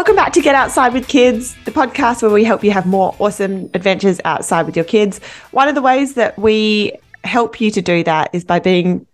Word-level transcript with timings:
Welcome 0.00 0.16
back 0.16 0.32
to 0.32 0.40
Get 0.40 0.54
Outside 0.54 0.94
with 0.94 1.08
Kids, 1.08 1.54
the 1.66 1.70
podcast 1.70 2.22
where 2.22 2.30
we 2.30 2.42
help 2.42 2.64
you 2.64 2.70
have 2.70 2.86
more 2.86 3.14
awesome 3.18 3.68
adventures 3.74 4.18
outside 4.24 4.64
with 4.64 4.74
your 4.74 4.86
kids. 4.86 5.18
One 5.50 5.68
of 5.68 5.74
the 5.74 5.82
ways 5.82 6.14
that 6.14 6.38
we 6.38 6.92
help 7.22 7.60
you 7.60 7.70
to 7.72 7.82
do 7.82 8.02
that 8.04 8.30
is 8.32 8.42
by 8.42 8.60
being 8.60 9.06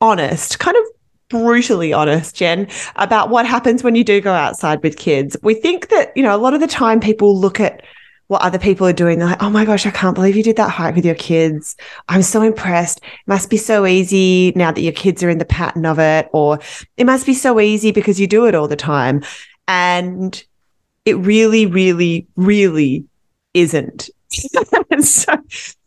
honest, 0.00 0.58
kind 0.58 0.78
of 0.78 0.82
brutally 1.28 1.92
honest, 1.92 2.36
Jen, 2.36 2.68
about 2.96 3.28
what 3.28 3.44
happens 3.44 3.84
when 3.84 3.94
you 3.94 4.02
do 4.02 4.18
go 4.22 4.32
outside 4.32 4.82
with 4.82 4.96
kids. 4.96 5.36
We 5.42 5.52
think 5.52 5.90
that, 5.90 6.16
you 6.16 6.22
know, 6.22 6.34
a 6.34 6.40
lot 6.40 6.54
of 6.54 6.60
the 6.60 6.66
time 6.66 7.00
people 7.00 7.38
look 7.38 7.60
at 7.60 7.82
what 8.28 8.40
other 8.40 8.58
people 8.58 8.86
are 8.86 8.94
doing. 8.94 9.18
They're 9.18 9.28
like, 9.28 9.42
oh 9.42 9.50
my 9.50 9.66
gosh, 9.66 9.84
I 9.84 9.90
can't 9.90 10.14
believe 10.14 10.36
you 10.36 10.42
did 10.42 10.56
that 10.56 10.70
hike 10.70 10.94
with 10.94 11.04
your 11.04 11.16
kids. 11.16 11.76
I'm 12.08 12.22
so 12.22 12.40
impressed. 12.40 12.98
It 12.98 13.26
must 13.26 13.50
be 13.50 13.58
so 13.58 13.84
easy 13.84 14.54
now 14.56 14.72
that 14.72 14.80
your 14.80 14.92
kids 14.94 15.22
are 15.22 15.28
in 15.28 15.36
the 15.36 15.44
pattern 15.44 15.84
of 15.84 15.98
it, 15.98 16.30
or 16.32 16.60
it 16.96 17.04
must 17.04 17.26
be 17.26 17.34
so 17.34 17.60
easy 17.60 17.92
because 17.92 18.18
you 18.18 18.26
do 18.26 18.46
it 18.46 18.54
all 18.54 18.68
the 18.68 18.76
time. 18.76 19.22
And 19.70 20.42
it 21.04 21.14
really, 21.18 21.64
really, 21.66 22.26
really 22.34 23.04
isn't. 23.54 24.10
so 25.00 25.32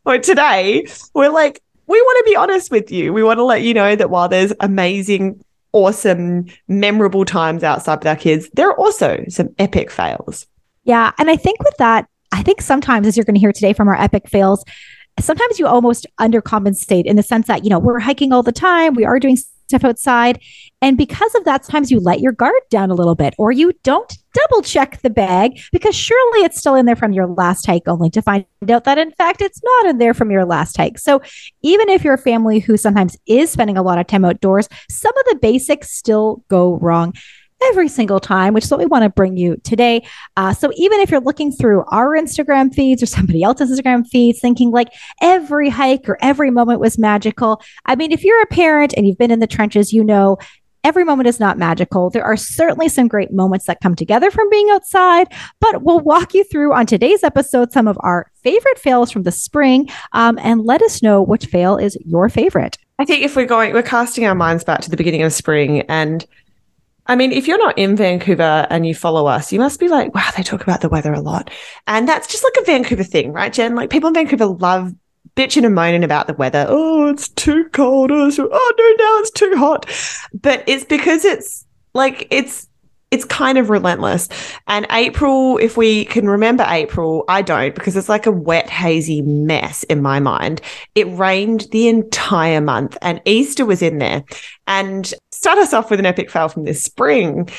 well, 0.06 0.22
today 0.22 0.88
we're 1.14 1.30
like, 1.30 1.62
we 1.88 2.02
want 2.02 2.26
to 2.26 2.32
be 2.32 2.36
honest 2.38 2.72
with 2.72 2.92
you. 2.94 3.12
We 3.12 3.24
want 3.24 3.40
to 3.40 3.44
let 3.44 3.62
you 3.62 3.74
know 3.74 3.94
that 3.94 4.10
while 4.10 4.30
there's 4.30 4.54
amazing, 4.62 5.44
awesome, 5.74 6.46
memorable 6.70 7.26
times 7.26 7.62
outside 7.62 8.00
with 8.00 8.08
our 8.08 8.16
kids, 8.16 8.50
there 8.54 8.70
are 8.70 8.80
also 8.80 9.26
some 9.28 9.50
epic 9.60 9.92
fails. 9.92 10.48
Yeah. 10.86 11.12
And 11.20 11.30
I 11.30 11.36
think 11.36 11.62
with 11.62 11.76
that, 11.78 12.08
I 12.32 12.42
think 12.42 12.62
sometimes, 12.62 13.06
as 13.06 13.18
you're 13.18 13.26
going 13.26 13.36
to 13.36 13.42
hear 13.42 13.52
today 13.52 13.74
from 13.74 13.90
our 13.90 14.00
epic 14.00 14.30
fails, 14.30 14.64
sometimes 15.20 15.60
you 15.60 15.68
almost 15.68 16.08
undercompensate 16.22 17.04
in 17.04 17.18
the 17.18 17.24
sense 17.24 17.48
that, 17.48 17.66
you 17.66 17.70
know, 17.70 17.80
we're 17.80 18.00
hiking 18.00 18.32
all 18.32 18.44
the 18.44 18.54
time, 18.54 18.94
we 18.94 19.04
are 19.04 19.20
doing 19.20 19.38
stuff 19.68 19.84
outside. 19.84 20.40
And 20.82 20.98
because 20.98 21.34
of 21.36 21.46
that, 21.46 21.66
sometimes 21.66 21.92
you 21.92 22.00
let 22.00 22.20
your 22.20 22.32
guard 22.32 22.62
down 22.70 22.92
a 22.92 22.96
little 22.96 23.16
bit 23.16 23.34
or 23.38 23.52
you 23.52 23.74
don't 23.84 24.18
double 24.34 24.62
check 24.62 25.02
the 25.02 25.10
bag 25.10 25.60
because 25.72 25.96
surely 25.96 26.40
it's 26.40 26.60
still 26.60 26.76
in 26.76 26.86
there 26.86 26.96
from 26.96 27.14
your 27.14 27.28
last 27.28 27.66
hike, 27.66 27.88
only 27.88 28.10
to 28.10 28.22
find 28.22 28.46
out 28.70 28.84
that 28.84 28.98
in 28.98 29.12
fact 29.12 29.42
it's 29.42 29.62
not 29.64 29.88
in 29.88 29.98
there 29.98 30.14
from 30.14 30.32
your 30.32 30.46
last 30.46 30.76
hike. 30.76 30.98
So 30.98 31.22
even 31.62 31.90
if 31.90 32.04
you're 32.04 32.16
a 32.16 32.18
family 32.18 32.60
who 32.60 32.78
sometimes 32.78 33.18
is 33.28 33.52
spending 33.52 33.78
a 33.78 33.84
lot 33.84 34.00
of 34.00 34.08
time 34.08 34.26
outdoors, 34.26 34.68
some 34.90 35.16
of 35.18 35.26
the 35.26 35.40
basics 35.42 35.92
still 35.92 36.44
go 36.50 36.78
wrong 36.78 37.14
every 37.70 37.88
single 37.88 38.20
time, 38.20 38.54
which 38.54 38.66
is 38.66 38.72
what 38.72 38.80
we 38.80 38.86
want 38.86 39.04
to 39.04 39.10
bring 39.10 39.38
you 39.38 39.58
today. 39.64 40.06
Uh, 40.38 40.54
so 40.54 40.72
even 40.76 41.00
if 41.00 41.12
you're 41.12 41.22
looking 41.22 41.52
through 41.52 41.84
our 41.92 42.10
Instagram 42.18 42.74
feeds 42.74 43.02
or 43.02 43.06
somebody 43.06 43.44
else's 43.44 43.80
Instagram 43.80 44.08
feeds, 44.08 44.40
thinking 44.40 44.72
like 44.72 44.90
every 45.22 45.70
hike 45.70 46.08
or 46.08 46.18
every 46.22 46.52
moment 46.52 46.80
was 46.80 46.98
magical, 46.98 47.62
I 47.86 47.96
mean, 47.96 48.12
if 48.12 48.24
you're 48.24 48.42
a 48.42 48.48
parent 48.48 48.94
and 48.96 49.08
you've 49.08 49.18
been 49.18 49.32
in 49.32 49.40
the 49.40 49.48
trenches, 49.48 49.94
you 49.94 50.04
know 50.04 50.38
every 50.84 51.06
moment 51.06 51.28
is 51.28 51.40
not 51.40 51.58
magical. 51.58 52.10
There 52.10 52.24
are 52.24 52.36
certainly 52.36 52.90
some 52.90 53.08
great 53.08 53.32
moments 53.32 53.66
that 53.66 53.80
come 53.82 53.96
together 53.96 54.30
from 54.30 54.50
being 54.50 54.70
outside, 54.70 55.28
but 55.60 55.84
we'll 55.84 56.02
walk 56.02 56.34
you 56.34 56.44
through 56.44 56.74
on 56.74 56.86
today's 56.86 57.24
episode 57.24 57.72
some 57.72 57.88
of 57.88 57.98
our 58.02 58.30
favorite 58.44 58.78
fails 58.78 59.10
from 59.12 59.24
the 59.24 59.32
spring 59.32 59.90
um, 60.12 60.38
and 60.42 60.62
let 60.62 60.82
us 60.82 61.02
know 61.02 61.22
which 61.22 61.46
fail 61.46 61.78
is 61.78 61.98
your 62.06 62.30
favorite. 62.30 62.78
I 63.00 63.06
think 63.06 63.24
if 63.24 63.36
we're 63.36 63.46
going, 63.46 63.74
we're 63.74 63.82
casting 63.82 64.26
our 64.26 64.36
minds 64.36 64.64
back 64.64 64.82
to 64.82 64.90
the 64.90 64.98
beginning 64.98 65.24
of 65.24 65.34
spring 65.34 65.82
and 65.82 66.26
I 67.06 67.16
mean, 67.16 67.32
if 67.32 67.48
you're 67.48 67.58
not 67.58 67.78
in 67.78 67.96
Vancouver 67.96 68.66
and 68.70 68.86
you 68.86 68.96
follow 68.96 69.28
us, 69.28 69.52
you 69.52 69.60
must 69.60 69.80
be 69.80 69.90
like, 69.90 70.16
wow, 70.16 70.30
they 70.36 70.44
talk 70.44 70.64
about 70.64 70.82
the 70.82 70.90
weather 70.90 71.14
a 71.14 71.20
lot. 71.20 71.50
And 71.86 72.08
that's 72.08 72.28
just 72.28 72.44
like 72.44 72.56
a 72.62 72.66
Vancouver 72.66 73.04
thing, 73.04 73.34
right, 73.34 73.52
Jen? 73.52 73.76
Like 73.76 73.90
people 73.90 74.08
in 74.08 74.14
Vancouver 74.14 74.46
love 74.46 74.94
bitching 75.36 75.66
and 75.66 75.76
moaning 75.76 76.04
about 76.04 76.28
the 76.28 76.34
weather. 76.34 76.66
Oh, 76.70 77.10
it's 77.10 77.28
too 77.30 77.66
cold. 77.74 78.12
Oh, 78.12 78.30
oh 78.30 78.74
no, 78.78 79.06
now 79.06 79.20
it's 79.20 79.32
too 79.32 79.54
hot. 79.58 79.90
But 80.34 80.64
it's 80.68 80.86
because 80.86 81.26
it's 81.26 81.66
like, 81.94 82.28
it's 82.32 82.70
it's 83.14 83.26
kind 83.26 83.60
of 83.60 83.70
relentless. 83.70 84.28
And 84.66 84.88
April, 84.90 85.60
if 85.60 85.78
we 85.78 86.06
can 86.06 86.28
remember 86.28 86.66
April, 86.68 87.26
I 87.28 87.44
don't 87.44 87.76
because 87.76 87.96
it's 87.96 88.10
like 88.10 88.26
a 88.26 88.32
wet, 88.32 88.72
hazy 88.72 89.22
mess 89.22 89.84
in 89.84 90.02
my 90.02 90.20
mind. 90.20 90.62
It 90.96 91.06
rained 91.16 91.68
the 91.72 91.90
entire 91.90 92.60
month 92.60 92.98
and 93.04 93.22
Easter 93.26 93.68
was 93.68 93.84
in 93.84 94.00
there. 94.00 94.24
And 94.66 95.14
start 95.32 95.60
us 95.60 95.74
off 95.74 95.92
with 95.92 96.00
an 96.00 96.08
epic 96.08 96.32
fail 96.32 96.50
from 96.50 96.64
this 96.64 96.84
spring. 96.84 97.50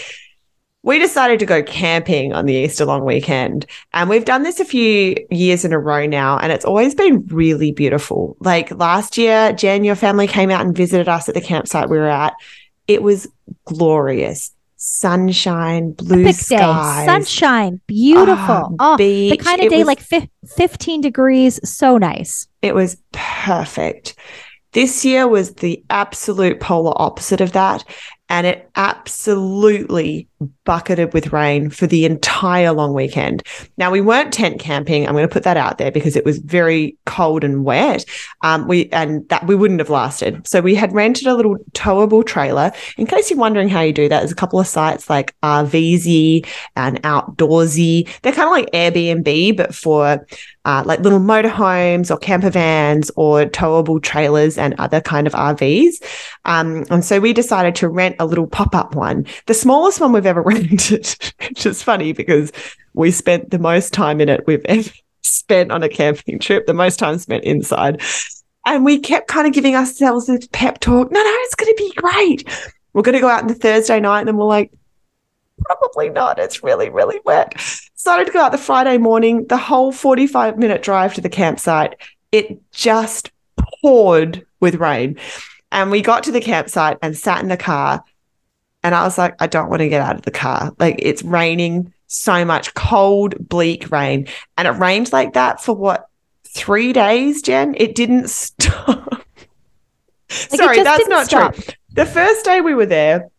We 0.82 0.98
decided 0.98 1.38
to 1.38 1.46
go 1.46 1.62
camping 1.62 2.32
on 2.32 2.46
the 2.46 2.54
Easter 2.54 2.84
long 2.84 3.04
weekend. 3.04 3.64
And 3.92 4.10
we've 4.10 4.24
done 4.24 4.42
this 4.42 4.58
a 4.58 4.64
few 4.64 5.14
years 5.30 5.64
in 5.64 5.72
a 5.72 5.78
row 5.78 6.04
now, 6.04 6.36
and 6.36 6.50
it's 6.50 6.64
always 6.64 6.96
been 6.96 7.24
really 7.28 7.70
beautiful. 7.70 8.36
Like 8.40 8.72
last 8.72 9.16
year, 9.16 9.52
Jen, 9.52 9.84
your 9.84 9.94
family 9.94 10.26
came 10.26 10.50
out 10.50 10.66
and 10.66 10.76
visited 10.76 11.08
us 11.08 11.28
at 11.28 11.36
the 11.36 11.40
campsite 11.40 11.88
we 11.88 11.96
were 11.96 12.08
at. 12.08 12.34
It 12.88 13.04
was 13.04 13.28
glorious 13.64 14.50
sunshine, 14.84 15.92
blue 15.92 16.24
Epic 16.24 16.36
skies, 16.36 17.06
day. 17.06 17.12
sunshine, 17.12 17.80
beautiful. 17.86 18.76
Oh, 18.78 18.94
oh 18.94 18.96
the 18.96 19.36
kind 19.38 19.60
of 19.60 19.66
it 19.66 19.70
day 19.70 19.78
was, 19.78 19.86
like 19.86 20.00
fi- 20.00 20.28
15 20.56 21.00
degrees, 21.00 21.58
so 21.68 21.96
nice. 21.96 22.46
It 22.60 22.74
was 22.74 22.98
perfect. 23.12 24.14
This 24.72 25.04
year 25.04 25.26
was 25.26 25.54
the 25.54 25.82
absolute 25.88 26.60
polar 26.60 26.92
opposite 26.96 27.40
of 27.40 27.52
that 27.52 27.84
and 28.28 28.46
it 28.46 28.68
absolutely 28.76 30.28
bucketed 30.64 31.12
with 31.12 31.32
rain 31.32 31.70
for 31.70 31.86
the 31.86 32.04
entire 32.04 32.72
long 32.72 32.94
weekend. 32.94 33.42
Now 33.76 33.90
we 33.90 34.00
weren't 34.00 34.32
tent 34.32 34.60
camping. 34.60 35.06
I'm 35.06 35.14
going 35.14 35.26
to 35.26 35.32
put 35.32 35.44
that 35.44 35.56
out 35.56 35.78
there 35.78 35.90
because 35.90 36.16
it 36.16 36.24
was 36.24 36.38
very 36.38 36.96
cold 37.06 37.44
and 37.44 37.64
wet. 37.64 38.04
Um, 38.42 38.66
we 38.68 38.88
and 38.90 39.28
that 39.28 39.46
we 39.46 39.54
wouldn't 39.54 39.80
have 39.80 39.90
lasted. 39.90 40.46
So 40.46 40.60
we 40.60 40.74
had 40.74 40.92
rented 40.92 41.26
a 41.26 41.34
little 41.34 41.56
towable 41.72 42.24
trailer. 42.24 42.72
In 42.96 43.06
case 43.06 43.30
you're 43.30 43.38
wondering 43.38 43.68
how 43.68 43.80
you 43.80 43.92
do 43.92 44.08
that, 44.08 44.20
there's 44.20 44.32
a 44.32 44.36
couple 44.36 44.60
of 44.60 44.66
sites 44.66 45.10
like 45.10 45.34
RVezy 45.42 46.46
and 46.76 47.02
Outdoorsy. 47.02 48.08
They're 48.22 48.32
kind 48.32 48.48
of 48.48 48.52
like 48.52 48.70
Airbnb, 48.72 49.56
but 49.56 49.74
for 49.74 50.24
uh, 50.64 50.82
like 50.86 51.00
little 51.00 51.18
motorhomes 51.18 52.10
or 52.10 52.16
camper 52.16 52.50
vans 52.50 53.10
or 53.16 53.44
towable 53.44 54.02
trailers 54.02 54.56
and 54.56 54.74
other 54.78 55.00
kind 55.00 55.26
of 55.26 55.32
RVs. 55.34 56.02
Um, 56.44 56.84
and 56.90 57.04
so 57.04 57.20
we 57.20 57.32
decided 57.32 57.74
to 57.76 57.88
rent 57.88 58.16
a 58.18 58.26
little 58.26 58.46
pop 58.46 58.74
up 58.74 58.94
one, 58.94 59.26
the 59.46 59.54
smallest 59.54 60.00
one 60.00 60.12
we've 60.12 60.26
ever 60.26 60.33
rented, 60.40 61.16
which 61.48 61.66
is 61.66 61.82
funny 61.82 62.12
because 62.12 62.52
we 62.94 63.10
spent 63.10 63.50
the 63.50 63.58
most 63.58 63.92
time 63.92 64.20
in 64.20 64.28
it 64.28 64.46
we've 64.46 64.64
ever 64.66 64.90
spent 65.22 65.72
on 65.72 65.82
a 65.82 65.88
camping 65.88 66.38
trip, 66.38 66.66
the 66.66 66.74
most 66.74 66.98
time 66.98 67.18
spent 67.18 67.44
inside. 67.44 68.02
And 68.66 68.84
we 68.84 68.98
kept 68.98 69.28
kind 69.28 69.46
of 69.46 69.52
giving 69.52 69.76
ourselves 69.76 70.26
this 70.26 70.48
pep 70.52 70.80
talk. 70.80 71.10
No, 71.10 71.22
no, 71.22 71.30
it's 71.30 71.54
going 71.54 71.74
to 71.74 71.82
be 71.82 71.92
great. 71.96 72.48
We're 72.92 73.02
going 73.02 73.14
to 73.14 73.20
go 73.20 73.28
out 73.28 73.42
on 73.42 73.48
the 73.48 73.54
Thursday 73.54 74.00
night. 74.00 74.20
And 74.20 74.28
then 74.28 74.36
we're 74.36 74.46
like, 74.46 74.72
probably 75.64 76.08
not. 76.08 76.38
It's 76.38 76.62
really, 76.62 76.88
really 76.88 77.20
wet. 77.24 77.60
Started 77.94 78.26
to 78.26 78.32
go 78.32 78.40
out 78.40 78.52
the 78.52 78.58
Friday 78.58 78.98
morning, 78.98 79.46
the 79.48 79.56
whole 79.56 79.92
45 79.92 80.58
minute 80.58 80.82
drive 80.82 81.14
to 81.14 81.20
the 81.20 81.28
campsite. 81.28 81.96
It 82.32 82.58
just 82.72 83.30
poured 83.82 84.46
with 84.60 84.76
rain. 84.76 85.18
And 85.70 85.90
we 85.90 86.00
got 86.00 86.24
to 86.24 86.32
the 86.32 86.40
campsite 86.40 86.98
and 87.02 87.16
sat 87.16 87.42
in 87.42 87.48
the 87.48 87.56
car 87.56 88.02
and 88.84 88.94
I 88.94 89.02
was 89.02 89.16
like, 89.16 89.34
I 89.40 89.46
don't 89.46 89.70
want 89.70 89.80
to 89.80 89.88
get 89.88 90.02
out 90.02 90.14
of 90.14 90.22
the 90.22 90.30
car. 90.30 90.72
Like 90.78 90.96
it's 90.98 91.22
raining 91.24 91.92
so 92.06 92.44
much, 92.44 92.74
cold, 92.74 93.34
bleak 93.48 93.90
rain. 93.90 94.28
And 94.58 94.68
it 94.68 94.72
rained 94.72 95.10
like 95.10 95.32
that 95.32 95.60
for 95.60 95.74
what, 95.74 96.06
three 96.46 96.92
days, 96.92 97.40
Jen? 97.40 97.74
It 97.78 97.94
didn't 97.94 98.28
stop. 98.28 99.08
Like 99.10 99.24
Sorry, 100.28 100.82
that's 100.82 101.08
not 101.08 101.26
stop. 101.26 101.54
true. 101.54 101.74
The 101.94 102.04
first 102.04 102.44
day 102.44 102.60
we 102.60 102.74
were 102.74 102.86
there, 102.86 103.30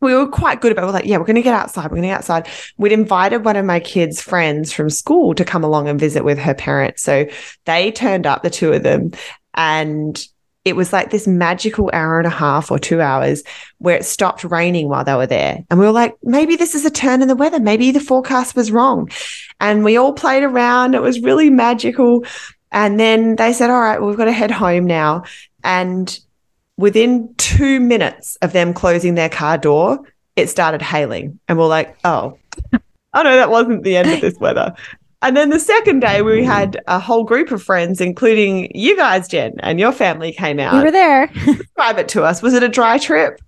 we 0.00 0.14
were 0.14 0.28
quite 0.28 0.60
good 0.60 0.70
about. 0.70 0.84
We're 0.84 0.92
like, 0.92 1.06
yeah, 1.06 1.16
we're 1.16 1.24
going 1.24 1.36
to 1.36 1.42
get 1.42 1.54
outside. 1.54 1.84
We're 1.84 1.96
going 1.96 2.02
to 2.02 2.08
get 2.08 2.18
outside. 2.18 2.48
We'd 2.76 2.92
invited 2.92 3.44
one 3.44 3.56
of 3.56 3.64
my 3.64 3.80
kids' 3.80 4.20
friends 4.20 4.72
from 4.72 4.90
school 4.90 5.34
to 5.34 5.44
come 5.44 5.64
along 5.64 5.88
and 5.88 5.98
visit 5.98 6.24
with 6.24 6.38
her 6.38 6.54
parents. 6.54 7.02
So 7.02 7.26
they 7.64 7.90
turned 7.90 8.26
up, 8.26 8.42
the 8.42 8.50
two 8.50 8.72
of 8.72 8.82
them, 8.82 9.12
and 9.54 10.24
it 10.64 10.76
was 10.76 10.92
like 10.92 11.10
this 11.10 11.26
magical 11.26 11.90
hour 11.92 12.18
and 12.18 12.26
a 12.26 12.30
half 12.30 12.70
or 12.70 12.78
two 12.78 13.00
hours 13.00 13.42
where 13.78 13.96
it 13.96 14.04
stopped 14.04 14.44
raining 14.44 14.88
while 14.88 15.04
they 15.04 15.14
were 15.14 15.26
there. 15.26 15.62
And 15.70 15.78
we 15.78 15.84
were 15.84 15.92
like, 15.92 16.16
maybe 16.22 16.56
this 16.56 16.74
is 16.74 16.86
a 16.86 16.90
turn 16.90 17.20
in 17.20 17.28
the 17.28 17.36
weather. 17.36 17.60
Maybe 17.60 17.90
the 17.90 18.00
forecast 18.00 18.56
was 18.56 18.72
wrong. 18.72 19.10
And 19.60 19.84
we 19.84 19.98
all 19.98 20.14
played 20.14 20.42
around. 20.42 20.94
It 20.94 21.02
was 21.02 21.20
really 21.20 21.50
magical. 21.50 22.24
And 22.72 22.98
then 22.98 23.36
they 23.36 23.52
said, 23.52 23.68
all 23.68 23.80
right, 23.80 24.00
well, 24.00 24.08
we've 24.08 24.16
got 24.16 24.24
to 24.24 24.32
head 24.32 24.50
home 24.50 24.86
now. 24.86 25.24
And 25.62 26.18
within 26.78 27.34
two 27.36 27.78
minutes 27.78 28.36
of 28.36 28.52
them 28.52 28.72
closing 28.72 29.14
their 29.14 29.28
car 29.28 29.58
door, 29.58 30.00
it 30.34 30.48
started 30.48 30.80
hailing. 30.80 31.38
And 31.46 31.58
we're 31.58 31.66
like, 31.66 31.96
oh, 32.04 32.38
oh 32.72 33.22
no, 33.22 33.36
that 33.36 33.50
wasn't 33.50 33.84
the 33.84 33.96
end 33.96 34.10
of 34.10 34.20
this 34.22 34.38
weather. 34.38 34.74
And 35.24 35.34
then 35.34 35.48
the 35.48 35.58
second 35.58 36.00
day, 36.00 36.20
we 36.20 36.44
had 36.44 36.82
a 36.86 36.98
whole 36.98 37.24
group 37.24 37.50
of 37.50 37.62
friends, 37.62 37.98
including 37.98 38.70
you 38.74 38.94
guys, 38.94 39.26
Jen, 39.26 39.54
and 39.60 39.80
your 39.80 39.90
family 39.90 40.32
came 40.32 40.60
out. 40.60 40.74
We 40.74 40.82
were 40.82 40.90
there. 40.90 41.28
Describe 41.28 41.96
it 41.96 42.08
to 42.08 42.24
us. 42.24 42.42
Was 42.42 42.52
it 42.52 42.62
a 42.62 42.68
dry 42.68 42.98
trip? 42.98 43.40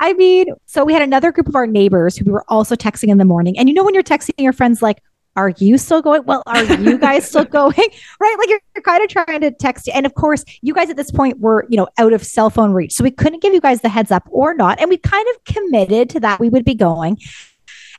I 0.00 0.12
mean, 0.12 0.48
so 0.66 0.84
we 0.84 0.92
had 0.92 1.00
another 1.00 1.32
group 1.32 1.48
of 1.48 1.56
our 1.56 1.66
neighbors 1.66 2.14
who 2.14 2.26
we 2.26 2.32
were 2.32 2.44
also 2.48 2.76
texting 2.76 3.08
in 3.08 3.16
the 3.16 3.24
morning. 3.24 3.58
And 3.58 3.70
you 3.70 3.74
know, 3.74 3.82
when 3.82 3.94
you're 3.94 4.02
texting 4.02 4.34
your 4.36 4.52
friends, 4.52 4.82
like, 4.82 5.02
are 5.34 5.50
you 5.56 5.78
still 5.78 6.02
going? 6.02 6.24
Well, 6.24 6.42
are 6.46 6.64
you 6.64 6.98
guys 6.98 7.26
still 7.26 7.44
going? 7.46 7.72
Right. 8.20 8.36
Like 8.38 8.50
you're, 8.50 8.60
you're, 8.74 8.82
kind 8.82 9.02
of 9.02 9.08
trying 9.08 9.40
to 9.40 9.50
text. 9.50 9.88
And 9.94 10.04
of 10.04 10.14
course, 10.14 10.44
you 10.60 10.74
guys 10.74 10.90
at 10.90 10.96
this 10.98 11.10
point 11.10 11.40
were, 11.40 11.66
you 11.70 11.78
know, 11.78 11.88
out 11.96 12.12
of 12.12 12.22
cell 12.24 12.50
phone 12.50 12.72
reach. 12.72 12.92
So 12.92 13.02
we 13.02 13.10
couldn't 13.10 13.40
give 13.40 13.54
you 13.54 13.60
guys 13.60 13.80
the 13.80 13.88
heads 13.88 14.10
up 14.10 14.28
or 14.30 14.52
not. 14.52 14.78
And 14.78 14.90
we 14.90 14.98
kind 14.98 15.26
of 15.34 15.44
committed 15.44 16.10
to 16.10 16.20
that 16.20 16.38
we 16.38 16.50
would 16.50 16.64
be 16.66 16.74
going. 16.74 17.18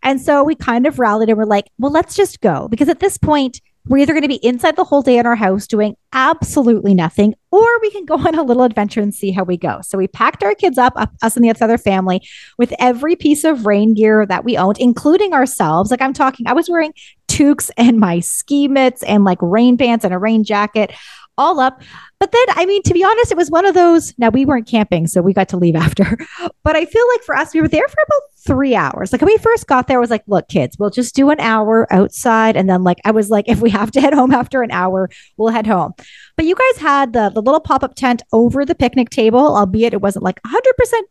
And 0.03 0.19
so 0.21 0.43
we 0.43 0.55
kind 0.55 0.87
of 0.87 0.99
rallied 0.99 1.29
and 1.29 1.37
we're 1.37 1.45
like, 1.45 1.69
well, 1.77 1.91
let's 1.91 2.15
just 2.15 2.41
go. 2.41 2.67
Because 2.67 2.89
at 2.89 2.99
this 2.99 3.17
point, 3.17 3.61
we're 3.87 3.97
either 3.97 4.13
going 4.13 4.21
to 4.21 4.27
be 4.27 4.45
inside 4.45 4.75
the 4.75 4.83
whole 4.83 5.01
day 5.01 5.17
in 5.17 5.25
our 5.25 5.35
house 5.35 5.65
doing 5.65 5.95
absolutely 6.13 6.93
nothing, 6.93 7.33
or 7.49 7.67
we 7.81 7.89
can 7.89 8.05
go 8.05 8.15
on 8.15 8.37
a 8.37 8.43
little 8.43 8.63
adventure 8.63 9.01
and 9.01 9.13
see 9.13 9.31
how 9.31 9.43
we 9.43 9.57
go. 9.57 9.79
So 9.81 9.97
we 9.97 10.07
packed 10.07 10.43
our 10.43 10.53
kids 10.53 10.77
up, 10.77 10.93
us 11.21 11.35
and 11.35 11.43
the 11.43 11.49
other 11.49 11.77
family, 11.79 12.21
with 12.59 12.73
every 12.77 13.15
piece 13.15 13.43
of 13.43 13.65
rain 13.65 13.95
gear 13.95 14.25
that 14.27 14.45
we 14.45 14.55
owned, 14.55 14.77
including 14.79 15.33
ourselves. 15.33 15.89
Like 15.89 16.01
I'm 16.01 16.13
talking, 16.13 16.47
I 16.47 16.53
was 16.53 16.69
wearing 16.69 16.93
toques 17.27 17.71
and 17.75 17.99
my 17.99 18.19
ski 18.19 18.67
mitts 18.67 19.03
and 19.03 19.23
like 19.23 19.39
rain 19.41 19.77
pants 19.77 20.05
and 20.05 20.13
a 20.13 20.19
rain 20.19 20.43
jacket 20.43 20.93
all 21.37 21.59
up. 21.59 21.81
But 22.19 22.31
then, 22.31 22.45
I 22.49 22.65
mean, 22.65 22.83
to 22.83 22.93
be 22.93 23.03
honest, 23.03 23.31
it 23.31 23.37
was 23.37 23.49
one 23.49 23.65
of 23.65 23.73
those. 23.73 24.13
Now, 24.19 24.29
we 24.29 24.45
weren't 24.45 24.67
camping, 24.67 25.07
so 25.07 25.21
we 25.21 25.33
got 25.33 25.49
to 25.49 25.57
leave 25.57 25.75
after. 25.75 26.17
But 26.63 26.75
I 26.75 26.85
feel 26.85 27.07
like 27.07 27.23
for 27.23 27.35
us, 27.35 27.55
we 27.55 27.61
were 27.61 27.67
there 27.67 27.87
for 27.87 27.97
about 28.05 28.21
three 28.45 28.75
hours. 28.75 29.11
Like 29.11 29.21
when 29.21 29.27
we 29.27 29.37
first 29.37 29.67
got 29.67 29.87
there, 29.87 29.97
I 29.97 29.99
was 29.99 30.09
like, 30.09 30.23
look, 30.27 30.47
kids, 30.47 30.77
we'll 30.79 30.89
just 30.89 31.15
do 31.15 31.29
an 31.29 31.39
hour 31.39 31.91
outside. 31.93 32.55
And 32.55 32.69
then, 32.69 32.83
like, 32.83 32.99
I 33.05 33.11
was 33.11 33.29
like, 33.29 33.45
if 33.47 33.61
we 33.61 33.69
have 33.69 33.91
to 33.91 34.01
head 34.01 34.13
home 34.13 34.31
after 34.31 34.61
an 34.63 34.71
hour, 34.71 35.09
we'll 35.37 35.53
head 35.53 35.67
home. 35.67 35.93
But 36.35 36.45
you 36.45 36.55
guys 36.55 36.81
had 36.81 37.13
the, 37.13 37.29
the 37.29 37.41
little 37.41 37.59
pop 37.59 37.83
up 37.83 37.95
tent 37.95 38.23
over 38.33 38.65
the 38.65 38.75
picnic 38.75 39.09
table, 39.09 39.55
albeit 39.55 39.93
it 39.93 40.01
wasn't 40.01 40.23
like 40.23 40.41
100% 40.43 40.61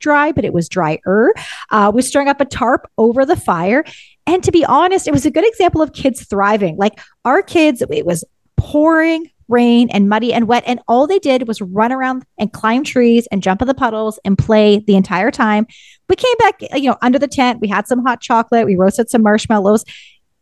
dry, 0.00 0.32
but 0.32 0.44
it 0.44 0.52
was 0.52 0.68
drier. 0.68 1.32
Uh, 1.70 1.92
we 1.94 2.02
strung 2.02 2.28
up 2.28 2.40
a 2.40 2.44
tarp 2.44 2.90
over 2.98 3.24
the 3.24 3.36
fire. 3.36 3.84
And 4.26 4.42
to 4.44 4.52
be 4.52 4.64
honest, 4.64 5.08
it 5.08 5.12
was 5.12 5.26
a 5.26 5.30
good 5.30 5.46
example 5.46 5.82
of 5.82 5.92
kids 5.92 6.24
thriving. 6.24 6.76
Like 6.76 7.00
our 7.24 7.42
kids, 7.42 7.82
it 7.82 8.06
was 8.06 8.24
pouring 8.56 9.30
rain 9.50 9.90
and 9.90 10.08
muddy 10.08 10.32
and 10.32 10.46
wet. 10.46 10.62
And 10.66 10.80
all 10.88 11.06
they 11.06 11.18
did 11.18 11.48
was 11.48 11.60
run 11.60 11.92
around 11.92 12.24
and 12.38 12.52
climb 12.52 12.84
trees 12.84 13.26
and 13.30 13.42
jump 13.42 13.60
in 13.60 13.68
the 13.68 13.74
puddles 13.74 14.18
and 14.24 14.38
play 14.38 14.78
the 14.78 14.94
entire 14.94 15.30
time. 15.30 15.66
We 16.10 16.16
came 16.16 16.36
back, 16.38 16.60
you 16.74 16.90
know, 16.90 16.98
under 17.00 17.18
the 17.18 17.28
tent. 17.28 17.60
We 17.60 17.68
had 17.68 17.86
some 17.86 18.04
hot 18.04 18.20
chocolate. 18.20 18.66
We 18.66 18.74
roasted 18.74 19.08
some 19.08 19.22
marshmallows 19.22 19.84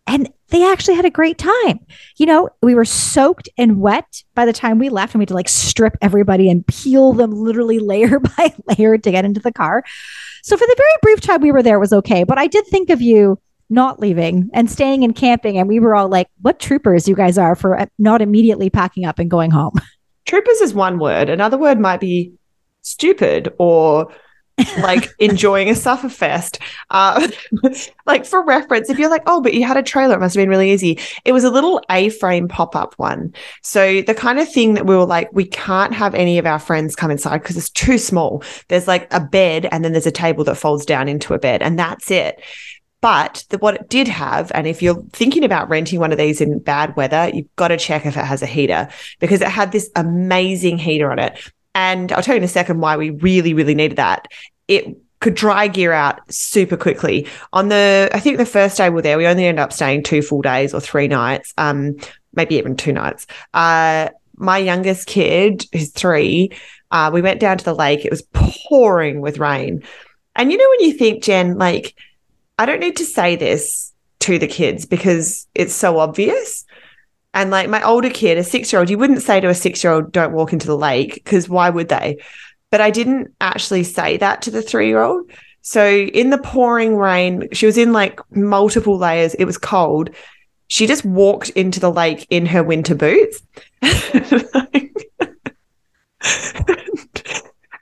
and 0.06 0.32
they 0.48 0.66
actually 0.66 0.94
had 0.94 1.04
a 1.04 1.10
great 1.10 1.36
time. 1.36 1.80
You 2.16 2.24
know, 2.24 2.48
we 2.62 2.74
were 2.74 2.86
soaked 2.86 3.50
and 3.58 3.78
wet 3.78 4.22
by 4.34 4.46
the 4.46 4.52
time 4.54 4.78
we 4.78 4.88
left 4.88 5.12
and 5.14 5.18
we 5.18 5.24
had 5.24 5.28
to 5.28 5.34
like 5.34 5.50
strip 5.50 5.98
everybody 6.00 6.50
and 6.50 6.66
peel 6.66 7.12
them 7.12 7.32
literally 7.32 7.78
layer 7.92 8.18
by 8.18 8.54
layer 8.66 8.96
to 8.96 9.10
get 9.10 9.26
into 9.26 9.40
the 9.40 9.52
car. 9.52 9.84
So 10.42 10.56
for 10.56 10.66
the 10.66 10.74
very 10.76 10.90
brief 11.02 11.20
time 11.20 11.42
we 11.42 11.52
were 11.52 11.62
there 11.62 11.78
was 11.78 11.92
okay. 11.92 12.24
But 12.24 12.38
I 12.38 12.46
did 12.46 12.66
think 12.66 12.88
of 12.88 13.02
you 13.02 13.38
not 13.68 14.00
leaving 14.00 14.48
and 14.54 14.70
staying 14.70 15.04
and 15.04 15.14
camping. 15.14 15.58
And 15.58 15.68
we 15.68 15.80
were 15.80 15.94
all 15.94 16.08
like, 16.08 16.28
what 16.40 16.58
troopers 16.58 17.06
you 17.06 17.14
guys 17.14 17.36
are 17.36 17.54
for 17.54 17.78
uh, 17.78 17.84
not 17.98 18.22
immediately 18.22 18.70
packing 18.70 19.04
up 19.04 19.18
and 19.18 19.30
going 19.30 19.50
home. 19.50 19.74
Troopers 20.24 20.62
is 20.62 20.72
one 20.72 20.98
word. 20.98 21.28
Another 21.28 21.58
word 21.58 21.78
might 21.78 22.00
be 22.00 22.32
stupid 22.80 23.52
or 23.58 24.10
like 24.78 25.08
enjoying 25.18 25.68
a 25.68 25.72
sufferfest. 25.72 26.60
Uh, 26.90 27.28
like 28.06 28.26
for 28.26 28.44
reference, 28.44 28.90
if 28.90 28.98
you're 28.98 29.10
like, 29.10 29.22
oh, 29.26 29.40
but 29.40 29.54
you 29.54 29.64
had 29.64 29.76
a 29.76 29.82
trailer, 29.82 30.14
it 30.14 30.20
must 30.20 30.34
have 30.34 30.42
been 30.42 30.48
really 30.48 30.72
easy. 30.72 30.98
It 31.24 31.32
was 31.32 31.44
a 31.44 31.50
little 31.50 31.82
A-frame 31.90 32.48
pop-up 32.48 32.94
one. 32.96 33.34
So 33.62 34.02
the 34.02 34.14
kind 34.14 34.38
of 34.38 34.50
thing 34.50 34.74
that 34.74 34.86
we 34.86 34.96
were 34.96 35.06
like, 35.06 35.30
we 35.32 35.44
can't 35.44 35.94
have 35.94 36.14
any 36.14 36.38
of 36.38 36.46
our 36.46 36.58
friends 36.58 36.96
come 36.96 37.10
inside 37.10 37.38
because 37.38 37.56
it's 37.56 37.70
too 37.70 37.98
small. 37.98 38.42
There's 38.68 38.88
like 38.88 39.12
a 39.12 39.20
bed 39.20 39.66
and 39.70 39.84
then 39.84 39.92
there's 39.92 40.06
a 40.06 40.12
table 40.12 40.44
that 40.44 40.56
folds 40.56 40.84
down 40.84 41.08
into 41.08 41.34
a 41.34 41.38
bed 41.38 41.62
and 41.62 41.78
that's 41.78 42.10
it. 42.10 42.42
But 43.00 43.44
the, 43.50 43.58
what 43.58 43.76
it 43.76 43.88
did 43.88 44.08
have, 44.08 44.50
and 44.54 44.66
if 44.66 44.82
you're 44.82 45.02
thinking 45.12 45.44
about 45.44 45.68
renting 45.68 46.00
one 46.00 46.10
of 46.10 46.18
these 46.18 46.40
in 46.40 46.58
bad 46.58 46.96
weather, 46.96 47.30
you've 47.32 47.54
got 47.54 47.68
to 47.68 47.76
check 47.76 48.06
if 48.06 48.16
it 48.16 48.24
has 48.24 48.42
a 48.42 48.46
heater 48.46 48.88
because 49.20 49.40
it 49.40 49.48
had 49.48 49.70
this 49.70 49.88
amazing 49.94 50.78
heater 50.78 51.10
on 51.10 51.20
it. 51.20 51.52
And 51.74 52.12
I'll 52.12 52.22
tell 52.22 52.34
you 52.34 52.38
in 52.38 52.44
a 52.44 52.48
second 52.48 52.80
why 52.80 52.96
we 52.96 53.10
really, 53.10 53.54
really 53.54 53.74
needed 53.74 53.96
that. 53.96 54.28
It 54.66 54.96
could 55.20 55.34
dry 55.34 55.68
gear 55.68 55.92
out 55.92 56.20
super 56.32 56.76
quickly. 56.76 57.26
On 57.52 57.68
the, 57.68 58.08
I 58.12 58.20
think 58.20 58.38
the 58.38 58.46
first 58.46 58.76
day 58.76 58.88
we 58.88 58.96
were 58.96 59.02
there, 59.02 59.18
we 59.18 59.26
only 59.26 59.46
ended 59.46 59.60
up 59.60 59.72
staying 59.72 60.04
two 60.04 60.22
full 60.22 60.42
days 60.42 60.72
or 60.72 60.80
three 60.80 61.08
nights, 61.08 61.52
um, 61.58 61.96
maybe 62.34 62.56
even 62.56 62.76
two 62.76 62.92
nights. 62.92 63.26
Uh, 63.52 64.10
my 64.36 64.58
youngest 64.58 65.06
kid, 65.08 65.66
who's 65.72 65.90
three, 65.90 66.52
uh, 66.90 67.10
we 67.12 67.20
went 67.20 67.40
down 67.40 67.58
to 67.58 67.64
the 67.64 67.74
lake. 67.74 68.04
It 68.04 68.10
was 68.10 68.22
pouring 68.32 69.20
with 69.20 69.38
rain. 69.38 69.82
And 70.36 70.52
you 70.52 70.58
know, 70.58 70.68
when 70.68 70.88
you 70.88 70.96
think, 70.96 71.24
Jen, 71.24 71.58
like, 71.58 71.96
I 72.58 72.66
don't 72.66 72.80
need 72.80 72.96
to 72.96 73.04
say 73.04 73.36
this 73.36 73.92
to 74.20 74.38
the 74.38 74.46
kids 74.46 74.86
because 74.86 75.46
it's 75.54 75.74
so 75.74 75.98
obvious. 75.98 76.64
And 77.34 77.50
like 77.50 77.68
my 77.68 77.82
older 77.82 78.10
kid, 78.10 78.38
a 78.38 78.44
six 78.44 78.72
year 78.72 78.80
old, 78.80 78.90
you 78.90 78.98
wouldn't 78.98 79.22
say 79.22 79.40
to 79.40 79.48
a 79.48 79.54
six 79.54 79.84
year 79.84 79.92
old, 79.92 80.12
don't 80.12 80.32
walk 80.32 80.52
into 80.52 80.66
the 80.66 80.76
lake 80.76 81.14
because 81.14 81.48
why 81.48 81.70
would 81.70 81.88
they? 81.88 82.18
But 82.70 82.80
I 82.80 82.90
didn't 82.90 83.34
actually 83.40 83.84
say 83.84 84.16
that 84.18 84.42
to 84.42 84.50
the 84.50 84.62
three 84.62 84.88
year 84.88 85.02
old. 85.02 85.30
So 85.62 85.86
in 85.86 86.30
the 86.30 86.38
pouring 86.38 86.96
rain, 86.96 87.48
she 87.52 87.66
was 87.66 87.76
in 87.76 87.92
like 87.92 88.20
multiple 88.34 88.96
layers. 88.96 89.34
It 89.34 89.44
was 89.44 89.58
cold. 89.58 90.10
She 90.68 90.86
just 90.86 91.04
walked 91.04 91.50
into 91.50 91.80
the 91.80 91.92
lake 91.92 92.26
in 92.30 92.46
her 92.46 92.62
winter 92.62 92.94
boots. 92.94 93.42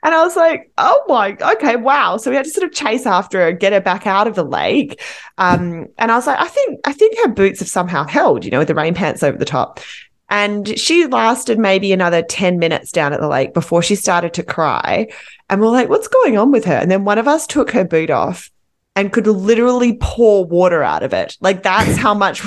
And 0.07 0.15
I 0.15 0.23
was 0.23 0.37
like, 0.37 0.71
oh 0.77 1.03
my, 1.09 1.35
okay, 1.55 1.75
wow. 1.75 2.15
So 2.15 2.29
we 2.29 2.37
had 2.37 2.45
to 2.45 2.49
sort 2.49 2.65
of 2.65 2.71
chase 2.71 3.05
after 3.05 3.41
her, 3.41 3.51
get 3.51 3.73
her 3.73 3.81
back 3.81 4.07
out 4.07 4.25
of 4.25 4.35
the 4.35 4.45
lake. 4.45 5.03
Um, 5.37 5.87
and 5.97 6.13
I 6.13 6.15
was 6.15 6.25
like, 6.25 6.39
I 6.39 6.47
think, 6.47 6.79
I 6.87 6.93
think 6.93 7.17
her 7.17 7.27
boots 7.27 7.59
have 7.59 7.67
somehow 7.67 8.07
held, 8.07 8.45
you 8.45 8.51
know, 8.51 8.59
with 8.59 8.69
the 8.69 8.73
rain 8.73 8.93
pants 8.93 9.21
over 9.21 9.37
the 9.37 9.43
top. 9.43 9.81
And 10.29 10.79
she 10.79 11.07
lasted 11.07 11.59
maybe 11.59 11.91
another 11.91 12.21
10 12.21 12.57
minutes 12.57 12.93
down 12.93 13.11
at 13.11 13.19
the 13.19 13.27
lake 13.27 13.53
before 13.53 13.83
she 13.83 13.95
started 13.95 14.33
to 14.35 14.43
cry. 14.43 15.09
And 15.49 15.59
we're 15.59 15.67
like, 15.67 15.89
what's 15.89 16.07
going 16.07 16.37
on 16.37 16.53
with 16.53 16.63
her? 16.63 16.75
And 16.75 16.89
then 16.89 17.03
one 17.03 17.17
of 17.17 17.27
us 17.27 17.45
took 17.45 17.71
her 17.71 17.83
boot 17.83 18.09
off 18.09 18.49
and 18.95 19.11
could 19.11 19.27
literally 19.27 19.97
pour 19.99 20.45
water 20.45 20.83
out 20.83 21.03
of 21.03 21.11
it. 21.11 21.35
Like 21.41 21.63
that's 21.63 21.97
how 21.97 22.13
much 22.13 22.43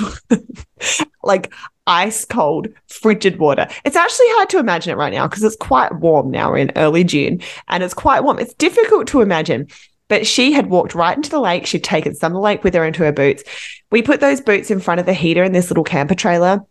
like 1.23 1.53
ice 1.87 2.25
cold 2.25 2.67
frigid 2.87 3.39
water. 3.39 3.67
It's 3.85 3.95
actually 3.95 4.27
hard 4.29 4.49
to 4.49 4.59
imagine 4.59 4.91
it 4.91 4.97
right 4.97 5.13
now 5.13 5.27
because 5.27 5.43
it's 5.43 5.55
quite 5.55 5.95
warm 5.99 6.29
now. 6.29 6.51
We're 6.51 6.57
in 6.57 6.71
early 6.75 7.03
June 7.03 7.41
and 7.67 7.83
it's 7.83 7.93
quite 7.93 8.23
warm. 8.23 8.39
It's 8.39 8.53
difficult 8.53 9.07
to 9.07 9.21
imagine. 9.21 9.67
But 10.07 10.27
she 10.27 10.51
had 10.51 10.69
walked 10.69 10.93
right 10.93 11.15
into 11.15 11.29
the 11.29 11.39
lake. 11.39 11.65
She'd 11.65 11.85
taken 11.85 12.13
some 12.13 12.33
of 12.33 12.35
the 12.35 12.41
lake 12.41 12.65
with 12.65 12.73
her 12.73 12.85
into 12.85 13.03
her 13.03 13.13
boots. 13.13 13.43
We 13.91 14.01
put 14.01 14.19
those 14.19 14.41
boots 14.41 14.69
in 14.69 14.81
front 14.81 14.99
of 14.99 15.05
the 15.05 15.13
heater 15.13 15.43
in 15.43 15.53
this 15.53 15.69
little 15.69 15.85
camper 15.85 16.15
trailer 16.15 16.65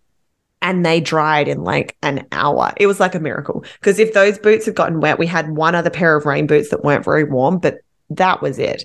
and 0.63 0.85
they 0.85 1.01
dried 1.01 1.49
in 1.49 1.65
like 1.65 1.97
an 2.03 2.27
hour. 2.33 2.73
It 2.77 2.87
was 2.87 3.01
like 3.01 3.15
a 3.15 3.21
miracle 3.21 3.65
because 3.79 3.99
if 3.99 4.13
those 4.13 4.39
boots 4.39 4.67
had 4.67 4.75
gotten 4.75 5.01
wet, 5.01 5.19
we 5.19 5.27
had 5.27 5.51
one 5.51 5.75
other 5.75 5.91
pair 5.91 6.17
of 6.17 6.27
rain 6.27 6.47
boots 6.47 6.69
that 6.69 6.85
weren't 6.85 7.05
very 7.05 7.25
warm, 7.25 7.59
but 7.59 7.79
that 8.11 8.43
was 8.43 8.59
it. 8.59 8.85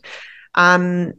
Um, 0.55 1.13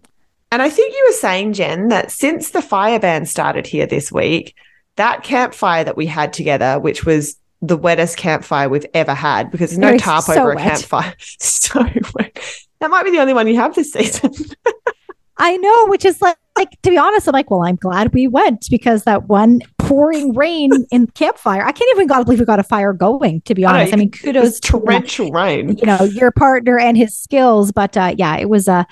and 0.51 0.63
I 0.63 0.71
think 0.71 0.95
you 0.95 1.05
were 1.09 1.17
saying, 1.17 1.53
Jen, 1.53 1.89
that 1.89 2.11
since 2.11 2.51
the 2.51 2.63
fire 2.63 2.99
ban 2.99 3.27
started 3.27 3.67
here 3.67 3.87
this 3.87 4.11
week, 4.11 4.55
that 4.97 5.23
campfire 5.23 5.85
that 5.85 5.97
we 5.97 6.07
had 6.07 6.33
together, 6.33 6.79
which 6.79 7.05
was 7.05 7.37
the 7.63 7.77
wettest 7.77 8.17
campfire 8.17 8.69
we've 8.69 8.87
ever 8.95 9.15
had 9.15 9.51
because 9.51 9.71
there's 9.71 9.79
no 9.79 9.97
tarp 9.97 10.25
so 10.25 10.35
over 10.35 10.55
wet. 10.55 10.67
a 10.67 10.71
campfire. 10.71 11.15
so 11.41 11.81
wet. 12.15 12.39
That 12.81 12.91
might 12.91 13.05
be 13.05 13.11
the 13.11 13.19
only 13.19 13.33
one 13.33 13.47
you 13.47 13.57
have 13.57 13.75
this 13.75 13.93
season. 13.93 14.33
I 15.39 15.57
know, 15.59 15.87
which 15.89 16.05
is 16.05 16.23
like, 16.23 16.37
like 16.57 16.71
to 16.83 16.91
be 16.91 16.97
honest, 16.97 17.29
I'm 17.29 17.33
like, 17.33 17.51
well, 17.51 17.63
I'm 17.63 17.77
glad 17.77 18.15
we 18.15 18.27
went 18.27 18.67
because 18.71 19.05
that 19.05 19.29
one 19.29 19.61
pouring 19.79 20.35
rain 20.35 20.87
in 20.91 21.07
campfire. 21.09 21.63
I 21.63 21.73
can't 21.73 21.91
even 21.95 22.09
believe 22.09 22.39
we 22.39 22.47
got 22.47 22.59
a 22.59 22.65
fire 22.65 22.95
going. 22.95 23.43
To 23.43 23.55
be 23.55 23.65
honest, 23.65 23.93
I, 23.93 23.97
I 23.97 23.99
mean, 23.99 24.11
kudos 24.11 24.61
torrential 24.61 25.27
to, 25.27 25.33
rain. 25.33 25.77
You 25.77 25.87
know, 25.87 26.05
your 26.05 26.31
partner 26.31 26.79
and 26.79 26.97
his 26.97 27.17
skills, 27.17 27.71
but 27.71 27.97
uh, 27.97 28.15
yeah, 28.17 28.37
it 28.37 28.49
was 28.49 28.69
a. 28.69 28.73
Uh, 28.73 28.85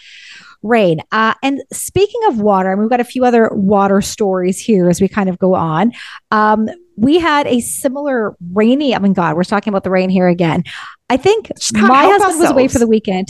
rain. 0.64 1.00
Uh, 1.12 1.34
and 1.42 1.62
speaking 1.72 2.20
of 2.26 2.40
water, 2.40 2.72
and 2.72 2.80
we've 2.80 2.90
got 2.90 3.00
a 3.00 3.04
few 3.04 3.24
other 3.24 3.50
water 3.52 4.00
stories 4.00 4.58
here 4.58 4.88
as 4.88 5.00
we 5.00 5.06
kind 5.06 5.28
of 5.28 5.38
go 5.38 5.54
on. 5.54 5.92
Um, 6.32 6.68
we 6.96 7.18
had 7.18 7.46
a 7.46 7.60
similar 7.60 8.36
rainy. 8.52 8.94
I 8.94 8.98
mean, 8.98 9.12
God, 9.12 9.36
we're 9.36 9.44
talking 9.44 9.72
about 9.72 9.84
the 9.84 9.90
rain 9.90 10.10
here 10.10 10.28
again. 10.28 10.64
I 11.10 11.16
think 11.16 11.50
my 11.72 12.04
husband 12.04 12.22
ourselves. 12.22 12.38
was 12.38 12.50
away 12.50 12.68
for 12.68 12.78
the 12.78 12.86
weekend. 12.86 13.28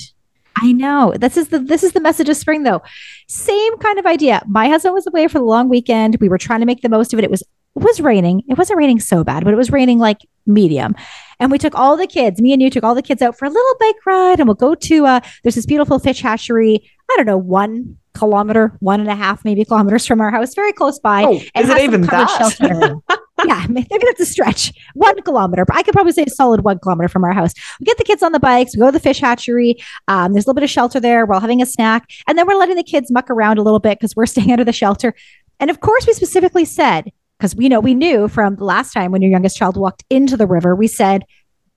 I 0.57 0.73
know. 0.73 1.13
This 1.17 1.37
is 1.37 1.49
the 1.49 1.59
this 1.59 1.83
is 1.83 1.93
the 1.93 2.01
message 2.01 2.29
of 2.29 2.37
spring 2.37 2.63
though. 2.63 2.81
Same 3.29 3.77
kind 3.79 3.99
of 3.99 4.07
idea. 4.07 4.43
My 4.47 4.69
husband 4.69 4.95
was 4.95 5.07
away 5.07 5.27
for 5.27 5.39
the 5.41 5.45
long 5.45 5.69
weekend. 5.69 6.17
We 6.21 6.29
were 6.29 6.39
trying 6.39 6.61
to 6.61 6.67
make 6.67 6.83
the 6.83 6.89
most 6.89 7.13
of 7.13 7.19
it. 7.19 7.25
It 7.25 7.31
was 7.31 7.43
it 7.43 7.83
was 7.83 8.01
raining. 8.01 8.43
It 8.49 8.57
wasn't 8.57 8.79
raining 8.79 9.01
so 9.01 9.25
bad, 9.25 9.45
but 9.45 9.53
it 9.53 9.57
was 9.57 9.73
raining 9.73 9.99
like 9.99 10.19
medium. 10.47 10.95
And 11.41 11.51
we 11.51 11.59
took 11.59 11.75
all 11.75 11.97
the 11.97 12.07
kids, 12.07 12.41
me 12.41 12.53
and 12.53 12.63
you 12.63 12.71
took 12.71 12.85
all 12.85 12.95
the 12.95 13.03
kids 13.03 13.23
out 13.23 13.39
for 13.39 13.45
a 13.47 13.51
little 13.51 13.75
bike 13.81 14.07
ride 14.07 14.41
and 14.41 14.49
we'll 14.49 14.55
go 14.55 14.75
to 14.75 15.07
uh 15.07 15.21
there's 15.43 15.55
this 15.55 15.67
beautiful 15.67 15.99
fish 15.99 16.21
hatchery 16.21 16.91
I 17.11 17.17
don't 17.17 17.27
know, 17.27 17.39
one 17.39 17.99
kilometer, 18.15 18.77
one 18.81 19.01
and 19.01 19.11
a 19.11 19.15
half 19.15 19.45
maybe 19.45 19.65
kilometers 19.65 20.07
from 20.07 20.21
our 20.21 20.31
house, 20.31 20.55
very 20.55 20.73
close 20.73 20.99
by. 20.99 21.25
Oh, 21.25 21.35
is 21.35 21.69
it 21.69 21.79
even 21.79 22.03
that? 22.03 23.21
yeah, 23.47 23.67
maybe 23.69 23.87
that's 23.91 24.21
a 24.21 24.27
stretch. 24.27 24.73
One 24.95 25.21
kilometer, 25.23 25.65
but 25.65 25.77
I 25.77 25.83
could 25.83 25.93
probably 25.93 26.13
say 26.13 26.25
a 26.25 26.31
solid 26.31 26.65
one 26.65 26.79
kilometer 26.79 27.09
from 27.09 27.25
our 27.25 27.33
house. 27.33 27.53
We 27.81 27.85
get 27.85 27.99
the 27.99 28.05
kids 28.05 28.23
on 28.23 28.33
the 28.33 28.41
bikes. 28.41 28.75
We 28.75 28.81
go 28.81 28.87
to 28.87 28.93
the 28.93 29.01
fish 29.01 29.21
hatchery. 29.21 29.77
Um, 30.09 30.33
there's 30.33 30.47
a 30.47 30.49
little 30.49 30.55
bit 30.55 30.65
of 30.65 30.71
shelter 30.71 31.01
there. 31.01 31.27
We're 31.27 31.35
all 31.35 31.41
having 31.41 31.61
a 31.61 31.67
snack, 31.67 32.09
and 32.27 32.39
then 32.39 32.47
we're 32.47 32.55
letting 32.55 32.77
the 32.77 32.85
kids 32.85 33.11
muck 33.11 33.31
around 33.31 33.59
a 33.59 33.63
little 33.63 33.81
bit 33.81 33.99
because 33.99 34.17
we're 34.17 34.27
staying 34.35 34.53
under 34.53 34.65
the 34.65 34.73
shelter. 34.73 35.15
And 35.61 35.71
of 35.71 35.81
course, 35.81 36.07
we 36.07 36.15
specifically 36.15 36.65
said 36.65 37.13
because 37.45 37.57
we 37.57 37.69
know 37.69 37.79
we 37.79 37.93
knew 37.93 38.27
from 38.27 38.57
the 38.57 38.65
last 38.65 38.95
time 38.95 39.13
when 39.13 39.21
your 39.21 39.31
youngest 39.31 39.59
child 39.59 39.77
walked 39.77 40.03
into 40.09 40.35
the 40.35 40.47
river, 40.47 40.75
we 40.75 40.87
said, 40.89 41.25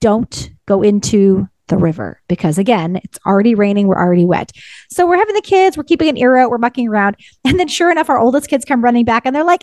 "Don't 0.00 0.48
go 0.64 0.80
into 0.80 1.46
the 1.66 1.76
river 1.76 2.22
because 2.26 2.56
again, 2.56 2.96
it's 3.04 3.18
already 3.26 3.54
raining, 3.54 3.86
we're 3.86 4.00
already 4.00 4.24
wet. 4.24 4.50
So 4.88 5.06
we're 5.06 5.18
having 5.18 5.34
the 5.34 5.42
kids, 5.42 5.76
we're 5.76 5.84
keeping 5.84 6.08
an 6.08 6.16
ear 6.16 6.38
out, 6.38 6.48
we're 6.48 6.56
mucking 6.56 6.88
around. 6.88 7.16
And 7.44 7.60
then 7.60 7.68
sure 7.68 7.90
enough, 7.90 8.08
our 8.08 8.18
oldest 8.18 8.48
kids 8.48 8.64
come 8.64 8.82
running 8.82 9.04
back 9.04 9.26
and 9.26 9.36
they're 9.36 9.44
like, 9.44 9.60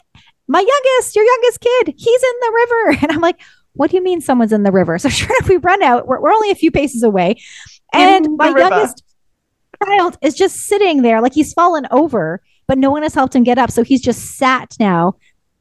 My 0.47 0.59
youngest, 0.59 1.15
your 1.15 1.25
youngest 1.25 1.59
kid, 1.59 1.95
he's 1.97 2.23
in 2.23 2.39
the 2.41 2.53
river. 2.53 2.97
And 3.01 3.11
I'm 3.11 3.21
like, 3.21 3.41
What 3.73 3.89
do 3.89 3.97
you 3.97 4.03
mean 4.03 4.21
someone's 4.21 4.53
in 4.53 4.61
the 4.61 4.71
river? 4.71 4.99
So 4.99 5.09
sure 5.19 5.35
enough, 5.35 5.49
we 5.49 5.57
run 5.57 5.81
out, 5.81 6.05
we're, 6.05 6.21
we're 6.21 6.31
only 6.31 6.51
a 6.51 6.55
few 6.55 6.69
paces 6.69 7.01
away. 7.01 7.37
And 7.95 8.37
my 8.37 8.49
river. 8.49 8.59
youngest 8.59 9.03
child 9.83 10.19
is 10.21 10.35
just 10.35 10.67
sitting 10.67 11.01
there 11.01 11.19
like 11.19 11.33
he's 11.33 11.53
fallen 11.53 11.87
over, 11.89 12.43
but 12.67 12.77
no 12.77 12.91
one 12.91 13.01
has 13.01 13.15
helped 13.15 13.35
him 13.35 13.43
get 13.43 13.57
up. 13.57 13.71
So 13.71 13.81
he's 13.81 14.01
just 14.01 14.37
sat 14.37 14.75
now 14.79 15.15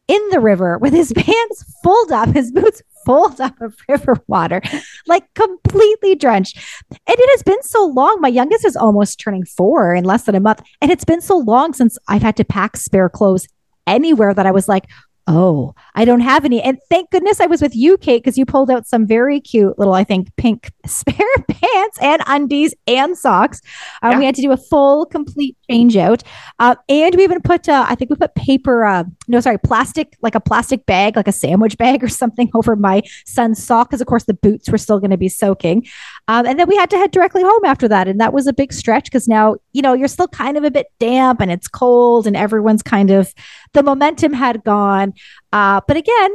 in 0.08 0.28
the 0.30 0.40
river 0.40 0.78
with 0.78 0.92
his 0.92 1.12
pants 1.16 1.64
full 1.82 2.12
up, 2.12 2.30
his 2.30 2.52
boots 2.52 2.82
full 3.04 3.34
up 3.40 3.61
of 3.61 3.76
river 3.88 4.16
water, 4.26 4.62
like 5.06 5.32
completely 5.34 6.14
drenched. 6.14 6.58
And 6.90 7.00
it 7.18 7.30
has 7.32 7.42
been 7.42 7.62
so 7.62 7.87
long. 7.87 8.20
My 8.20 8.28
youngest 8.28 8.64
is 8.64 8.76
almost 8.76 9.20
turning 9.20 9.44
four 9.44 9.94
in 9.94 10.04
less 10.04 10.25
than 10.25 10.34
a 10.34 10.40
month. 10.40 10.62
And 10.80 10.90
it's 10.90 11.04
been 11.04 11.20
so 11.20 11.37
long 11.37 11.73
since 11.73 11.99
I've 12.08 12.23
had 12.23 12.37
to 12.37 12.44
pack 12.44 12.76
spare 12.76 13.08
clothes 13.08 13.46
anywhere 13.87 14.34
that 14.34 14.46
I 14.46 14.50
was 14.50 14.68
like, 14.68 14.87
Oh, 15.26 15.75
I 15.95 16.04
don't 16.04 16.21
have 16.21 16.45
any. 16.45 16.61
And 16.61 16.78
thank 16.90 17.11
goodness 17.11 17.40
I 17.40 17.47
was 17.47 17.62
with 17.62 17.75
you, 17.75 17.97
Kate, 17.97 18.23
because 18.23 18.37
you 18.37 18.45
pulled 18.45 18.71
out 18.71 18.87
some 18.87 19.07
very 19.07 19.40
cute 19.40 19.78
little, 19.78 19.95
I 19.95 20.04
think, 20.04 20.28
pink 20.37 20.71
spare 20.87 21.16
pants 21.49 21.99
and 22.02 22.23
undies 22.26 22.75
and 22.87 23.16
socks. 23.16 23.62
Um, 24.02 24.12
yeah. 24.12 24.19
We 24.19 24.25
had 24.26 24.35
to 24.35 24.43
do 24.43 24.52
a 24.52 24.59
full, 24.59 25.07
complete 25.07 25.57
change 25.71 25.97
out. 25.97 26.23
Uh, 26.59 26.75
and 26.90 27.14
we 27.14 27.25
even 27.25 27.40
put, 27.40 27.71
uh, 27.71 27.87
I 27.88 27.95
think 27.95 28.11
we 28.11 28.16
put 28.16 28.35
paper, 28.35 28.85
uh, 28.85 29.04
no, 29.26 29.40
sorry, 29.40 29.59
plastic, 29.59 30.14
like 30.21 30.35
a 30.35 30.40
plastic 30.40 30.85
bag, 30.85 31.16
like 31.16 31.28
a 31.28 31.33
sandwich 31.33 31.78
bag 31.78 32.04
or 32.04 32.09
something 32.11 32.50
over 32.54 32.76
my 32.76 33.02
son's 33.25 33.64
sock, 33.64 33.88
because 33.88 34.02
of 34.02 34.07
course 34.07 34.25
the 34.25 34.35
boots 34.35 34.69
were 34.69 34.78
still 34.78 35.00
going 35.00 35.11
to 35.11 35.16
be 35.16 35.31
soaking. 35.31 35.87
Um, 36.28 36.45
and 36.45 36.59
then 36.59 36.69
we 36.69 36.76
had 36.76 36.90
to 36.90 36.99
head 36.99 37.12
directly 37.12 37.43
home 37.43 37.64
after 37.64 37.88
that. 37.88 38.09
And 38.09 38.21
that 38.21 38.35
was 38.35 38.47
a 38.47 38.52
big 38.52 38.75
stretch 38.75 39.04
because 39.04 39.26
now, 39.26 39.57
you 39.75 39.83
know, 39.83 39.93
you're 39.93 40.09
still 40.09 40.28
kind 40.28 40.57
of 40.57 40.64
a 40.64 40.71
bit 40.71 40.87
damp 40.99 41.43
and 41.43 41.50
it's 41.50 41.69
cold 41.69 42.26
and 42.26 42.37
everyone's 42.37 42.83
kind 42.83 43.11
of, 43.11 43.35
the 43.75 43.83
momentum 43.83 44.33
had 44.33 44.64
gone. 44.64 45.12
Uh, 45.52 45.83
but 45.87 45.99
again, 45.99 46.31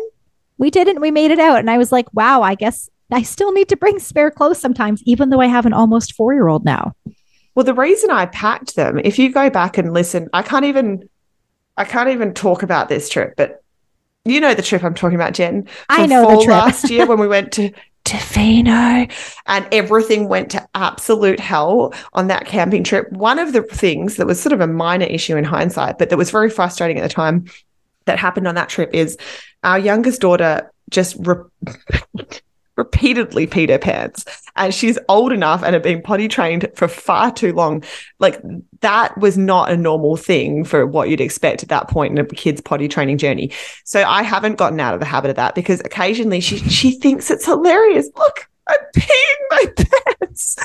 we 0.60 0.70
didn't. 0.70 1.00
We 1.00 1.10
made 1.10 1.32
it 1.32 1.40
out. 1.40 1.58
And 1.58 1.72
I 1.72 1.80
was 1.80 1.92
like, 1.92 2.14
wow, 2.14 2.44
I 2.44 2.54
guess 2.54 2.90
I 3.12 3.24
still 3.24 3.52
need 3.52 3.70
to 3.70 3.78
bring 3.78 3.98
spare 3.98 4.30
clothes 4.30 4.60
sometimes, 4.60 5.02
even 5.06 5.30
though 5.30 5.42
I 5.42 5.48
have 5.48 5.66
an 5.66 5.74
almost 5.74 6.14
four 6.14 6.34
year 6.34 6.48
old 6.48 6.66
now. 6.66 6.94
Well, 7.56 7.64
the 7.64 7.74
reason 7.74 8.12
I 8.12 8.28
packed 8.28 8.76
them, 8.76 9.00
if 9.04 9.18
you 9.18 9.32
go 9.32 9.50
back 9.50 9.78
and 9.78 9.94
listen, 9.94 10.30
I 10.34 10.44
can't 10.44 10.66
even 10.66 11.10
I 11.76 11.86
can't 11.86 12.10
even 12.10 12.34
talk 12.34 12.62
about 12.62 12.90
this 12.90 13.10
trip, 13.10 13.36
but 13.38 13.64
you 14.26 14.42
know 14.42 14.54
the 14.54 14.62
trip 14.62 14.84
I'm 14.84 14.94
talking 14.94 15.16
about, 15.16 15.34
Jen. 15.34 15.68
I 15.88 16.06
know 16.06 16.30
the 16.30 16.44
trip 16.44 16.50
last 16.50 16.90
year 16.90 17.06
when 17.06 17.20
we 17.20 17.28
went 17.28 17.54
to 17.54 17.72
Tofino 18.10 19.12
and 19.46 19.68
everything 19.72 20.28
went 20.28 20.50
to 20.52 20.68
absolute 20.74 21.40
hell 21.40 21.94
on 22.14 22.28
that 22.28 22.48
camping 22.48 22.84
trip. 22.84 23.12
One 23.12 23.38
of 23.38 23.54
the 23.54 23.62
things 23.62 24.16
that 24.16 24.26
was 24.26 24.42
sort 24.42 24.54
of 24.54 24.62
a 24.62 24.68
minor 24.68 25.06
issue 25.06 25.38
in 25.38 25.44
hindsight, 25.44 26.00
but 26.00 26.10
that 26.10 26.18
was 26.18 26.32
very 26.32 26.50
frustrating 26.50 26.98
at 26.98 27.04
the 27.04 27.14
time 27.14 27.46
that 28.06 28.18
happened 28.18 28.48
on 28.48 28.56
that 28.56 28.70
trip 28.70 28.90
is 28.94 29.18
our 29.64 29.78
youngest 29.78 30.22
daughter 30.22 30.72
just 30.90 31.16
re- 31.20 31.36
repeatedly 32.80 33.46
peed 33.46 33.70
her 33.70 33.78
pants. 33.78 34.26
And 34.56 34.74
she's 34.74 34.98
old 35.10 35.32
enough 35.32 35.62
and 35.62 35.74
had 35.74 35.84
been 35.84 36.02
potty 36.02 36.28
trained 36.28 36.68
for 36.76 36.88
far 36.88 37.32
too 37.32 37.54
long. 37.54 37.84
Like 38.20 38.42
that 38.80 39.18
was 39.18 39.38
not 39.38 39.70
a 39.70 39.78
normal 39.78 40.16
thing 40.16 40.64
for 40.64 40.88
what 40.88 41.10
you'd 41.10 41.22
expect 41.22 41.62
at 41.62 41.70
that 41.70 41.90
point 41.90 42.18
in 42.18 42.26
a 42.26 42.26
kid's 42.26 42.62
potty 42.62 42.88
training 42.88 43.18
journey. 43.18 43.52
So 43.84 44.02
i 44.04 44.24
haven't 44.24 44.58
gotten 44.58 44.80
out 44.80 44.94
of 44.94 45.02
the 45.02 45.06
habit 45.06 45.30
of 45.30 45.36
that 45.36 45.56
because 45.56 45.82
occasionally 45.82 46.40
she 46.40 46.58
she 46.58 46.92
thinks 46.92 47.30
it's 47.30 47.46
hilarious. 47.46 48.10
Look 48.16 48.48
i'm 48.68 48.80
peeing 48.96 49.42
my 49.52 49.66
pants. 50.20 50.58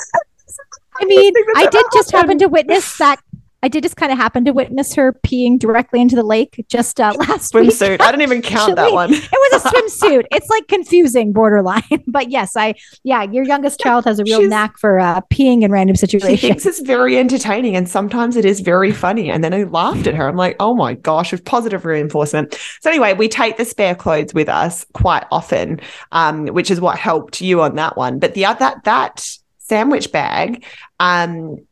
I 0.97 1.05
mean, 1.07 1.33
I 1.57 1.67
did 1.67 1.85
just 1.93 2.13
happen 2.13 2.39
to 2.39 2.47
witness 2.47 2.99
that 2.99 3.21
I 3.65 3.69
did 3.69 3.83
just 3.83 3.97
kind 3.97 4.13
of 4.13 4.19
happen 4.19 4.45
to 4.45 4.51
witness 4.51 4.93
her 4.93 5.15
peeing 5.27 5.59
directly 5.59 6.03
into 6.03 6.15
the 6.15 6.23
lake 6.23 6.63
just 6.69 7.01
uh, 7.01 7.15
last 7.19 7.51
swimsuit. 7.51 7.93
Week. 7.93 8.01
I 8.03 8.11
didn't 8.11 8.21
even 8.21 8.43
count 8.43 8.77
that 8.77 8.93
one. 8.93 9.11
it 9.15 9.31
was 9.33 9.65
a 9.65 9.69
swimsuit. 9.71 10.25
It's 10.31 10.51
like 10.51 10.69
confusing, 10.69 11.33
borderline. 11.33 11.83
but 12.07 12.31
yes, 12.31 12.59
I 12.59 12.75
yeah, 13.05 13.23
your 13.23 13.43
youngest 13.45 13.81
child 13.81 14.05
has 14.05 14.19
a 14.19 14.25
real 14.25 14.41
She's, 14.41 14.51
knack 14.51 14.77
for 14.79 15.01
uh, 15.01 15.23
peeing 15.33 15.63
in 15.63 15.73
random 15.73 15.97
situations. 15.97 16.41
She 16.41 16.49
thinks 16.49 16.67
it's 16.67 16.81
very 16.81 17.17
entertaining, 17.17 17.75
and 17.75 17.89
sometimes 17.89 18.37
it 18.37 18.45
is 18.45 18.61
very 18.61 18.93
funny. 18.93 19.31
And 19.31 19.43
then 19.43 19.55
I 19.55 19.63
laughed 19.63 20.07
at 20.07 20.15
her. 20.15 20.29
I'm 20.29 20.37
like, 20.37 20.57
oh 20.61 20.75
my 20.75 20.93
gosh, 20.93 21.33
with 21.33 21.43
positive 21.47 21.87
reinforcement. 21.87 22.61
So 22.83 22.91
anyway, 22.91 23.15
we 23.15 23.29
take 23.29 23.57
the 23.57 23.65
spare 23.65 23.95
clothes 23.95 24.35
with 24.35 24.51
us 24.51 24.85
quite 24.93 25.25
often, 25.33 25.81
um, 26.13 26.49
which 26.49 26.71
is 26.71 26.83
what 26.83 26.99
helped 26.99 27.41
you 27.41 27.63
on 27.63 27.77
that 27.77 27.97
one. 27.97 28.19
But 28.19 28.35
the 28.35 28.45
other 28.45 28.59
that 28.59 28.85
that 28.85 29.27
sandwich 29.59 30.13
bag. 30.13 30.67
Um, 31.01 31.67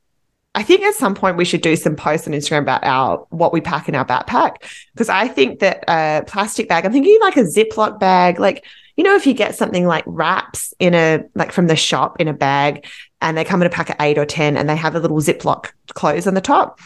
I 0.55 0.63
think 0.63 0.83
at 0.83 0.95
some 0.95 1.15
point 1.15 1.37
we 1.37 1.47
should 1.47 1.63
do 1.63 1.77
some 1.77 1.97
posts 1.97 2.27
on 2.27 2.35
Instagram 2.35 2.61
about 2.61 2.85
our 2.85 3.27
what 3.31 3.53
we 3.53 3.61
pack 3.61 3.89
in 3.89 3.95
our 3.95 4.05
backpack 4.05 4.57
because 4.93 5.09
I 5.09 5.27
think 5.29 5.61
that 5.61 5.85
a 5.89 6.25
plastic 6.27 6.69
bag. 6.69 6.85
I'm 6.85 6.93
thinking 6.93 7.19
like 7.21 7.37
a 7.37 7.45
Ziploc 7.45 7.99
bag, 7.99 8.39
like 8.39 8.65
you 8.97 9.05
know 9.05 9.15
if 9.15 9.27
you 9.27 9.33
get 9.33 9.55
something 9.55 9.87
like 9.87 10.05
wraps 10.07 10.75
in 10.79 10.95
a 10.95 11.25
like 11.35 11.53
from 11.53 11.69
the 11.69 11.77
shop 11.77 12.21
in 12.21 12.29
a 12.29 12.35
bag, 12.35 12.87
and 13.23 13.37
they 13.37 13.45
come 13.45 13.63
in 13.63 13.67
a 13.67 13.71
pack 13.71 13.89
of 13.89 13.97
eight 14.01 14.19
or 14.19 14.27
ten, 14.27 14.59
and 14.59 14.69
they 14.69 14.77
have 14.77 14.95
a 14.95 15.01
little 15.01 15.19
Ziploc 15.19 15.71
close 15.95 16.27
on 16.27 16.35
the 16.35 16.43
top. 16.43 16.81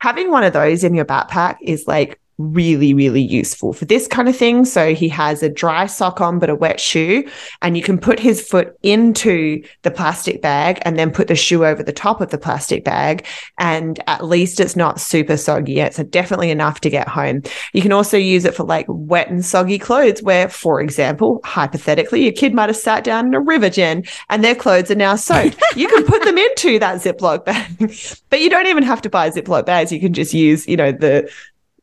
Having 0.00 0.30
one 0.30 0.44
of 0.44 0.52
those 0.52 0.84
in 0.84 0.94
your 0.94 1.04
backpack 1.04 1.56
is 1.60 1.88
like 1.88 2.20
really, 2.38 2.94
really 2.94 3.20
useful 3.20 3.72
for 3.72 3.84
this 3.84 4.06
kind 4.06 4.28
of 4.28 4.36
thing. 4.36 4.64
So 4.64 4.94
he 4.94 5.08
has 5.08 5.42
a 5.42 5.48
dry 5.48 5.86
sock 5.86 6.20
on, 6.20 6.38
but 6.38 6.48
a 6.48 6.54
wet 6.54 6.80
shoe, 6.80 7.28
and 7.62 7.76
you 7.76 7.82
can 7.82 7.98
put 7.98 8.20
his 8.20 8.40
foot 8.40 8.76
into 8.82 9.62
the 9.82 9.90
plastic 9.90 10.40
bag 10.40 10.78
and 10.82 10.98
then 10.98 11.10
put 11.10 11.28
the 11.28 11.34
shoe 11.34 11.64
over 11.64 11.82
the 11.82 11.92
top 11.92 12.20
of 12.20 12.30
the 12.30 12.38
plastic 12.38 12.84
bag. 12.84 13.26
And 13.58 14.02
at 14.06 14.24
least 14.24 14.60
it's 14.60 14.76
not 14.76 15.00
super 15.00 15.36
soggy. 15.36 15.80
It's 15.80 15.98
definitely 16.04 16.50
enough 16.50 16.80
to 16.82 16.90
get 16.90 17.08
home. 17.08 17.42
You 17.72 17.82
can 17.82 17.92
also 17.92 18.16
use 18.16 18.44
it 18.44 18.54
for 18.54 18.64
like 18.64 18.86
wet 18.88 19.28
and 19.28 19.44
soggy 19.44 19.78
clothes, 19.78 20.22
where, 20.22 20.48
for 20.48 20.80
example, 20.80 21.40
hypothetically, 21.44 22.22
your 22.22 22.32
kid 22.32 22.54
might 22.54 22.68
have 22.68 22.76
sat 22.76 23.02
down 23.02 23.26
in 23.26 23.34
a 23.34 23.40
river, 23.40 23.68
Jen, 23.68 24.04
and 24.30 24.44
their 24.44 24.54
clothes 24.54 24.90
are 24.90 24.96
now 24.96 25.16
soaked. 25.16 25.60
you 25.76 25.88
can 25.88 26.04
put 26.04 26.22
them 26.22 26.38
into 26.38 26.78
that 26.78 27.02
Ziploc 27.02 27.44
bag, 27.44 28.20
but 28.30 28.40
you 28.40 28.48
don't 28.48 28.66
even 28.66 28.84
have 28.84 29.02
to 29.02 29.10
buy 29.10 29.28
Ziploc 29.30 29.66
bags. 29.66 29.90
You 29.90 30.00
can 30.00 30.12
just 30.12 30.32
use, 30.32 30.66
you 30.68 30.76
know, 30.76 30.92
the 30.92 31.30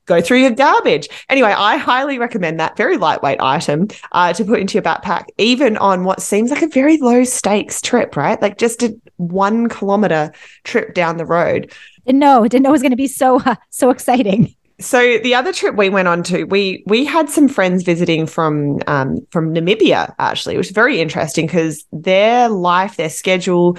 go 0.05 0.21
through 0.21 0.39
your 0.39 0.51
garbage. 0.51 1.09
Anyway, 1.29 1.53
I 1.55 1.77
highly 1.77 2.17
recommend 2.17 2.59
that 2.59 2.77
very 2.77 2.97
lightweight 2.97 3.39
item 3.41 3.88
uh, 4.12 4.33
to 4.33 4.45
put 4.45 4.59
into 4.59 4.75
your 4.75 4.83
backpack, 4.83 5.25
even 5.38 5.77
on 5.77 6.03
what 6.03 6.21
seems 6.21 6.51
like 6.51 6.62
a 6.62 6.67
very 6.67 6.97
low 6.97 7.24
stakes 7.24 7.81
trip, 7.81 8.15
right? 8.15 8.41
Like 8.41 8.57
just 8.57 8.83
a 8.83 8.95
one 9.17 9.69
kilometer 9.69 10.31
trip 10.63 10.93
down 10.93 11.17
the 11.17 11.25
road. 11.25 11.71
Didn't 12.05 12.19
know, 12.19 12.43
didn't 12.43 12.63
know 12.63 12.69
it 12.69 12.74
was 12.74 12.81
going 12.81 12.91
to 12.91 12.97
be 12.97 13.07
so 13.07 13.39
uh, 13.41 13.55
so 13.69 13.89
exciting. 13.89 14.55
So 14.79 15.19
the 15.19 15.33
other 15.33 15.53
trip 15.53 15.75
we 15.75 15.88
went 15.88 16.09
on 16.09 16.21
to, 16.24 16.43
we 16.43 16.83
we 16.85 17.05
had 17.05 17.29
some 17.29 17.47
friends 17.47 17.83
visiting 17.83 18.27
from 18.27 18.79
um, 18.88 19.25
from 19.31 19.53
Namibia 19.53 20.13
actually, 20.19 20.57
which 20.57 20.67
was 20.67 20.75
very 20.75 21.00
interesting 21.00 21.45
because 21.45 21.85
their 21.93 22.50
life, 22.50 22.97
their 22.97 23.09
schedule 23.09 23.77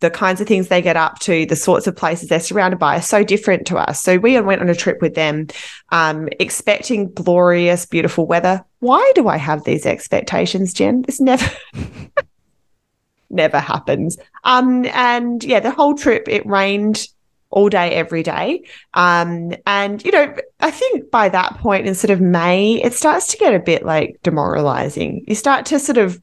the 0.00 0.10
kinds 0.10 0.40
of 0.40 0.48
things 0.48 0.68
they 0.68 0.82
get 0.82 0.96
up 0.96 1.18
to, 1.20 1.46
the 1.46 1.56
sorts 1.56 1.86
of 1.86 1.94
places 1.94 2.28
they're 2.28 2.40
surrounded 2.40 2.78
by 2.78 2.96
are 2.96 3.02
so 3.02 3.22
different 3.22 3.66
to 3.68 3.76
us. 3.76 4.02
So 4.02 4.18
we 4.18 4.40
went 4.40 4.60
on 4.60 4.68
a 4.68 4.74
trip 4.74 5.00
with 5.00 5.14
them, 5.14 5.48
um, 5.90 6.28
expecting 6.40 7.12
glorious, 7.12 7.86
beautiful 7.86 8.26
weather. 8.26 8.64
Why 8.80 9.12
do 9.14 9.28
I 9.28 9.36
have 9.36 9.64
these 9.64 9.86
expectations, 9.86 10.72
Jen? 10.72 11.02
This 11.02 11.20
never. 11.20 11.50
never 13.30 13.60
happens. 13.60 14.18
Um, 14.44 14.86
and 14.86 15.44
yeah, 15.44 15.60
the 15.60 15.70
whole 15.70 15.94
trip 15.94 16.28
it 16.28 16.44
rained 16.46 17.06
all 17.50 17.68
day, 17.68 17.90
every 17.92 18.22
day. 18.22 18.64
Um, 18.94 19.52
and 19.66 20.04
you 20.04 20.12
know, 20.12 20.34
I 20.60 20.70
think 20.70 21.10
by 21.10 21.28
that 21.28 21.58
point 21.58 21.86
in 21.86 21.94
sort 21.94 22.10
of 22.10 22.20
May, 22.20 22.82
it 22.82 22.94
starts 22.94 23.26
to 23.28 23.36
get 23.36 23.54
a 23.54 23.58
bit 23.58 23.84
like 23.84 24.18
demoralizing. 24.22 25.24
You 25.26 25.34
start 25.34 25.66
to 25.66 25.78
sort 25.78 25.98
of 25.98 26.20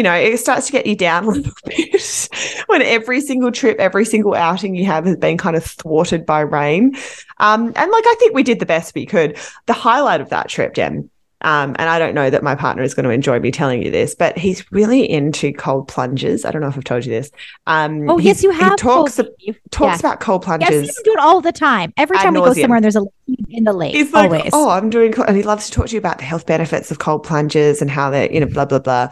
you 0.00 0.04
know, 0.04 0.14
it 0.14 0.38
starts 0.38 0.64
to 0.64 0.72
get 0.72 0.86
you 0.86 0.96
down 0.96 1.24
a 1.26 1.28
little 1.28 1.52
bit 1.66 2.28
when 2.68 2.80
every 2.80 3.20
single 3.20 3.52
trip, 3.52 3.78
every 3.78 4.06
single 4.06 4.34
outing 4.34 4.74
you 4.74 4.86
have 4.86 5.04
has 5.04 5.18
been 5.18 5.36
kind 5.36 5.56
of 5.56 5.62
thwarted 5.62 6.24
by 6.24 6.40
rain. 6.40 6.96
Um, 7.36 7.66
and 7.76 7.90
like, 7.90 8.04
I 8.06 8.16
think 8.18 8.34
we 8.34 8.42
did 8.42 8.60
the 8.60 8.66
best 8.66 8.94
we 8.94 9.04
could. 9.04 9.36
The 9.66 9.74
highlight 9.74 10.22
of 10.22 10.30
that 10.30 10.48
trip, 10.48 10.72
Jen, 10.72 11.10
um, 11.42 11.76
and 11.78 11.90
I 11.90 11.98
don't 11.98 12.14
know 12.14 12.30
that 12.30 12.42
my 12.42 12.54
partner 12.54 12.82
is 12.82 12.94
going 12.94 13.04
to 13.04 13.10
enjoy 13.10 13.40
me 13.40 13.50
telling 13.50 13.82
you 13.82 13.90
this, 13.90 14.14
but 14.14 14.38
he's 14.38 14.72
really 14.72 15.10
into 15.10 15.52
cold 15.52 15.86
plunges. 15.86 16.46
I 16.46 16.50
don't 16.50 16.62
know 16.62 16.68
if 16.68 16.78
I've 16.78 16.84
told 16.84 17.04
you 17.04 17.10
this. 17.10 17.30
Um, 17.66 18.08
oh, 18.08 18.16
yes, 18.16 18.42
you 18.42 18.52
have. 18.52 18.72
He 18.72 18.76
talks, 18.76 19.20
talks 19.70 20.00
about 20.00 20.20
cold 20.20 20.40
plunges. 20.40 20.70
Yes, 20.70 20.96
you 20.96 21.04
do 21.04 21.12
it 21.12 21.18
all 21.18 21.42
the 21.42 21.52
time. 21.52 21.92
Every 21.98 22.16
time 22.16 22.32
we 22.32 22.40
go 22.40 22.54
somewhere 22.54 22.76
and 22.76 22.84
there's 22.84 22.96
a 22.96 23.02
lake 23.02 23.46
in 23.50 23.64
the 23.64 23.74
lake. 23.74 23.94
He's 23.94 24.14
like, 24.14 24.30
always. 24.30 24.50
oh, 24.54 24.70
I'm 24.70 24.88
doing, 24.88 25.12
and 25.28 25.36
he 25.36 25.42
loves 25.42 25.66
to 25.66 25.72
talk 25.72 25.88
to 25.88 25.92
you 25.92 25.98
about 25.98 26.16
the 26.16 26.24
health 26.24 26.46
benefits 26.46 26.90
of 26.90 26.98
cold 27.00 27.22
plunges 27.22 27.82
and 27.82 27.90
how 27.90 28.08
they're, 28.08 28.32
you 28.32 28.40
know, 28.40 28.46
blah, 28.46 28.64
blah, 28.64 28.78
blah. 28.78 29.10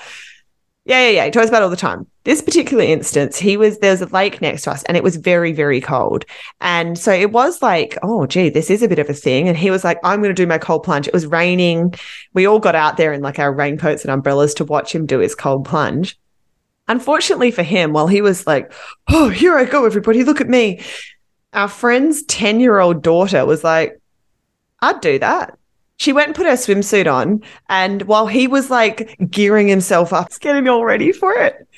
Yeah, 0.89 1.03
yeah, 1.03 1.11
yeah. 1.11 1.25
He 1.27 1.31
talks 1.31 1.51
about 1.51 1.63
all 1.63 1.69
the 1.69 1.77
time. 1.77 2.07
This 2.25 2.41
particular 2.41 2.83
instance, 2.83 3.39
he 3.39 3.59
was 3.59 3.79
there 3.81 3.91
was 3.91 4.01
a 4.01 4.07
lake 4.07 4.41
next 4.41 4.63
to 4.63 4.71
us 4.71 4.83
and 4.85 4.97
it 4.97 5.03
was 5.03 5.17
very, 5.17 5.53
very 5.53 5.83
cold. 5.83 6.25
And 6.63 6.99
so 6.99 7.13
it 7.13 7.31
was 7.31 7.61
like, 7.61 7.99
oh 8.03 8.27
gee, 8.27 8.49
this 8.49 8.71
is 8.71 8.83
a 8.83 8.89
bit 8.89 8.99
of 8.99 9.11
a 9.11 9.13
thing. 9.13 9.49
And 9.49 9.57
he 9.57 9.71
was 9.71 9.85
like, 9.85 9.99
I'm 10.03 10.23
gonna 10.23 10.33
do 10.33 10.47
my 10.47 10.57
cold 10.57 10.85
plunge. 10.85 11.07
It 11.07 11.13
was 11.13 11.27
raining. 11.27 11.95
We 12.33 12.47
all 12.47 12.59
got 12.59 12.75
out 12.75 12.97
there 12.97 13.13
in 13.13 13.21
like 13.21 13.39
our 13.39 13.53
raincoats 13.53 14.03
and 14.03 14.11
umbrellas 14.11 14.55
to 14.55 14.65
watch 14.65 14.95
him 14.95 15.05
do 15.05 15.19
his 15.19 15.35
cold 15.35 15.67
plunge. 15.67 16.19
Unfortunately 16.89 17.51
for 17.51 17.63
him, 17.63 17.93
while 17.93 18.07
he 18.07 18.23
was 18.23 18.47
like, 18.47 18.73
oh, 19.11 19.29
here 19.29 19.59
I 19.59 19.67
go, 19.67 19.85
everybody, 19.85 20.25
look 20.25 20.41
at 20.41 20.49
me. 20.49 20.81
Our 21.53 21.69
friend's 21.69 22.23
10 22.23 22.61
year 22.61 22.79
old 22.79 23.03
daughter 23.03 23.45
was 23.45 23.63
like, 23.63 24.01
I'd 24.81 25.03
do 25.03 25.19
that. 25.19 25.58
She 25.99 26.13
went 26.13 26.29
and 26.29 26.37
put 26.37 26.47
her 26.47 26.53
swimsuit 26.53 27.13
on. 27.13 27.43
And 27.69 28.03
while 28.03 28.27
he 28.27 28.47
was 28.47 28.71
like 28.71 29.17
gearing 29.31 29.69
himself 29.69 30.13
up, 30.13 30.31
getting 30.41 30.69
all 30.69 30.85
ready 30.85 31.13
for 31.13 31.35
it, 31.35 31.69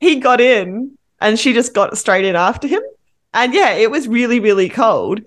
he 0.00 0.16
got 0.16 0.40
in 0.40 0.96
and 1.20 1.38
she 1.38 1.52
just 1.52 1.74
got 1.74 1.98
straight 1.98 2.24
in 2.24 2.36
after 2.36 2.68
him. 2.68 2.82
And 3.34 3.52
yeah, 3.52 3.72
it 3.72 3.90
was 3.90 4.06
really, 4.06 4.38
really 4.38 4.68
cold. 4.68 5.20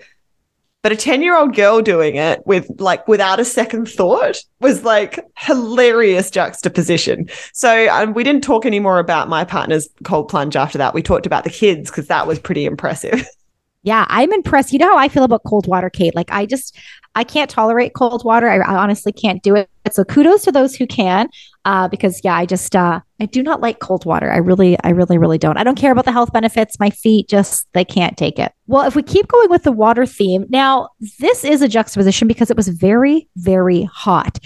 But 0.83 0.91
a 0.91 0.95
10 0.95 1.21
year 1.21 1.37
old 1.37 1.55
girl 1.55 1.81
doing 1.81 2.15
it 2.15 2.45
with 2.45 2.67
like 2.79 3.07
without 3.07 3.39
a 3.39 3.45
second 3.45 3.87
thought 3.87 4.37
was 4.59 4.83
like 4.83 5.19
hilarious 5.37 6.31
juxtaposition. 6.31 7.29
So 7.53 7.87
um, 7.89 8.13
we 8.13 8.23
didn't 8.23 8.43
talk 8.43 8.65
anymore 8.65 8.99
about 8.99 9.29
my 9.29 9.43
partner's 9.43 9.89
cold 10.03 10.27
plunge 10.29 10.55
after 10.55 10.77
that. 10.79 10.93
We 10.93 11.03
talked 11.03 11.27
about 11.27 11.43
the 11.43 11.51
kids 11.51 11.91
because 11.91 12.07
that 12.07 12.25
was 12.25 12.39
pretty 12.39 12.65
impressive. 12.65 13.25
Yeah, 13.83 14.05
I'm 14.09 14.31
impressed. 14.31 14.73
You 14.73 14.79
know 14.79 14.89
how 14.89 14.97
I 14.97 15.07
feel 15.07 15.23
about 15.23 15.43
cold 15.43 15.67
water, 15.67 15.89
Kate? 15.89 16.15
Like, 16.15 16.31
I 16.31 16.45
just, 16.45 16.77
I 17.15 17.23
can't 17.23 17.49
tolerate 17.49 17.93
cold 17.95 18.23
water. 18.23 18.47
I, 18.47 18.57
I 18.57 18.75
honestly 18.75 19.11
can't 19.11 19.41
do 19.41 19.55
it. 19.55 19.69
So 19.91 20.03
kudos 20.03 20.43
to 20.43 20.51
those 20.51 20.75
who 20.75 20.85
can, 20.85 21.29
uh, 21.65 21.87
because 21.87 22.21
yeah, 22.23 22.35
I 22.35 22.45
just, 22.45 22.75
uh, 22.75 22.99
I 23.19 23.25
do 23.25 23.41
not 23.41 23.59
like 23.59 23.79
cold 23.79 24.05
water. 24.05 24.31
I 24.31 24.37
really, 24.37 24.77
I 24.83 24.89
really, 24.89 25.17
really 25.17 25.39
don't. 25.39 25.57
I 25.57 25.63
don't 25.63 25.77
care 25.77 25.91
about 25.91 26.05
the 26.05 26.11
health 26.11 26.31
benefits. 26.31 26.79
My 26.79 26.91
feet 26.91 27.27
just, 27.27 27.67
they 27.73 27.83
can't 27.83 28.17
take 28.17 28.37
it. 28.37 28.51
Well, 28.67 28.85
if 28.85 28.95
we 28.95 29.01
keep 29.01 29.27
going 29.27 29.49
with 29.49 29.63
the 29.63 29.71
water 29.71 30.05
theme, 30.05 30.45
now 30.49 30.89
this 31.19 31.43
is 31.43 31.63
a 31.63 31.67
juxtaposition 31.67 32.27
because 32.27 32.51
it 32.51 32.57
was 32.57 32.67
very, 32.67 33.27
very 33.37 33.83
hot. 33.91 34.37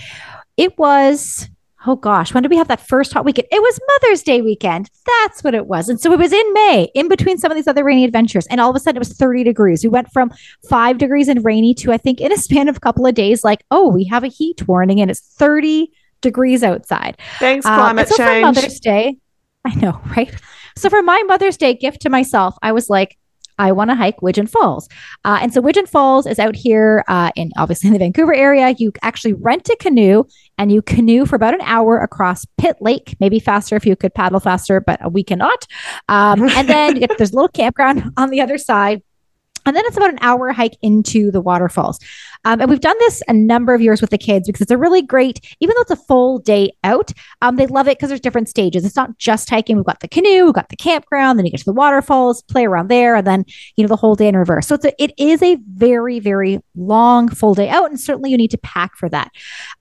It 0.56 0.77
was 0.80 1.50
oh 1.88 1.96
gosh, 1.96 2.34
when 2.34 2.44
did 2.44 2.50
we 2.50 2.58
have 2.58 2.68
that 2.68 2.80
first 2.80 3.13
hot 3.13 3.25
weekend? 3.25 3.48
It 3.51 3.62
was 3.62 3.80
Mother's 3.88 4.24
Day 4.24 4.42
weekend. 4.42 4.89
That's 5.06 5.44
what 5.44 5.54
it 5.54 5.68
was. 5.68 5.89
And 5.89 6.00
so 6.00 6.12
it 6.12 6.20
was 6.20 6.34
in 6.34 6.54
May, 6.54 6.89
in 6.96 7.08
between 7.08 7.38
some 7.38 7.51
of 7.51 7.56
these 7.56 7.68
other 7.68 7.84
rainy 7.84 8.04
adventures. 8.04 8.48
And 8.48 8.60
all 8.60 8.70
of 8.70 8.75
a 8.75 8.80
sudden 8.80 8.98
it 8.98 9.00
was 9.00 9.13
30 9.13 9.44
degrees. 9.44 9.84
We 9.84 9.89
went 9.89 10.12
from 10.12 10.32
five 10.70 10.98
degrees 10.98 11.27
and 11.27 11.44
rainy 11.44 11.74
to, 11.75 11.92
I 11.92 11.98
think, 11.98 12.22
in 12.22 12.32
a 12.32 12.38
span 12.38 12.68
of 12.68 12.77
a 12.77 12.80
couple 12.80 13.06
of 13.06 13.13
days, 13.15 13.44
like, 13.44 13.63
oh, 13.72 13.89
we 13.89 14.06
have 14.06 14.24
a 14.24 14.27
heat 14.27 14.68
warning 14.68 15.00
and 15.00 15.12
it's 15.12 15.22
30 15.22 15.92
degrees 16.22 16.63
outside. 16.63 17.18
Thanks, 17.39 17.65
uh, 17.65 17.75
climate 17.75 18.08
so 18.08 18.18
change. 18.18 18.42
For 18.42 18.42
Mother's 18.42 18.80
Day, 18.80 19.18
I 19.65 19.75
know, 19.75 20.01
right? 20.18 20.34
So 20.77 20.89
for 20.89 21.01
my 21.01 21.22
Mother's 21.24 21.58
Day 21.58 21.74
gift 21.74 22.01
to 22.01 22.10
myself, 22.10 22.56
I 22.62 22.72
was 22.72 22.89
like, 22.89 23.18
I 23.58 23.72
want 23.72 23.89
to 23.89 23.96
hike 23.96 24.22
Widgeon 24.22 24.48
Falls. 24.48 24.89
Uh, 25.24 25.39
and 25.42 25.54
so 25.54 25.62
Widgeon 25.62 25.86
Falls 25.86 26.25
is 26.27 26.39
out 26.39 26.56
here 26.56 27.04
uh, 27.08 27.32
in 27.36 27.51
obviously 27.58 27.88
in 27.88 27.94
the 27.94 28.00
Vancouver 28.00 28.34
area. 28.34 28.75
You 28.77 28.92
actually 29.01 29.34
rent 29.34 29.70
a 29.70 29.77
canoe 29.80 30.25
and 30.57 30.71
you 30.71 30.81
canoe 30.81 31.25
for 31.25 31.35
about 31.35 31.53
an 31.53 31.62
hour 31.62 32.00
across 32.00 32.45
Pitt 32.57 32.77
Lake, 32.81 33.15
maybe 33.19 33.39
faster 33.39 33.75
if 33.75 33.85
you 33.85 33.95
could 33.95 34.13
paddle 34.13 34.39
faster, 34.39 34.79
but 34.79 35.12
we 35.12 35.24
cannot. 35.24 35.65
Um, 36.09 36.43
and 36.50 36.69
then 36.69 36.95
you 37.00 37.07
get 37.07 37.17
there's 37.17 37.31
a 37.31 37.35
little 37.35 37.50
campground 37.50 38.12
on 38.17 38.29
the 38.29 38.41
other 38.41 38.57
side. 38.57 39.01
And 39.65 39.75
then 39.75 39.84
it's 39.86 39.98
about 39.98 40.12
an 40.12 40.19
hour 40.22 40.51
hike 40.51 40.77
into 40.81 41.31
the 41.31 41.41
waterfalls. 41.41 42.00
Um, 42.45 42.62
and 42.62 42.69
we've 42.69 42.79
done 42.79 42.98
this 43.00 43.24
a 43.27 43.34
number 43.34 43.74
of 43.74 43.81
years 43.81 44.01
with 44.01 44.12
the 44.12 44.17
kids 44.17 44.48
because 44.48 44.62
it's 44.62 44.72
a 44.72 44.77
really 44.77 45.01
great, 45.01 45.39
even 45.60 45.74
though 45.75 45.81
it's 45.81 45.91
a 45.91 45.95
full 45.95 46.38
day 46.38 46.72
out, 46.84 47.12
um, 47.41 47.55
they 47.55 47.65
love 47.65 47.88
it 47.88 47.98
because 47.98 48.10
there's 48.10 48.22
different 48.22 48.48
stages. 48.48 48.86
It's 48.86 48.95
not 48.95 49.17
just 49.17 49.50
hiking. 49.50 49.77
We've 49.77 49.86
got 49.86 50.00
the 50.01 50.07
canoe, 50.07 50.45
we've 50.45 50.53
got 50.53 50.69
the 50.69 50.75
campground, 50.75 51.39
then 51.39 51.45
you 51.45 51.51
get 51.51 51.60
to 51.60 51.65
the 51.65 51.74
waterfalls, 51.74 52.43
play 52.43 52.65
around 52.65 52.89
there, 52.89 53.15
and 53.15 53.25
then, 53.25 53.45
you 53.75 53.84
know, 53.84 53.88
the 53.88 53.95
whole 53.95 54.15
day 54.15 54.27
in 54.27 54.38
reverse. 54.38 54.67
So 54.67 54.75
it's 54.75 54.86
a, 54.86 55.03
it 55.03 55.12
is 55.17 55.41
a 55.41 55.57
very, 55.74 56.19
very 56.19 56.60
long 56.75 57.29
full 57.29 57.55
day 57.55 57.69
out. 57.69 57.89
And 57.89 58.00
certainly 58.00 58.29
you 58.29 58.38
need 58.38 58.51
to 58.51 58.60
pack 58.60 58.95
for 58.95 59.10
that. 59.10 59.31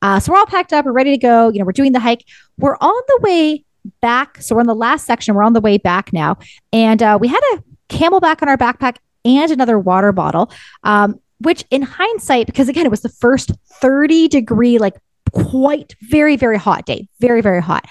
Uh, 0.01 0.19
so 0.19 0.33
we're 0.33 0.39
all 0.39 0.47
packed 0.47 0.73
up, 0.73 0.87
we're 0.87 0.93
ready 0.93 1.11
to 1.11 1.19
go. 1.19 1.51
You 1.51 1.59
know, 1.59 1.67
we're 1.67 1.73
doing 1.73 1.93
the 1.93 2.01
hike. 2.01 2.25
We're 2.59 2.77
on 2.81 3.03
the 3.09 3.19
way 3.23 3.65
back. 4.01 4.41
So 4.41 4.55
we're 4.55 4.63
in 4.63 4.67
the 4.67 4.75
last 4.75 5.07
section. 5.07 5.35
We're 5.35 5.43
on 5.43 5.53
the 5.53 5.61
way 5.61 5.77
back 5.77 6.13
now. 6.13 6.39
And 6.73 7.03
uh, 7.03 7.19
we 7.21 7.29
had 7.29 7.41
a 7.55 7.63
CamelBak 7.91 8.43
on 8.43 8.49
our 8.49 8.57
backpack 8.57 8.97
and 9.25 9.51
another 9.51 9.79
water 9.79 10.13
bottle. 10.13 10.51
Um, 10.83 11.21
which 11.39 11.65
in 11.71 11.83
hindsight, 11.83 12.47
because 12.47 12.69
again, 12.69 12.87
it 12.87 12.91
was 12.91 13.03
the 13.03 13.09
first 13.09 13.53
30 13.81 14.29
degree, 14.29 14.79
like 14.79 14.95
quite 15.33 15.95
very, 16.03 16.37
very 16.37 16.59
hot 16.59 16.87
day, 16.87 17.09
very, 17.21 17.41
very 17.41 17.61
hot. 17.61 17.85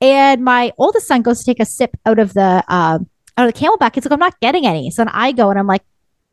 And 0.00 0.44
my 0.44 0.72
oldest 0.78 1.06
son 1.06 1.22
goes 1.22 1.40
to 1.40 1.44
take 1.44 1.60
a 1.60 1.64
sip 1.64 1.90
out 2.06 2.18
of 2.18 2.34
the 2.34 2.64
uh, 2.68 2.98
out 3.36 3.48
of 3.48 3.52
the 3.52 3.58
CamelBak. 3.58 3.94
He's 3.94 4.04
like, 4.04 4.12
I'm 4.12 4.18
not 4.18 4.38
getting 4.40 4.66
any. 4.66 4.90
So 4.90 5.02
then 5.04 5.12
I 5.12 5.32
go 5.32 5.50
and 5.50 5.58
I'm 5.58 5.66
like, 5.66 5.82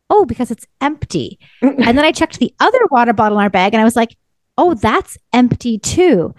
oh, 0.10 0.26
because 0.26 0.52
it's 0.52 0.66
empty. 0.82 1.40
and 1.62 1.98
then 1.98 2.06
I 2.06 2.12
checked 2.12 2.40
the 2.40 2.54
other 2.60 2.80
water 2.90 3.14
bottle 3.14 3.40
in 3.40 3.44
our 3.44 3.50
bag 3.50 3.74
and 3.74 3.82
I 3.82 3.86
was 3.86 3.96
like, 3.96 4.16
oh, 4.58 4.74
that's 4.74 5.18
empty 5.34 5.80
too. 5.80 6.36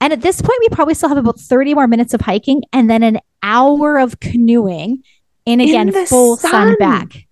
And 0.00 0.12
at 0.12 0.20
this 0.20 0.42
point, 0.42 0.58
we 0.60 0.68
probably 0.68 0.94
still 0.94 1.08
have 1.08 1.18
about 1.18 1.40
30 1.40 1.74
more 1.74 1.86
minutes 1.86 2.12
of 2.12 2.20
hiking 2.20 2.62
and 2.72 2.90
then 2.90 3.02
an 3.02 3.20
hour 3.42 3.98
of 3.98 4.20
canoeing 4.20 5.02
in 5.46 5.60
again 5.60 5.94
in 5.94 6.06
full 6.06 6.36
sun. 6.36 6.50
sun 6.50 6.76
back. 6.78 7.23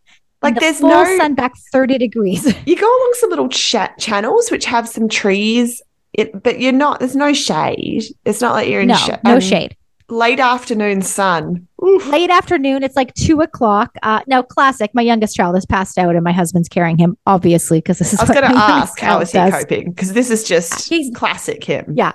Like 0.43 0.55
the 0.55 0.61
there's 0.61 0.81
full 0.81 0.91
no 0.91 1.05
sun 1.17 1.35
back 1.35 1.53
30 1.73 1.99
degrees. 1.99 2.55
You 2.67 2.77
go 2.77 2.87
along 2.87 3.13
some 3.15 3.31
little 3.31 3.49
chat 3.49 3.99
channels 3.99 4.51
which 4.51 4.65
have 4.67 4.89
some 4.89 5.09
trees, 5.09 5.83
it, 6.13 6.43
but 6.43 6.61
you're 6.61 6.73
not, 6.73 7.01
there's 7.01 7.17
no 7.17 7.33
shade. 7.33 8.05
It's 8.25 8.41
not 8.41 8.53
like 8.55 8.69
you're 8.69 8.83
in 8.83 8.89
no, 8.89 8.97
sh- 8.97 9.11
no 9.25 9.35
um, 9.35 9.41
shade. 9.41 9.77
Late 10.09 10.41
afternoon 10.41 11.03
sun. 11.03 11.67
Oof. 11.85 12.07
Late 12.09 12.31
afternoon, 12.31 12.83
it's 12.83 12.97
like 12.97 13.15
two 13.15 13.41
o'clock. 13.41 13.97
Uh, 14.03 14.21
now, 14.27 14.43
classic. 14.43 14.91
My 14.95 15.03
youngest 15.03 15.35
child 15.35 15.55
has 15.55 15.65
passed 15.65 15.99
out, 15.99 16.15
and 16.15 16.23
my 16.23 16.33
husband's 16.33 16.69
carrying 16.69 16.99
him, 16.99 17.17
obviously, 17.27 17.79
because 17.79 17.99
this 17.99 18.13
is. 18.13 18.21
I 18.21 18.25
was 18.25 18.31
going 18.31 18.53
to 18.53 18.59
ask, 18.59 18.99
how 19.01 19.21
is 19.21 19.33
he 19.33 19.39
does. 19.39 19.53
coping? 19.53 19.91
Because 19.91 20.13
this 20.13 20.31
is 20.31 20.45
just 20.45 20.89
He's, 20.89 21.15
classic 21.15 21.65
him. 21.65 21.95
Yeah, 21.97 22.13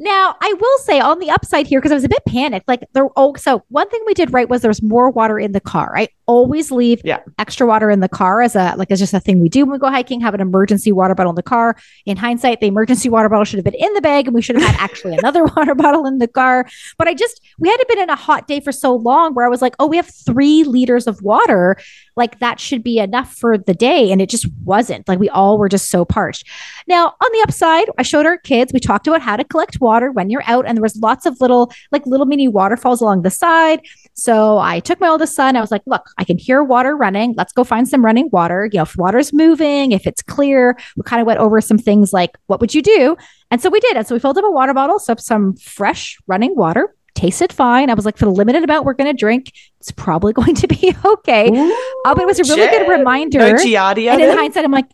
now, 0.00 0.36
I 0.40 0.54
will 0.60 0.78
say 0.78 1.00
on 1.00 1.18
the 1.18 1.30
upside 1.30 1.66
here, 1.66 1.80
because 1.80 1.90
I 1.90 1.96
was 1.96 2.04
a 2.04 2.08
bit 2.08 2.24
panicked, 2.26 2.68
like 2.68 2.84
there, 2.92 3.08
oh, 3.16 3.34
so 3.34 3.64
one 3.68 3.88
thing 3.90 4.02
we 4.06 4.14
did 4.14 4.32
right 4.32 4.48
was 4.48 4.62
there 4.62 4.68
was 4.68 4.82
more 4.82 5.10
water 5.10 5.38
in 5.38 5.52
the 5.52 5.60
car. 5.60 5.92
I 5.96 6.08
always 6.28 6.70
leave 6.70 7.00
yeah. 7.04 7.20
extra 7.38 7.66
water 7.66 7.90
in 7.90 8.00
the 8.00 8.08
car 8.08 8.42
as 8.42 8.54
a, 8.54 8.74
like, 8.76 8.90
it's 8.90 9.00
just 9.00 9.14
a 9.14 9.18
thing 9.18 9.40
we 9.40 9.48
do 9.48 9.64
when 9.64 9.72
we 9.72 9.78
go 9.78 9.90
hiking, 9.90 10.20
have 10.20 10.34
an 10.34 10.40
emergency 10.40 10.92
water 10.92 11.14
bottle 11.14 11.30
in 11.30 11.36
the 11.36 11.42
car. 11.42 11.76
In 12.06 12.16
hindsight, 12.16 12.60
the 12.60 12.66
emergency 12.66 13.08
water 13.08 13.28
bottle 13.28 13.44
should 13.44 13.56
have 13.56 13.64
been 13.64 13.74
in 13.74 13.92
the 13.94 14.00
bag 14.00 14.26
and 14.26 14.34
we 14.34 14.42
should 14.42 14.56
have 14.56 14.64
had 14.64 14.80
actually 14.80 15.16
another 15.18 15.44
water 15.44 15.74
bottle 15.74 16.06
in 16.06 16.18
the 16.18 16.28
car. 16.28 16.68
But 16.98 17.08
I 17.08 17.14
just, 17.14 17.40
we 17.58 17.68
had 17.68 17.78
been 17.88 17.98
in 17.98 18.10
a 18.10 18.16
hot 18.16 18.46
day 18.46 18.60
for 18.60 18.72
so 18.72 18.94
long 18.94 19.34
where 19.34 19.46
I 19.46 19.48
was 19.48 19.62
like, 19.62 19.74
oh, 19.78 19.86
we 19.86 19.96
have 19.96 20.08
three 20.26 20.62
liters 20.64 21.06
of 21.06 21.22
water. 21.22 21.76
Like 22.14 22.38
that 22.40 22.60
should 22.60 22.82
be 22.82 22.98
enough 22.98 23.34
for 23.34 23.56
the 23.56 23.74
day. 23.74 24.12
And 24.12 24.20
it 24.20 24.28
just 24.28 24.46
wasn't. 24.64 25.08
Like 25.08 25.18
we 25.18 25.30
all 25.30 25.56
were 25.56 25.68
just 25.68 25.88
so 25.88 26.04
parched. 26.04 26.44
Now, 26.86 27.06
on 27.06 27.32
the 27.32 27.42
upside, 27.42 27.88
I 27.96 28.02
showed 28.02 28.26
our 28.26 28.36
kids, 28.36 28.72
we 28.72 28.80
talked 28.80 29.06
about 29.06 29.22
how 29.22 29.36
to 29.36 29.44
collect 29.44 29.80
water 29.80 30.10
when 30.12 30.28
you're 30.28 30.42
out, 30.46 30.66
and 30.66 30.76
there 30.76 30.82
was 30.82 30.96
lots 30.96 31.24
of 31.26 31.40
little, 31.40 31.72
like 31.90 32.04
little 32.06 32.26
mini 32.26 32.48
waterfalls 32.48 33.00
along 33.00 33.22
the 33.22 33.30
side. 33.30 33.80
So 34.18 34.58
I 34.58 34.80
took 34.80 34.98
my 35.00 35.06
oldest 35.06 35.36
son. 35.36 35.54
I 35.54 35.60
was 35.60 35.70
like, 35.70 35.82
look, 35.86 36.10
I 36.18 36.24
can 36.24 36.38
hear 36.38 36.64
water 36.64 36.96
running. 36.96 37.34
Let's 37.36 37.52
go 37.52 37.62
find 37.62 37.86
some 37.86 38.04
running 38.04 38.28
water. 38.32 38.68
You 38.72 38.78
know, 38.78 38.82
if 38.82 38.96
water's 38.96 39.32
moving, 39.32 39.92
if 39.92 40.08
it's 40.08 40.22
clear, 40.22 40.76
we 40.96 41.04
kind 41.04 41.20
of 41.20 41.26
went 41.26 41.38
over 41.38 41.60
some 41.60 41.78
things 41.78 42.12
like, 42.12 42.36
what 42.46 42.60
would 42.60 42.74
you 42.74 42.82
do? 42.82 43.16
And 43.52 43.62
so 43.62 43.70
we 43.70 43.78
did. 43.78 43.96
And 43.96 44.04
so 44.04 44.16
we 44.16 44.18
filled 44.18 44.36
up 44.36 44.44
a 44.44 44.50
water 44.50 44.74
bottle, 44.74 44.98
so 44.98 45.14
some 45.18 45.54
fresh 45.54 46.18
running 46.26 46.56
water, 46.56 46.96
tasted 47.14 47.52
fine. 47.52 47.90
I 47.90 47.94
was 47.94 48.04
like, 48.04 48.16
for 48.16 48.24
the 48.24 48.32
limited 48.32 48.64
amount 48.64 48.84
we're 48.84 48.94
going 48.94 49.10
to 49.10 49.16
drink, 49.16 49.52
it's 49.78 49.92
probably 49.92 50.32
going 50.34 50.56
to 50.56 50.66
be 50.66 50.94
okay. 51.04 51.48
Ooh, 51.50 51.76
uh, 52.04 52.12
but 52.12 52.22
it 52.22 52.26
was 52.26 52.40
a 52.40 52.44
really 52.56 52.68
good 52.76 52.88
reminder. 52.88 53.38
No 53.38 53.54
Giardia, 53.54 54.10
and 54.10 54.20
in 54.20 54.36
hindsight, 54.36 54.64
I'm 54.64 54.72
like, 54.72 54.90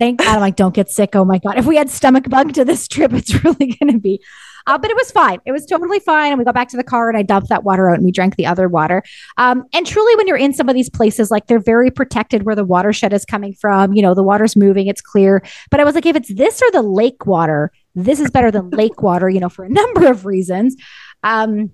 thank 0.00 0.18
God, 0.18 0.34
I'm 0.34 0.40
like, 0.40 0.56
don't 0.56 0.74
get 0.74 0.90
sick. 0.90 1.14
Oh 1.14 1.24
my 1.24 1.38
God. 1.38 1.58
If 1.58 1.66
we 1.66 1.76
had 1.76 1.88
stomach 1.88 2.28
bug 2.28 2.54
to 2.54 2.64
this 2.64 2.88
trip, 2.88 3.12
it's 3.12 3.32
really 3.44 3.76
going 3.80 3.92
to 3.92 4.00
be. 4.00 4.20
Uh, 4.66 4.78
but 4.78 4.90
it 4.90 4.96
was 4.96 5.10
fine. 5.10 5.40
It 5.44 5.52
was 5.52 5.66
totally 5.66 6.00
fine. 6.00 6.32
And 6.32 6.38
we 6.38 6.44
got 6.44 6.54
back 6.54 6.68
to 6.70 6.76
the 6.76 6.84
car 6.84 7.08
and 7.08 7.16
I 7.16 7.22
dumped 7.22 7.48
that 7.48 7.64
water 7.64 7.90
out 7.90 7.96
and 7.96 8.04
we 8.04 8.12
drank 8.12 8.36
the 8.36 8.46
other 8.46 8.68
water. 8.68 9.02
Um, 9.36 9.64
and 9.72 9.86
truly, 9.86 10.14
when 10.16 10.26
you're 10.26 10.36
in 10.36 10.52
some 10.52 10.68
of 10.68 10.74
these 10.74 10.90
places, 10.90 11.30
like 11.30 11.46
they're 11.46 11.58
very 11.58 11.90
protected 11.90 12.44
where 12.44 12.54
the 12.54 12.64
watershed 12.64 13.12
is 13.12 13.24
coming 13.24 13.54
from. 13.54 13.92
You 13.94 14.02
know, 14.02 14.14
the 14.14 14.22
water's 14.22 14.56
moving, 14.56 14.86
it's 14.86 15.00
clear. 15.00 15.42
But 15.70 15.80
I 15.80 15.84
was 15.84 15.94
like, 15.94 16.06
if 16.06 16.16
it's 16.16 16.32
this 16.34 16.62
or 16.62 16.70
the 16.70 16.82
lake 16.82 17.26
water, 17.26 17.72
this 17.94 18.20
is 18.20 18.30
better 18.30 18.50
than 18.50 18.70
lake 18.70 19.02
water, 19.02 19.28
you 19.28 19.40
know, 19.40 19.48
for 19.48 19.64
a 19.64 19.68
number 19.70 20.10
of 20.10 20.24
reasons. 20.24 20.76
Um, 21.22 21.72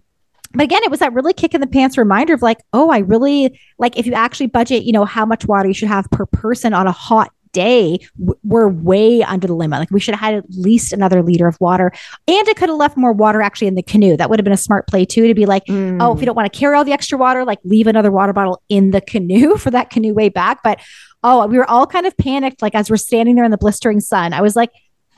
but 0.52 0.62
again, 0.62 0.82
it 0.82 0.90
was 0.90 1.00
that 1.00 1.12
really 1.12 1.34
kick 1.34 1.54
in 1.54 1.60
the 1.60 1.66
pants 1.66 1.98
reminder 1.98 2.32
of 2.32 2.40
like, 2.40 2.58
oh, 2.72 2.90
I 2.90 2.98
really 2.98 3.60
like 3.78 3.98
if 3.98 4.06
you 4.06 4.14
actually 4.14 4.46
budget, 4.46 4.84
you 4.84 4.92
know, 4.92 5.04
how 5.04 5.26
much 5.26 5.46
water 5.46 5.68
you 5.68 5.74
should 5.74 5.88
have 5.88 6.10
per 6.10 6.24
person 6.26 6.72
on 6.72 6.86
a 6.86 6.92
hot 6.92 7.30
day, 7.52 7.98
we're 8.42 8.68
way 8.68 9.22
under 9.22 9.46
the 9.46 9.54
limit. 9.54 9.78
Like 9.78 9.90
we 9.90 10.00
should 10.00 10.14
have 10.14 10.20
had 10.20 10.34
at 10.34 10.44
least 10.50 10.92
another 10.92 11.22
liter 11.22 11.46
of 11.46 11.60
water. 11.60 11.92
And 12.26 12.48
it 12.48 12.56
could 12.56 12.68
have 12.68 12.78
left 12.78 12.96
more 12.96 13.12
water 13.12 13.42
actually 13.42 13.68
in 13.68 13.74
the 13.74 13.82
canoe. 13.82 14.16
That 14.16 14.30
would 14.30 14.38
have 14.38 14.44
been 14.44 14.52
a 14.52 14.56
smart 14.56 14.86
play 14.86 15.04
too 15.04 15.26
to 15.26 15.34
be 15.34 15.46
like, 15.46 15.64
mm. 15.66 15.98
oh, 16.00 16.14
if 16.14 16.20
you 16.20 16.26
don't 16.26 16.36
want 16.36 16.52
to 16.52 16.58
carry 16.58 16.76
all 16.76 16.84
the 16.84 16.92
extra 16.92 17.18
water, 17.18 17.44
like 17.44 17.58
leave 17.64 17.86
another 17.86 18.10
water 18.10 18.32
bottle 18.32 18.62
in 18.68 18.90
the 18.90 19.00
canoe 19.00 19.56
for 19.58 19.70
that 19.70 19.90
canoe 19.90 20.14
way 20.14 20.28
back. 20.28 20.60
But 20.62 20.80
oh, 21.22 21.46
we 21.46 21.58
were 21.58 21.68
all 21.68 21.86
kind 21.86 22.06
of 22.06 22.16
panicked. 22.16 22.62
Like 22.62 22.74
as 22.74 22.90
we're 22.90 22.96
standing 22.96 23.34
there 23.34 23.44
in 23.44 23.50
the 23.50 23.58
blistering 23.58 24.00
sun, 24.00 24.32
I 24.32 24.40
was 24.40 24.56
like, 24.56 24.70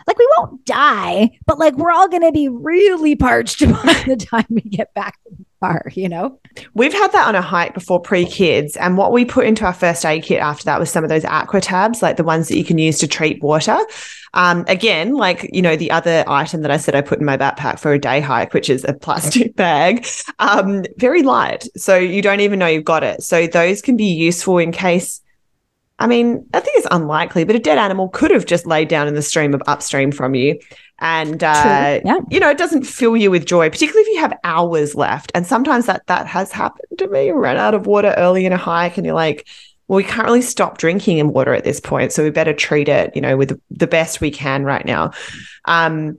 like 0.06 0.18
we 0.18 0.28
won't 0.38 0.64
die, 0.64 1.38
but 1.46 1.58
like 1.58 1.76
we're 1.76 1.90
all 1.90 2.08
going 2.08 2.22
to 2.22 2.32
be 2.32 2.48
really 2.48 3.14
parched 3.14 3.60
by 3.84 4.04
the 4.06 4.16
time 4.16 4.46
we 4.48 4.62
get 4.62 4.92
back 4.94 5.22
to 5.24 5.30
the 5.30 5.44
car, 5.60 5.84
you 5.94 6.08
know? 6.08 6.38
We've 6.74 6.92
had 6.92 7.12
that 7.12 7.28
on 7.28 7.34
a 7.34 7.42
hike 7.42 7.74
before 7.74 8.00
pre 8.00 8.24
kids. 8.24 8.76
And 8.76 8.96
what 8.96 9.12
we 9.12 9.24
put 9.24 9.46
into 9.46 9.64
our 9.64 9.72
first 9.72 10.04
aid 10.04 10.24
kit 10.24 10.40
after 10.40 10.64
that 10.64 10.80
was 10.80 10.90
some 10.90 11.04
of 11.04 11.10
those 11.10 11.24
aqua 11.24 11.60
tabs, 11.60 12.02
like 12.02 12.16
the 12.16 12.24
ones 12.24 12.48
that 12.48 12.56
you 12.56 12.64
can 12.64 12.78
use 12.78 12.98
to 12.98 13.06
treat 13.06 13.42
water. 13.42 13.78
Um, 14.32 14.64
again, 14.68 15.14
like, 15.14 15.48
you 15.52 15.62
know, 15.62 15.76
the 15.76 15.90
other 15.90 16.24
item 16.26 16.62
that 16.62 16.70
I 16.70 16.76
said 16.76 16.94
I 16.94 17.00
put 17.00 17.18
in 17.18 17.24
my 17.24 17.36
backpack 17.36 17.78
for 17.78 17.92
a 17.92 17.98
day 17.98 18.20
hike, 18.20 18.54
which 18.54 18.70
is 18.70 18.84
a 18.84 18.92
plastic 18.92 19.56
bag, 19.56 20.06
um, 20.38 20.84
very 20.96 21.22
light. 21.22 21.68
So 21.76 21.96
you 21.96 22.22
don't 22.22 22.40
even 22.40 22.58
know 22.58 22.66
you've 22.66 22.84
got 22.84 23.04
it. 23.04 23.22
So 23.22 23.46
those 23.46 23.82
can 23.82 23.96
be 23.96 24.12
useful 24.12 24.58
in 24.58 24.72
case. 24.72 25.20
I 25.98 26.06
mean, 26.06 26.46
I 26.54 26.60
think 26.60 26.78
it's 26.78 26.86
unlikely, 26.90 27.44
but 27.44 27.56
a 27.56 27.58
dead 27.58 27.76
animal 27.76 28.08
could 28.08 28.30
have 28.30 28.46
just 28.46 28.64
laid 28.64 28.88
down 28.88 29.06
in 29.06 29.14
the 29.14 29.20
stream 29.20 29.52
of 29.52 29.62
upstream 29.66 30.12
from 30.12 30.34
you. 30.34 30.58
And, 31.00 31.42
uh, 31.42 32.00
yeah. 32.04 32.20
you 32.30 32.38
know, 32.40 32.50
it 32.50 32.58
doesn't 32.58 32.84
fill 32.84 33.16
you 33.16 33.30
with 33.30 33.46
joy, 33.46 33.70
particularly 33.70 34.02
if 34.02 34.14
you 34.14 34.20
have 34.20 34.38
hours 34.44 34.94
left. 34.94 35.32
And 35.34 35.46
sometimes 35.46 35.86
that, 35.86 36.06
that 36.06 36.26
has 36.26 36.52
happened 36.52 36.98
to 36.98 37.08
me. 37.08 37.30
Run 37.30 37.56
out 37.56 37.74
of 37.74 37.86
water 37.86 38.14
early 38.18 38.44
in 38.44 38.52
a 38.52 38.58
hike 38.58 38.96
and 38.96 39.06
you're 39.06 39.14
like, 39.14 39.46
well, 39.88 39.96
we 39.96 40.04
can't 40.04 40.26
really 40.26 40.42
stop 40.42 40.78
drinking 40.78 41.18
in 41.18 41.32
water 41.32 41.54
at 41.54 41.64
this 41.64 41.80
point. 41.80 42.12
So 42.12 42.22
we 42.22 42.30
better 42.30 42.52
treat 42.52 42.88
it, 42.88 43.14
you 43.16 43.22
know, 43.22 43.36
with 43.36 43.58
the 43.70 43.86
best 43.86 44.20
we 44.20 44.30
can 44.30 44.64
right 44.64 44.84
now. 44.84 45.12
Um, 45.64 46.18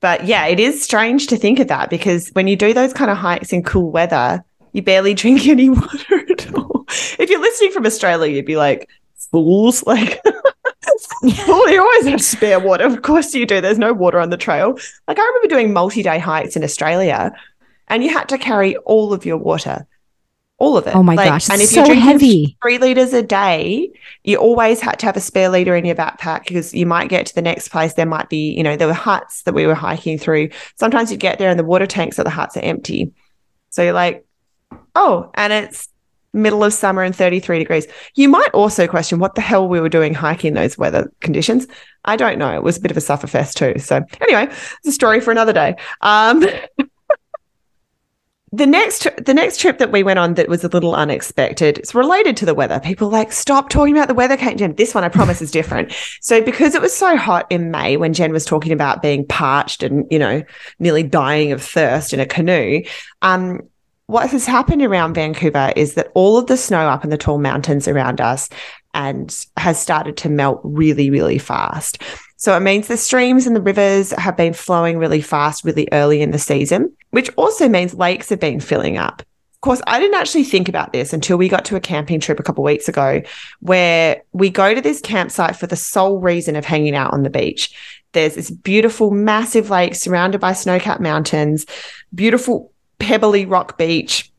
but 0.00 0.26
yeah, 0.26 0.46
it 0.46 0.60
is 0.60 0.82
strange 0.82 1.26
to 1.28 1.36
think 1.36 1.58
of 1.58 1.68
that 1.68 1.90
because 1.90 2.28
when 2.34 2.46
you 2.46 2.56
do 2.56 2.72
those 2.72 2.92
kind 2.92 3.10
of 3.10 3.16
hikes 3.16 3.52
in 3.52 3.62
cool 3.62 3.90
weather, 3.90 4.44
you 4.72 4.82
barely 4.82 5.14
drink 5.14 5.46
any 5.46 5.70
water 5.70 6.30
at 6.30 6.54
all. 6.54 6.84
If 7.18 7.30
you're 7.30 7.40
listening 7.40 7.72
from 7.72 7.86
Australia, 7.86 8.32
you'd 8.32 8.46
be 8.46 8.56
like, 8.56 8.88
fools, 9.30 9.82
like, 9.86 10.20
well, 11.48 11.70
you 11.70 11.80
always 11.80 12.06
have 12.06 12.22
spare 12.22 12.60
water. 12.60 12.84
Of 12.84 13.02
course 13.02 13.34
you 13.34 13.46
do. 13.46 13.60
There's 13.60 13.78
no 13.78 13.92
water 13.92 14.20
on 14.20 14.30
the 14.30 14.36
trail. 14.36 14.78
Like 15.08 15.18
I 15.18 15.22
remember 15.22 15.48
doing 15.48 15.72
multi-day 15.72 16.18
hikes 16.18 16.56
in 16.56 16.64
Australia 16.64 17.32
and 17.88 18.02
you 18.02 18.10
had 18.10 18.28
to 18.30 18.38
carry 18.38 18.76
all 18.78 19.12
of 19.12 19.24
your 19.24 19.36
water 19.36 19.86
all 20.58 20.76
of 20.76 20.86
it. 20.86 20.94
Oh 20.94 21.02
my 21.02 21.14
like, 21.14 21.28
gosh. 21.28 21.50
And 21.50 21.60
if 21.60 21.68
so 21.68 21.76
you're 21.76 21.86
drinking 21.86 22.04
heavy. 22.04 22.56
three 22.62 22.78
liters 22.78 23.12
a 23.12 23.22
day, 23.22 23.90
you 24.22 24.36
always 24.36 24.80
had 24.80 24.98
to 25.00 25.06
have 25.06 25.16
a 25.16 25.20
spare 25.20 25.48
liter 25.48 25.74
in 25.74 25.84
your 25.84 25.96
backpack 25.96 26.46
because 26.46 26.72
you 26.72 26.86
might 26.86 27.08
get 27.08 27.26
to 27.26 27.34
the 27.34 27.42
next 27.42 27.68
place. 27.68 27.94
There 27.94 28.06
might 28.06 28.28
be, 28.28 28.52
you 28.52 28.62
know, 28.62 28.76
there 28.76 28.86
were 28.86 28.94
huts 28.94 29.42
that 29.42 29.54
we 29.54 29.66
were 29.66 29.74
hiking 29.74 30.16
through. 30.16 30.50
Sometimes 30.76 31.10
you 31.10 31.16
get 31.16 31.38
there 31.38 31.50
and 31.50 31.58
the 31.58 31.64
water 31.64 31.86
tanks 31.86 32.18
at 32.18 32.24
the 32.24 32.30
huts 32.30 32.56
are 32.56 32.60
empty. 32.60 33.12
So 33.70 33.82
you're 33.82 33.92
like, 33.92 34.24
oh, 34.94 35.30
and 35.34 35.52
it's 35.52 35.88
middle 36.34 36.64
of 36.64 36.72
summer 36.72 37.02
and 37.02 37.14
33 37.14 37.58
degrees. 37.58 37.86
You 38.14 38.28
might 38.28 38.50
also 38.52 38.86
question 38.86 39.18
what 39.18 39.34
the 39.34 39.40
hell 39.40 39.68
we 39.68 39.80
were 39.80 39.88
doing 39.88 40.12
hiking 40.12 40.48
in 40.48 40.54
those 40.54 40.76
weather 40.76 41.10
conditions. 41.20 41.66
I 42.04 42.16
don't 42.16 42.38
know. 42.38 42.54
It 42.54 42.62
was 42.62 42.76
a 42.76 42.80
bit 42.80 42.90
of 42.90 42.96
a 42.96 43.00
sufferfest 43.00 43.54
too. 43.54 43.78
So 43.80 44.02
anyway, 44.20 44.44
it's 44.44 44.86
a 44.86 44.92
story 44.92 45.20
for 45.20 45.30
another 45.30 45.52
day. 45.52 45.76
Um, 46.00 46.44
the 48.54 48.66
next 48.66 49.08
the 49.24 49.34
next 49.34 49.58
trip 49.58 49.78
that 49.78 49.90
we 49.90 50.04
went 50.04 50.18
on 50.18 50.34
that 50.34 50.48
was 50.48 50.62
a 50.62 50.68
little 50.68 50.94
unexpected 50.94 51.76
it's 51.78 51.94
related 51.94 52.36
to 52.36 52.46
the 52.46 52.54
weather 52.54 52.78
people 52.78 53.08
like 53.08 53.32
stop 53.32 53.68
talking 53.68 53.96
about 53.96 54.06
the 54.06 54.14
weather 54.14 54.36
kate 54.36 54.56
jen 54.56 54.74
this 54.76 54.94
one 54.94 55.02
i 55.02 55.08
promise 55.08 55.42
is 55.42 55.50
different 55.50 55.92
so 56.20 56.40
because 56.40 56.76
it 56.76 56.80
was 56.80 56.94
so 56.94 57.16
hot 57.16 57.46
in 57.50 57.72
may 57.72 57.96
when 57.96 58.12
jen 58.12 58.32
was 58.32 58.44
talking 58.44 58.70
about 58.70 59.02
being 59.02 59.26
parched 59.26 59.82
and 59.82 60.06
you 60.08 60.20
know 60.20 60.40
nearly 60.78 61.02
dying 61.02 61.50
of 61.50 61.60
thirst 61.60 62.12
in 62.12 62.20
a 62.20 62.26
canoe 62.26 62.80
um, 63.22 63.60
what 64.06 64.30
has 64.30 64.46
happened 64.46 64.82
around 64.82 65.14
vancouver 65.14 65.72
is 65.76 65.94
that 65.94 66.10
all 66.14 66.36
of 66.36 66.46
the 66.46 66.56
snow 66.56 66.88
up 66.88 67.04
in 67.04 67.10
the 67.10 67.18
tall 67.18 67.38
mountains 67.38 67.88
around 67.88 68.20
us 68.20 68.48
and 68.92 69.46
has 69.56 69.80
started 69.80 70.16
to 70.16 70.28
melt 70.28 70.60
really 70.62 71.10
really 71.10 71.38
fast 71.38 72.02
so 72.44 72.54
it 72.54 72.60
means 72.60 72.88
the 72.88 72.98
streams 72.98 73.46
and 73.46 73.56
the 73.56 73.62
rivers 73.62 74.10
have 74.10 74.36
been 74.36 74.52
flowing 74.52 74.98
really 74.98 75.22
fast, 75.22 75.64
really 75.64 75.88
early 75.92 76.20
in 76.20 76.30
the 76.30 76.38
season, 76.38 76.92
which 77.10 77.30
also 77.36 77.70
means 77.70 77.94
lakes 77.94 78.28
have 78.28 78.38
been 78.38 78.60
filling 78.60 78.98
up. 78.98 79.22
Of 79.22 79.60
course, 79.62 79.80
I 79.86 79.98
didn't 79.98 80.20
actually 80.20 80.44
think 80.44 80.68
about 80.68 80.92
this 80.92 81.14
until 81.14 81.38
we 81.38 81.48
got 81.48 81.64
to 81.64 81.76
a 81.76 81.80
camping 81.80 82.20
trip 82.20 82.38
a 82.38 82.42
couple 82.42 82.62
weeks 82.62 82.86
ago, 82.86 83.22
where 83.60 84.22
we 84.32 84.50
go 84.50 84.74
to 84.74 84.82
this 84.82 85.00
campsite 85.00 85.56
for 85.56 85.66
the 85.66 85.74
sole 85.74 86.20
reason 86.20 86.54
of 86.54 86.66
hanging 86.66 86.94
out 86.94 87.14
on 87.14 87.22
the 87.22 87.30
beach. 87.30 87.74
There's 88.12 88.34
this 88.34 88.50
beautiful, 88.50 89.10
massive 89.10 89.70
lake 89.70 89.94
surrounded 89.94 90.38
by 90.38 90.52
snow 90.52 90.78
capped 90.78 91.00
mountains, 91.00 91.64
beautiful, 92.14 92.73
pebbly 92.98 93.46
rock 93.46 93.78
beach. 93.78 94.30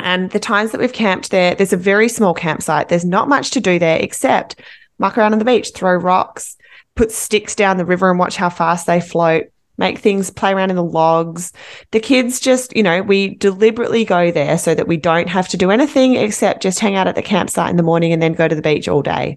And 0.00 0.30
the 0.30 0.40
times 0.40 0.72
that 0.72 0.80
we've 0.80 0.92
camped 0.92 1.30
there, 1.30 1.54
there's 1.54 1.72
a 1.72 1.78
very 1.78 2.08
small 2.08 2.34
campsite. 2.34 2.88
There's 2.88 3.04
not 3.04 3.28
much 3.28 3.50
to 3.52 3.60
do 3.60 3.78
there 3.78 3.98
except 3.98 4.60
muck 4.98 5.16
around 5.16 5.32
on 5.32 5.38
the 5.38 5.44
beach, 5.44 5.70
throw 5.74 5.94
rocks, 5.94 6.56
put 6.94 7.10
sticks 7.10 7.54
down 7.54 7.76
the 7.76 7.84
river 7.84 8.10
and 8.10 8.18
watch 8.18 8.36
how 8.36 8.50
fast 8.50 8.86
they 8.86 9.00
float, 9.00 9.46
make 9.78 9.98
things 9.98 10.30
play 10.30 10.52
around 10.52 10.70
in 10.70 10.76
the 10.76 10.84
logs. 10.84 11.52
The 11.90 12.00
kids 12.00 12.38
just, 12.40 12.74
you 12.76 12.82
know, 12.82 13.02
we 13.02 13.34
deliberately 13.36 14.04
go 14.04 14.30
there 14.30 14.58
so 14.58 14.74
that 14.74 14.88
we 14.88 14.96
don't 14.96 15.28
have 15.28 15.48
to 15.48 15.56
do 15.56 15.70
anything 15.70 16.14
except 16.14 16.62
just 16.62 16.80
hang 16.80 16.96
out 16.96 17.08
at 17.08 17.14
the 17.14 17.22
campsite 17.22 17.70
in 17.70 17.76
the 17.76 17.82
morning 17.82 18.12
and 18.12 18.22
then 18.22 18.34
go 18.34 18.46
to 18.46 18.54
the 18.54 18.62
beach 18.62 18.88
all 18.88 19.02
day. 19.02 19.36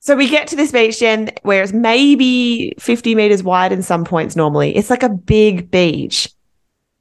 So 0.00 0.14
we 0.14 0.28
get 0.28 0.46
to 0.48 0.56
this 0.56 0.70
beach, 0.70 1.00
Jen, 1.00 1.30
where 1.42 1.62
it's 1.62 1.72
maybe 1.72 2.74
50 2.78 3.14
meters 3.16 3.42
wide 3.42 3.72
in 3.72 3.82
some 3.82 4.04
points 4.04 4.36
normally. 4.36 4.76
It's 4.76 4.90
like 4.90 5.02
a 5.02 5.08
big 5.08 5.70
beach. 5.70 6.28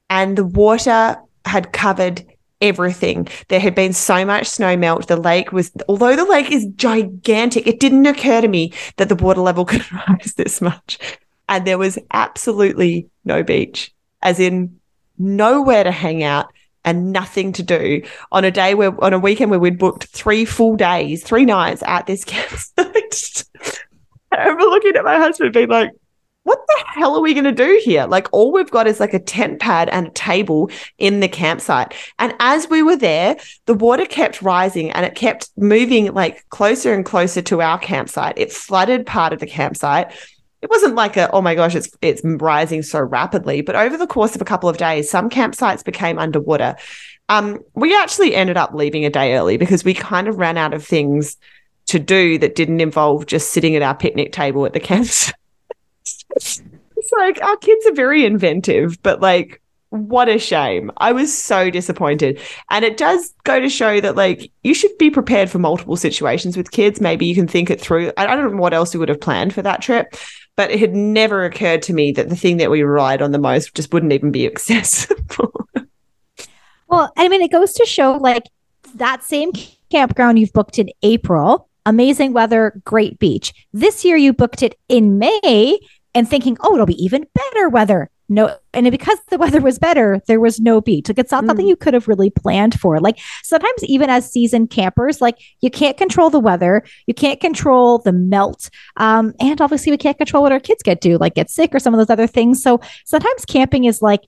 And 0.10 0.38
the 0.38 0.46
water 0.46 1.18
had 1.46 1.72
covered 1.74 2.26
everything. 2.62 3.28
There 3.48 3.60
had 3.60 3.76
been 3.76 3.94
so 3.94 4.26
much 4.26 4.48
snow 4.48 4.78
melt. 4.78 5.08
The 5.08 5.18
lake 5.18 5.52
was, 5.52 5.72
although 5.88 6.16
the 6.16 6.26
lake 6.26 6.52
is 6.52 6.66
gigantic, 6.76 7.68
it 7.68 7.80
didn't 7.80 8.06
occur 8.06 8.42
to 8.42 8.48
me 8.48 8.74
that 8.98 9.10
the 9.10 9.16
water 9.16 9.42
level 9.42 9.66
could 9.72 9.90
rise 9.92 10.34
this 10.36 10.62
much. 10.62 11.00
And 11.48 11.66
there 11.66 11.78
was 11.78 12.00
absolutely 12.12 13.08
no 13.24 13.44
beach, 13.44 13.94
as 14.22 14.40
in 14.40 14.80
nowhere 15.18 15.84
to 15.84 15.92
hang 15.92 16.24
out 16.24 16.48
and 16.84 17.12
nothing 17.12 17.52
to 17.54 17.64
do 17.64 18.02
on 18.32 18.46
a 18.46 18.52
day 18.52 18.76
where, 18.76 19.04
on 19.04 19.14
a 19.14 19.20
weekend 19.20 19.52
where 19.52 19.60
we'd 19.60 19.80
booked 19.80 20.06
three 20.06 20.46
full 20.46 20.76
days, 20.76 21.24
three 21.24 21.46
nights 21.46 21.84
at 21.86 22.06
this 22.06 22.24
campsite. 22.26 23.44
I 24.32 24.44
remember 24.44 24.64
looking 24.64 24.96
at 24.96 25.04
my 25.04 25.18
husband 25.18 25.54
being 25.54 25.70
like, 25.70 25.92
what 26.46 26.60
the 26.68 26.84
hell 26.86 27.16
are 27.16 27.22
we 27.22 27.34
going 27.34 27.44
to 27.44 27.52
do 27.52 27.82
here? 27.84 28.06
Like, 28.06 28.28
all 28.32 28.52
we've 28.52 28.70
got 28.70 28.86
is 28.86 29.00
like 29.00 29.16
a 29.16 29.20
tent 29.20 29.60
pad 29.60 29.90
and 29.90 30.08
a 30.08 30.12
table 30.12 30.70
in 31.00 31.20
the 31.20 31.28
campsite. 31.28 31.96
And 32.20 32.36
as 32.40 32.70
we 32.70 32.84
were 32.84 32.96
there, 32.96 33.36
the 33.66 33.74
water 33.74 34.06
kept 34.06 34.44
rising 34.44 34.92
and 34.92 35.08
it 35.08 35.16
kept 35.16 35.50
moving 35.58 36.14
like 36.14 36.48
closer 36.50 36.94
and 36.94 37.04
closer 37.04 37.42
to 37.42 37.64
our 37.64 37.80
campsite. 37.80 38.38
It 38.38 38.54
flooded 38.54 39.08
part 39.08 39.34
of 39.34 39.40
the 39.40 39.48
campsite. 39.48 40.12
It 40.62 40.70
wasn't 40.70 40.94
like 40.94 41.18
a, 41.18 41.32
oh 41.32 41.42
my 41.42 41.56
gosh, 41.56 41.74
it's, 41.74 41.90
it's 42.04 42.22
rising 42.24 42.84
so 42.84 43.00
rapidly. 43.00 43.62
But 43.62 43.76
over 43.76 43.98
the 43.98 44.06
course 44.06 44.36
of 44.36 44.42
a 44.42 44.46
couple 44.46 44.70
of 44.70 44.78
days, 44.78 45.10
some 45.10 45.32
campsites 45.32 45.84
became 45.84 46.20
underwater. 46.20 46.76
Um, 47.28 47.60
we 47.74 47.98
actually 47.98 48.36
ended 48.36 48.56
up 48.56 48.72
leaving 48.76 49.04
a 49.04 49.10
day 49.10 49.34
early 49.34 49.58
because 49.58 49.84
we 49.84 49.96
kind 49.96 50.28
of 50.28 50.38
ran 50.38 50.58
out 50.58 50.76
of 50.76 50.86
things 50.86 51.38
to 51.88 51.98
do 51.98 52.38
that 52.38 52.54
didn't 52.54 52.82
involve 52.82 53.26
just 53.26 53.50
sitting 53.50 53.76
at 53.76 53.82
our 53.82 53.96
picnic 53.96 54.32
table 54.32 54.64
at 54.68 54.74
the 54.74 54.80
campsite 54.92 55.34
it's 56.36 57.12
like 57.18 57.42
our 57.44 57.58
kids 57.58 57.86
are 57.88 57.94
very 57.94 58.26
inventive, 58.26 59.02
but 59.04 59.22
like 59.22 59.62
what 59.90 60.28
a 60.28 60.38
shame. 60.38 60.92
I 60.98 61.12
was 61.12 61.36
so 61.36 61.70
disappointed. 61.70 62.40
And 62.70 62.84
it 62.84 62.98
does 62.98 63.34
go 63.44 63.60
to 63.60 63.70
show 63.70 64.02
that 64.02 64.16
like 64.16 64.52
you 64.64 64.74
should 64.74 64.98
be 64.98 65.10
prepared 65.10 65.50
for 65.50 65.60
multiple 65.60 65.96
situations 65.96 66.58
with 66.58 66.72
kids. 66.72 67.00
Maybe 67.00 67.26
you 67.26 67.36
can 67.36 67.48
think 67.48 67.70
it 67.70 67.80
through. 67.80 68.12
I 68.18 68.26
don't 68.26 68.52
know 68.52 68.62
what 68.62 68.74
else 68.74 68.94
we 68.94 69.00
would 69.00 69.10
have 69.10 69.22
planned 69.22 69.54
for 69.54 69.62
that 69.62 69.82
trip, 69.82 70.16
but 70.56 70.72
it 70.72 70.80
had 70.80 70.94
never 70.94 71.46
occurred 71.46 71.82
to 71.84 71.94
me 71.94 72.12
that 72.14 72.30
the 72.30 72.36
thing 72.36 72.58
that 72.58 72.72
we 72.72 72.84
relied 72.84 73.22
on 73.22 73.32
the 73.32 73.40
most 73.40 73.76
just 73.76 73.94
wouldn't 73.94 74.14
even 74.14 74.32
be 74.32 74.46
accessible. 74.48 75.68
well, 76.88 77.12
I 77.18 77.30
mean, 77.30 77.42
it 77.42 77.52
goes 77.52 77.74
to 77.74 77.86
show 77.86 78.14
like 78.14 78.44
that 78.96 79.24
same 79.24 79.52
campground 79.92 80.40
you've 80.40 80.54
booked 80.54 80.80
in 80.80 80.90
April, 81.04 81.70
amazing 81.86 82.34
weather, 82.34 82.82
great 82.86 83.20
beach. 83.20 83.54
This 83.72 84.04
year 84.04 84.18
you 84.18 84.34
booked 84.34 84.64
it 84.64 84.78
in 84.90 85.20
May 85.20 85.80
and 86.16 86.28
thinking, 86.28 86.58
oh, 86.62 86.74
it'll 86.74 86.86
be 86.86 87.04
even 87.04 87.28
better 87.36 87.70
weather. 87.70 88.10
No, 88.28 88.58
and 88.74 88.90
because 88.90 89.20
the 89.30 89.38
weather 89.38 89.62
was 89.62 89.78
better, 89.78 90.20
there 90.28 90.40
was 90.40 90.60
no 90.60 90.82
beach. 90.82 91.10
Like 91.10 91.20
it's 91.20 91.32
not 91.32 91.44
mm. 91.44 91.48
something 91.48 91.68
you 91.68 91.76
could 91.76 91.94
have 91.94 92.08
really 92.08 92.32
planned 92.32 92.80
for. 92.80 93.00
Like 93.00 93.20
sometimes, 93.44 93.84
even 93.84 94.10
as 94.10 94.32
seasoned 94.32 94.72
campers, 94.72 95.22
like 95.22 95.38
you 95.62 95.70
can't 95.70 95.96
control 95.96 96.32
the 96.32 96.40
weather, 96.40 96.84
you 97.06 97.14
can't 97.14 97.40
control 97.40 98.00
the 98.00 98.14
melt, 98.14 98.72
um, 98.98 99.34
and 99.40 99.62
obviously 99.62 99.92
we 99.92 99.98
can't 99.98 100.18
control 100.18 100.42
what 100.42 100.52
our 100.52 100.60
kids 100.60 100.82
get 100.82 101.02
do, 101.02 101.18
like 101.20 101.36
get 101.36 101.52
sick 101.52 101.76
or 101.76 101.80
some 101.80 101.94
of 101.94 102.00
those 102.00 102.10
other 102.10 102.26
things. 102.26 102.64
So 102.64 102.82
sometimes 103.06 103.46
camping 103.46 103.84
is 103.84 104.02
like 104.02 104.22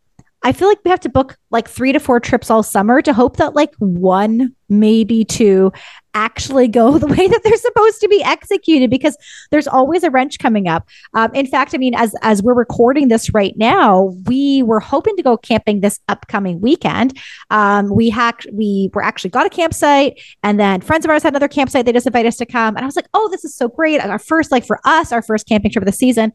I 0.43 0.51
feel 0.51 0.67
like 0.67 0.79
we 0.85 0.91
have 0.91 0.99
to 1.01 1.09
book 1.09 1.35
like 1.49 1.67
three 1.67 1.91
to 1.91 1.99
four 1.99 2.19
trips 2.19 2.51
all 2.51 2.63
summer 2.63 3.01
to 3.01 3.13
hope 3.13 3.37
that 3.37 3.55
like 3.55 3.73
one, 3.79 4.55
maybe 4.69 5.25
two 5.25 5.71
actually 6.17 6.67
go 6.67 6.97
the 7.03 7.07
way 7.07 7.27
that 7.27 7.41
they're 7.43 7.57
supposed 7.57 8.01
to 8.01 8.07
be 8.07 8.23
executed 8.23 8.89
because 8.89 9.15
there's 9.51 9.67
always 9.67 10.03
a 10.03 10.09
wrench 10.09 10.39
coming 10.39 10.67
up. 10.67 10.87
Um, 11.13 11.33
in 11.33 11.45
fact, 11.45 11.75
I 11.75 11.77
mean, 11.77 11.93
as 11.95 12.15
as 12.21 12.41
we're 12.41 12.55
recording 12.55 13.07
this 13.07 13.33
right 13.33 13.55
now, 13.57 14.13
we 14.25 14.63
were 14.63 14.79
hoping 14.79 15.15
to 15.17 15.23
go 15.23 15.37
camping 15.37 15.81
this 15.81 15.99
upcoming 16.07 16.59
weekend. 16.59 17.17
Um, 17.51 17.93
we 17.93 18.09
hacked, 18.09 18.47
we 18.51 18.89
were 18.93 19.03
actually 19.03 19.29
got 19.29 19.45
a 19.45 19.49
campsite, 19.49 20.19
and 20.43 20.59
then 20.59 20.81
friends 20.81 21.05
of 21.05 21.11
ours 21.11 21.23
had 21.23 21.33
another 21.33 21.47
campsite. 21.47 21.85
They 21.85 21.93
just 21.93 22.07
invited 22.07 22.29
us 22.29 22.37
to 22.37 22.45
come, 22.45 22.75
and 22.75 22.83
I 22.83 22.85
was 22.85 22.95
like, 22.95 23.07
oh, 23.13 23.29
this 23.29 23.45
is 23.45 23.55
so 23.55 23.67
great! 23.67 24.01
Our 24.01 24.19
first, 24.19 24.51
like 24.51 24.65
for 24.65 24.79
us, 24.85 25.11
our 25.11 25.21
first 25.21 25.47
camping 25.47 25.71
trip 25.71 25.83
of 25.83 25.85
the 25.85 25.91
season, 25.91 26.31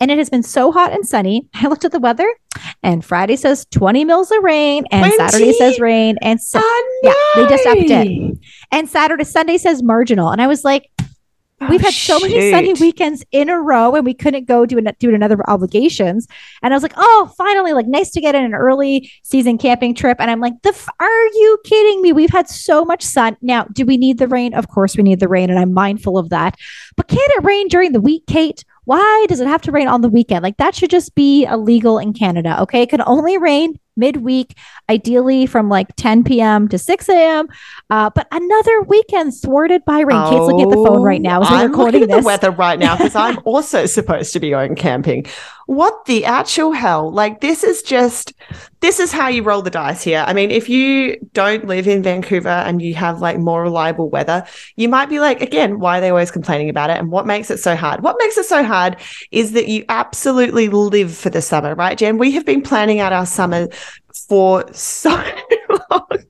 and 0.00 0.10
it 0.10 0.18
has 0.18 0.30
been 0.30 0.42
so 0.44 0.70
hot 0.70 0.92
and 0.92 1.06
sunny. 1.06 1.48
I 1.54 1.66
looked 1.66 1.84
at 1.84 1.92
the 1.92 2.00
weather, 2.00 2.32
and 2.82 3.04
Friday 3.04 3.36
says 3.36 3.66
20 3.70 4.04
mils 4.04 4.30
of 4.30 4.42
rain, 4.44 4.84
and 4.92 5.12
20? 5.12 5.16
Saturday 5.16 5.52
says 5.54 5.80
rain, 5.80 6.16
and 6.22 6.40
so, 6.40 6.60
oh, 6.62 7.00
yeah, 7.02 7.42
they 7.42 7.48
just 7.48 7.66
upped 7.66 7.80
it. 7.80 8.38
And 8.70 8.88
Saturday, 8.88 9.24
Sunday 9.24 9.58
says 9.58 9.82
marginal. 9.82 10.30
And 10.30 10.40
I 10.42 10.46
was 10.46 10.64
like, 10.64 10.90
Oh, 11.60 11.68
We've 11.70 11.80
had 11.80 11.94
so 11.94 12.18
shoot. 12.18 12.30
many 12.30 12.50
sunny 12.50 12.72
weekends 12.74 13.24
in 13.30 13.48
a 13.48 13.60
row, 13.60 13.94
and 13.94 14.04
we 14.04 14.12
couldn't 14.12 14.46
go 14.48 14.66
do 14.66 14.76
an, 14.76 14.88
do 14.98 15.14
another 15.14 15.38
obligations. 15.48 16.26
And 16.64 16.74
I 16.74 16.76
was 16.76 16.82
like, 16.82 16.94
"Oh, 16.96 17.32
finally! 17.38 17.72
Like, 17.72 17.86
nice 17.86 18.10
to 18.10 18.20
get 18.20 18.34
in 18.34 18.42
an 18.44 18.54
early 18.54 19.10
season 19.22 19.56
camping 19.56 19.94
trip." 19.94 20.16
And 20.18 20.32
I'm 20.32 20.40
like, 20.40 20.54
"The 20.62 20.70
f- 20.70 20.88
are 20.98 21.24
you 21.26 21.58
kidding 21.64 22.02
me? 22.02 22.12
We've 22.12 22.28
had 22.28 22.48
so 22.48 22.84
much 22.84 23.02
sun. 23.04 23.36
Now, 23.40 23.64
do 23.72 23.86
we 23.86 23.96
need 23.96 24.18
the 24.18 24.26
rain? 24.26 24.52
Of 24.52 24.66
course, 24.66 24.96
we 24.96 25.04
need 25.04 25.20
the 25.20 25.28
rain, 25.28 25.48
and 25.48 25.58
I'm 25.58 25.72
mindful 25.72 26.18
of 26.18 26.28
that. 26.30 26.56
But 26.96 27.06
can 27.06 27.18
it 27.20 27.44
rain 27.44 27.68
during 27.68 27.92
the 27.92 28.00
week, 28.00 28.24
Kate? 28.26 28.64
Why 28.84 29.24
does 29.28 29.38
it 29.40 29.46
have 29.46 29.62
to 29.62 29.72
rain 29.72 29.86
on 29.86 30.00
the 30.00 30.08
weekend? 30.10 30.42
Like 30.42 30.56
that 30.56 30.74
should 30.74 30.90
just 30.90 31.14
be 31.14 31.44
illegal 31.44 31.98
in 32.00 32.12
Canada. 32.14 32.60
Okay. 32.62 32.82
It 32.82 32.90
can 32.90 33.00
only 33.06 33.38
rain 33.38 33.78
midweek, 33.96 34.56
ideally 34.88 35.46
from 35.46 35.68
like 35.68 35.94
10 35.96 36.24
p.m. 36.24 36.68
to 36.68 36.78
6 36.78 37.08
a.m. 37.08 37.48
Uh, 37.90 38.10
but 38.14 38.26
another 38.32 38.82
weekend 38.82 39.32
thwarted 39.34 39.84
by 39.84 40.00
rain. 40.00 40.16
Oh, 40.18 40.30
Kate's 40.30 40.52
looking 40.52 40.72
at 40.72 40.76
the 40.76 40.84
phone 40.88 41.02
right 41.02 41.22
now 41.22 41.42
as 41.42 41.50
we're 41.50 41.56
I'm 41.56 41.70
recording 41.70 42.00
looking 42.02 42.14
at 42.14 42.20
the 42.20 42.26
weather 42.26 42.50
right 42.50 42.78
now 42.78 42.96
because 42.96 43.14
I'm 43.14 43.38
also 43.44 43.86
supposed 43.86 44.32
to 44.32 44.40
be 44.40 44.50
going 44.50 44.74
camping. 44.74 45.26
What 45.66 46.04
the 46.04 46.24
actual 46.24 46.72
hell? 46.72 47.10
Like 47.10 47.40
this 47.40 47.64
is 47.64 47.82
just 47.82 48.32
this 48.80 49.00
is 49.00 49.12
how 49.12 49.28
you 49.28 49.42
roll 49.42 49.62
the 49.62 49.70
dice 49.70 50.02
here. 50.02 50.24
I 50.26 50.34
mean, 50.34 50.50
if 50.50 50.68
you 50.68 51.16
don't 51.32 51.66
live 51.66 51.88
in 51.88 52.02
Vancouver 52.02 52.48
and 52.48 52.82
you 52.82 52.94
have 52.94 53.20
like 53.20 53.38
more 53.38 53.62
reliable 53.62 54.10
weather, 54.10 54.44
you 54.76 54.88
might 54.88 55.08
be 55.08 55.20
like, 55.20 55.40
again, 55.40 55.78
why 55.78 55.98
are 55.98 56.00
they 56.00 56.10
always 56.10 56.30
complaining 56.30 56.68
about 56.68 56.90
it? 56.90 56.98
And 56.98 57.10
what 57.10 57.26
makes 57.26 57.50
it 57.50 57.58
so 57.58 57.76
hard? 57.76 58.02
What 58.02 58.16
makes 58.18 58.36
it 58.36 58.44
so 58.44 58.62
hard 58.62 58.96
is 59.30 59.52
that 59.52 59.68
you 59.68 59.84
absolutely 59.88 60.68
live 60.68 61.16
for 61.16 61.30
the 61.30 61.40
summer, 61.40 61.74
right, 61.74 61.96
Jen? 61.96 62.18
We 62.18 62.32
have 62.32 62.44
been 62.44 62.62
planning 62.62 63.00
out 63.00 63.12
our 63.12 63.26
summer 63.26 63.68
for 64.28 64.64
so 64.72 65.10
long 65.90 66.24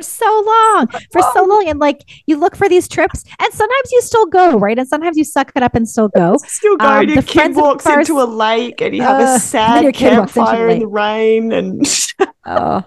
for 0.00 0.04
so 0.04 0.44
long, 0.46 0.86
for 1.12 1.22
so 1.34 1.44
long. 1.44 1.68
And 1.68 1.78
like 1.78 2.08
you 2.26 2.38
look 2.38 2.56
for 2.56 2.68
these 2.68 2.88
trips, 2.88 3.24
and 3.40 3.52
sometimes 3.52 3.92
you 3.92 4.00
still 4.02 4.26
go, 4.26 4.58
right? 4.58 4.78
And 4.78 4.88
sometimes 4.88 5.16
you 5.16 5.24
suck 5.24 5.52
it 5.54 5.62
up 5.62 5.74
and 5.74 5.88
still 5.88 6.08
go. 6.08 6.36
Still 6.46 6.76
go. 6.76 6.86
Um, 6.86 7.08
your 7.08 7.22
kid 7.22 7.54
walks 7.54 7.86
into 7.86 8.20
a 8.20 8.24
lake, 8.24 8.80
and 8.80 8.94
you 8.94 9.02
have 9.02 9.20
uh, 9.20 9.36
a 9.36 9.38
sad 9.38 9.94
campfire 9.94 10.68
in 10.68 10.80
the 10.80 10.86
rain, 10.86 11.52
and 11.52 11.86
oh. 12.46 12.84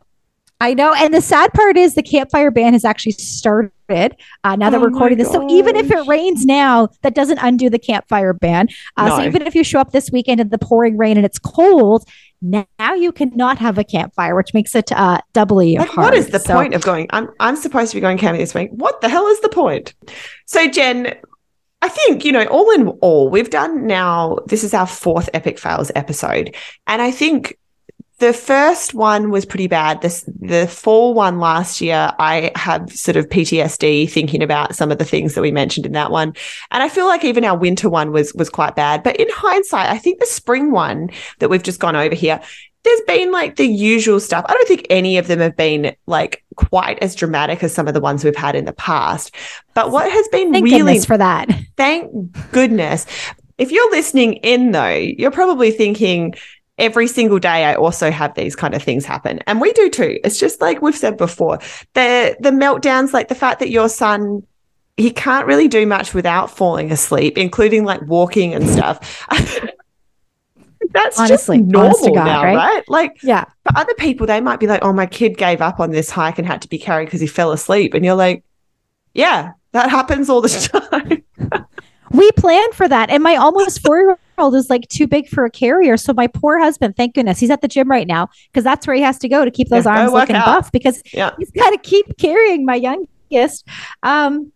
I 0.62 0.74
know. 0.74 0.94
And 0.94 1.14
the 1.14 1.22
sad 1.22 1.52
part 1.54 1.76
is 1.76 1.96
the 1.96 2.04
campfire 2.04 2.50
ban 2.50 2.72
has 2.72 2.86
actually 2.86 3.14
started 3.14 3.72
uh, 4.44 4.56
now 4.56 4.70
that 4.70 4.78
oh 4.78 4.80
we're 4.80 4.90
recording 4.90 5.18
this. 5.18 5.30
So 5.30 5.46
even 5.50 5.76
if 5.76 5.92
it 5.92 6.08
rains 6.08 6.46
now, 6.46 6.88
that 7.02 7.14
doesn't 7.14 7.40
undo 7.40 7.70
the 7.70 7.80
campfire 7.80 8.34
ban. 8.34 8.70
Uh, 8.96 9.10
no. 9.10 9.18
So 9.18 9.24
even 9.24 9.42
if 9.42 9.56
you 9.56 9.64
show 9.64 9.80
up 9.80 9.92
this 9.92 10.10
weekend 10.12 10.40
in 10.40 10.50
the 10.50 10.58
pouring 10.58 10.98
rain 10.98 11.18
and 11.18 11.26
it's 11.26 11.38
cold, 11.40 12.08
now 12.44 12.94
you 12.94 13.12
cannot 13.12 13.58
have 13.58 13.78
a 13.78 13.84
campfire, 13.84 14.36
which 14.36 14.54
makes 14.54 14.76
it 14.76 14.92
uh, 14.92 15.20
doubly 15.34 15.78
like, 15.78 15.90
hard. 15.90 16.06
What 16.06 16.14
is 16.14 16.28
the 16.30 16.40
so, 16.40 16.54
point 16.54 16.74
of 16.74 16.84
going? 16.84 17.08
I'm 17.12 17.30
I'm 17.40 17.56
supposed 17.56 17.92
to 17.92 17.98
be 17.98 18.02
going 18.02 18.18
camping 18.18 18.42
this 18.42 18.54
week. 18.54 18.70
What 18.72 19.02
the 19.02 19.10
hell 19.10 19.26
is 19.28 19.40
the 19.40 19.50
point? 19.50 19.94
So 20.46 20.68
Jen, 20.68 21.16
I 21.82 21.90
think, 21.90 22.24
you 22.24 22.32
know, 22.32 22.46
all 22.46 22.70
in 22.72 22.88
all, 23.02 23.30
we've 23.30 23.50
done 23.50 23.88
now, 23.88 24.38
this 24.46 24.64
is 24.64 24.74
our 24.74 24.88
fourth 24.88 25.30
Epic 25.34 25.60
Fails 25.60 25.92
episode. 25.96 26.56
And 26.88 27.02
I 27.02 27.12
think 27.12 27.58
the 28.24 28.32
first 28.34 28.94
one 28.94 29.32
was 29.32 29.46
pretty 29.46 29.68
bad. 29.68 30.02
This 30.02 30.24
the 30.40 30.66
fall 30.66 31.14
one 31.14 31.40
last 31.40 31.82
year, 31.82 32.14
I 32.20 32.52
have 32.56 32.90
sort 32.90 33.18
of 33.18 33.28
PTSD 33.28 34.10
thinking 34.10 34.42
about 34.42 34.76
some 34.76 34.92
of 34.92 34.98
the 34.98 35.04
things 35.04 35.36
that 35.36 35.42
we 35.42 35.52
mentioned 35.52 35.86
in 35.86 35.92
that 35.92 36.10
one. 36.10 36.34
And 36.72 36.82
I 36.82 36.88
feel 36.88 37.06
like 37.06 37.26
even 37.26 37.44
our 37.44 37.58
winter 37.58 37.90
one 37.90 38.14
was 38.14 38.34
was 38.34 38.50
quite 38.50 38.78
bad. 38.78 39.04
But 39.04 39.18
in 39.18 39.28
hindsight, 39.30 39.90
I 39.90 39.98
think 39.98 40.20
the 40.20 40.26
spring 40.26 40.72
one 40.72 41.10
that 41.40 41.50
we've 41.50 41.62
just 41.62 41.82
gone 41.82 41.98
over 41.98 42.16
here, 42.16 42.40
there's 42.84 43.02
been 43.02 43.34
like 43.34 43.58
the 43.58 43.68
usual 43.68 44.22
stuff. 44.22 44.46
I 44.48 44.54
don't 44.54 44.68
think 44.70 44.88
any 44.90 45.18
of 45.18 45.28
them 45.28 45.40
have 45.40 45.58
been 45.58 45.94
like 46.08 46.46
quite 46.56 47.00
as 47.00 47.16
dramatic 47.16 47.62
as 47.62 47.74
some 47.74 47.90
of 47.90 47.94
the 47.94 48.00
ones 48.00 48.24
we've 48.24 48.36
had 48.38 48.56
in 48.56 48.64
the 48.64 48.74
past. 48.74 49.36
But 49.74 49.92
what 49.92 50.10
has 50.10 50.28
been 50.30 50.54
thank 50.54 50.64
really 50.64 51.00
for 51.02 51.18
that. 51.18 51.50
Thank 51.76 52.52
goodness. 52.54 53.06
If 53.58 53.72
you're 53.72 53.92
listening 53.92 54.36
in 54.36 54.72
though, 54.72 54.96
you're 54.96 55.30
probably 55.30 55.72
thinking, 55.72 56.36
every 56.78 57.08
single 57.08 57.40
day 57.40 57.66
I 57.66 57.76
also 57.76 58.12
have 58.12 58.34
these 58.36 58.56
kind 58.56 58.74
of 58.74 58.82
things 58.82 59.06
happen. 59.06 59.40
And 59.48 59.62
we 59.62 59.74
do 59.74 59.90
too. 59.90 60.20
It's 60.24 60.40
just 60.40 60.62
like 60.62 60.82
we've 60.82 60.96
said 60.96 61.18
before. 61.18 61.60
The 61.94 62.36
the 62.40 62.52
meltdowns, 62.52 63.14
like 63.14 63.28
the 63.28 63.36
fact 63.36 63.60
that 63.60 63.70
your 63.70 63.90
son 63.90 64.44
he 64.98 65.12
can't 65.12 65.48
really 65.48 65.68
do 65.68 65.88
much 65.88 66.14
without 66.14 66.52
falling 66.52 66.92
asleep, 66.92 67.38
including 67.38 67.84
like 67.84 68.02
walking 68.04 68.54
and 68.54 68.70
stuff. 68.70 69.26
That's 70.92 71.20
honestly 71.20 71.60
just 71.60 71.70
normal 71.70 72.14
God, 72.14 72.26
now, 72.26 72.44
right? 72.44 72.56
right? 72.56 72.84
Like, 72.88 73.18
yeah. 73.24 73.46
For 73.46 73.78
other 73.78 73.94
people, 73.96 74.28
they 74.28 74.42
might 74.42 74.60
be 74.60 74.68
like, 74.68 74.84
"Oh, 74.84 74.94
my 74.94 75.08
kid 75.08 75.38
gave 75.38 75.62
up 75.62 75.80
on 75.80 75.90
this 75.90 76.12
hike 76.12 76.38
and 76.38 76.46
had 76.46 76.62
to 76.62 76.68
be 76.68 76.78
carried 76.78 77.06
because 77.06 77.22
he 77.22 77.26
fell 77.26 77.52
asleep," 77.52 77.96
and 77.96 78.06
you're 78.06 78.16
like, 78.16 78.44
"Yeah, 79.14 79.54
that 79.72 79.90
happens 79.90 80.30
all 80.30 80.42
the 80.42 80.50
time." 81.50 81.64
We 82.14 82.32
planned 82.34 82.74
for 82.74 82.88
that, 82.88 83.10
and 83.10 83.22
my 83.22 83.36
almost 83.36 83.82
four 83.86 84.00
year 84.00 84.18
old 84.38 84.56
is 84.56 84.70
like 84.70 84.88
too 84.90 85.08
big 85.08 85.28
for 85.28 85.46
a 85.46 85.52
carrier. 85.52 85.98
So 85.98 86.14
my 86.14 86.28
poor 86.28 86.60
husband, 86.60 86.96
thank 86.96 87.16
goodness, 87.16 87.40
he's 87.40 87.50
at 87.50 87.62
the 87.62 87.68
gym 87.68 87.90
right 87.90 88.08
now 88.08 88.30
because 88.52 88.64
that's 88.64 88.88
where 88.88 88.96
he 88.96 89.02
has 89.02 89.18
to 89.20 89.28
go 89.28 89.44
to 89.44 89.52
keep 89.52 89.70
those 89.70 89.86
yeah, 89.86 90.00
arms 90.00 90.14
looking 90.14 90.36
out. 90.36 90.46
buff 90.46 90.72
because 90.72 91.02
yeah. 91.14 91.32
he's 91.38 91.52
got 91.52 91.72
to 91.72 91.78
keep 91.78 92.18
carrying 92.18 92.66
my 92.66 92.76
youngest. 92.76 93.68
Um, 94.04 94.52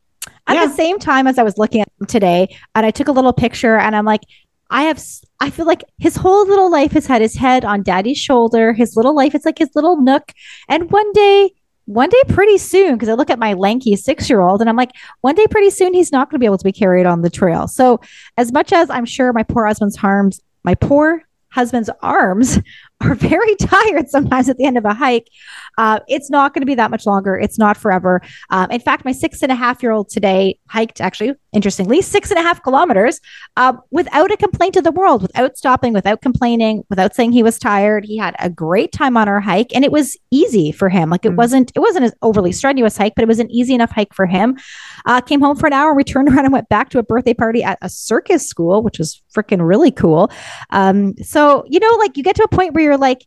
at 0.46 0.56
yeah. 0.56 0.65
the 0.65 0.74
same 0.74 1.00
time 1.00 1.28
as 1.28 1.38
I 1.38 1.43
was 1.43 1.58
looking 1.58 1.82
at 1.82 1.91
him 2.00 2.08
today, 2.08 2.56
and 2.76 2.86
I 2.86 2.91
took 2.91 3.08
a 3.08 3.12
little 3.12 3.34
picture, 3.34 3.78
and 3.78 3.96
I'm 3.96 4.06
like, 4.06 4.22
I 4.70 4.84
have, 4.84 5.04
I 5.39 5.50
feel 5.50 5.65
like 5.65 5.84
his 5.98 6.15
whole 6.15 6.46
little 6.46 6.70
life 6.70 6.91
has 6.91 7.06
had 7.06 7.22
his 7.22 7.36
head 7.36 7.63
on 7.63 7.84
daddy's 7.84 8.17
shoulder. 8.17 8.74
His 8.74 8.96
little 8.96 9.15
life, 9.15 9.34
it's 9.34 9.46
like 9.46 9.58
his 9.58 9.70
little 9.76 10.02
nook. 10.02 10.34
And 10.67 10.91
one 10.91 11.12
day 11.13 11.52
one 11.88 12.10
day 12.10 12.21
pretty 12.28 12.58
soon, 12.58 12.93
because 12.93 13.08
I 13.08 13.13
look 13.13 13.30
at 13.30 13.39
my 13.39 13.54
lanky 13.54 13.95
six 13.95 14.30
year 14.30 14.41
old 14.41 14.60
and 14.60 14.69
I'm 14.69 14.76
like, 14.76 14.91
one 15.21 15.36
day 15.36 15.47
pretty 15.50 15.69
soon, 15.69 15.93
he's 15.93 16.12
not 16.12 16.30
going 16.30 16.36
to 16.36 16.39
be 16.39 16.45
able 16.45 16.58
to 16.58 16.63
be 16.63 16.73
carried 16.73 17.06
on 17.06 17.21
the 17.21 17.30
trail. 17.30 17.67
So, 17.67 18.02
as 18.38 18.52
much 18.52 18.73
as 18.73 18.89
I'm 18.89 19.06
sure 19.06 19.32
my 19.32 19.43
poor 19.43 19.65
husband's 19.65 19.97
arms, 20.04 20.41
my 20.63 20.76
poor 20.76 21.23
husband's 21.50 21.89
arms 22.02 22.60
are 23.02 23.15
very 23.15 23.56
tired 23.56 24.10
sometimes 24.10 24.50
at 24.50 24.58
the 24.58 24.65
end 24.65 24.78
of 24.78 24.84
a 24.84 24.93
hike. 24.93 25.30
Uh, 25.78 26.00
it's 26.10 26.30
not 26.30 26.54
going 26.54 26.62
to 26.62 26.65
be 26.65 26.76
that 26.76 26.91
much 26.91 27.06
longer. 27.06 27.38
It's 27.38 27.58
not 27.58 27.78
forever. 27.78 28.21
Um, 28.50 28.69
in 28.69 28.82
fact, 28.82 29.06
my 29.06 29.13
six 29.13 29.41
and 29.41 29.52
a 29.52 29.56
half 29.56 29.82
year 29.82 29.93
old 29.93 30.10
today 30.10 30.60
hiked, 30.67 31.00
actually, 31.00 31.36
interestingly, 31.58 32.04
six 32.04 32.30
and 32.30 32.39
a 32.39 32.43
half 32.43 32.62
kilometers 32.62 33.20
uh, 33.58 33.74
without 33.89 34.32
a 34.32 34.38
complaint 34.38 34.76
to 34.76 34.82
the 34.82 34.91
world, 34.91 35.24
without 35.24 35.58
stopping, 35.58 35.91
without 35.91 36.22
complaining, 36.22 36.84
without 36.91 37.15
saying 37.15 37.32
he 37.32 37.41
was 37.41 37.58
tired. 37.58 38.06
He 38.06 38.15
had 38.15 38.36
a 38.38 38.48
great 38.48 38.91
time 38.91 39.17
on 39.17 39.28
our 39.28 39.39
hike, 39.39 39.76
and 39.76 39.84
it 39.84 39.91
was 39.91 40.15
easy 40.30 40.72
for 40.72 40.88
him. 40.88 41.10
Like 41.10 41.26
it 41.26 41.32
mm 41.32 41.38
wasn't, 41.38 41.72
it 41.76 41.80
wasn't 41.80 42.06
an 42.06 42.12
overly 42.22 42.52
strenuous 42.52 42.98
hike, 42.98 43.13
but 43.15 43.24
it 43.24 43.28
was 43.28 43.39
an 43.39 43.50
easy 43.52 43.74
enough 43.74 43.91
hike 43.91 44.13
for 44.13 44.26
him. 44.26 44.58
Uh, 45.06 45.22
came 45.22 45.41
home 45.41 45.56
for 45.56 45.67
an 45.67 45.74
hour, 45.74 45.93
we 45.93 46.04
turned 46.04 46.28
around 46.34 46.46
and 46.46 46.54
went 46.54 46.70
back 46.70 46.89
to 46.89 47.00
a 47.00 47.04
birthday 47.04 47.34
party 47.34 47.63
at 47.63 47.80
a 47.82 47.89
circus 47.89 48.48
school, 48.48 48.84
which 48.84 49.00
was 49.00 49.22
freaking 49.36 49.67
really 49.67 49.91
cool. 49.91 50.32
Um, 50.70 51.15
so 51.24 51.63
you 51.67 51.80
know, 51.80 51.91
like 52.00 52.17
you 52.17 52.24
get 52.24 52.36
to 52.38 52.43
a 52.43 52.48
point 52.48 52.74
where 52.74 52.84
you're 52.84 52.98
like 52.98 53.26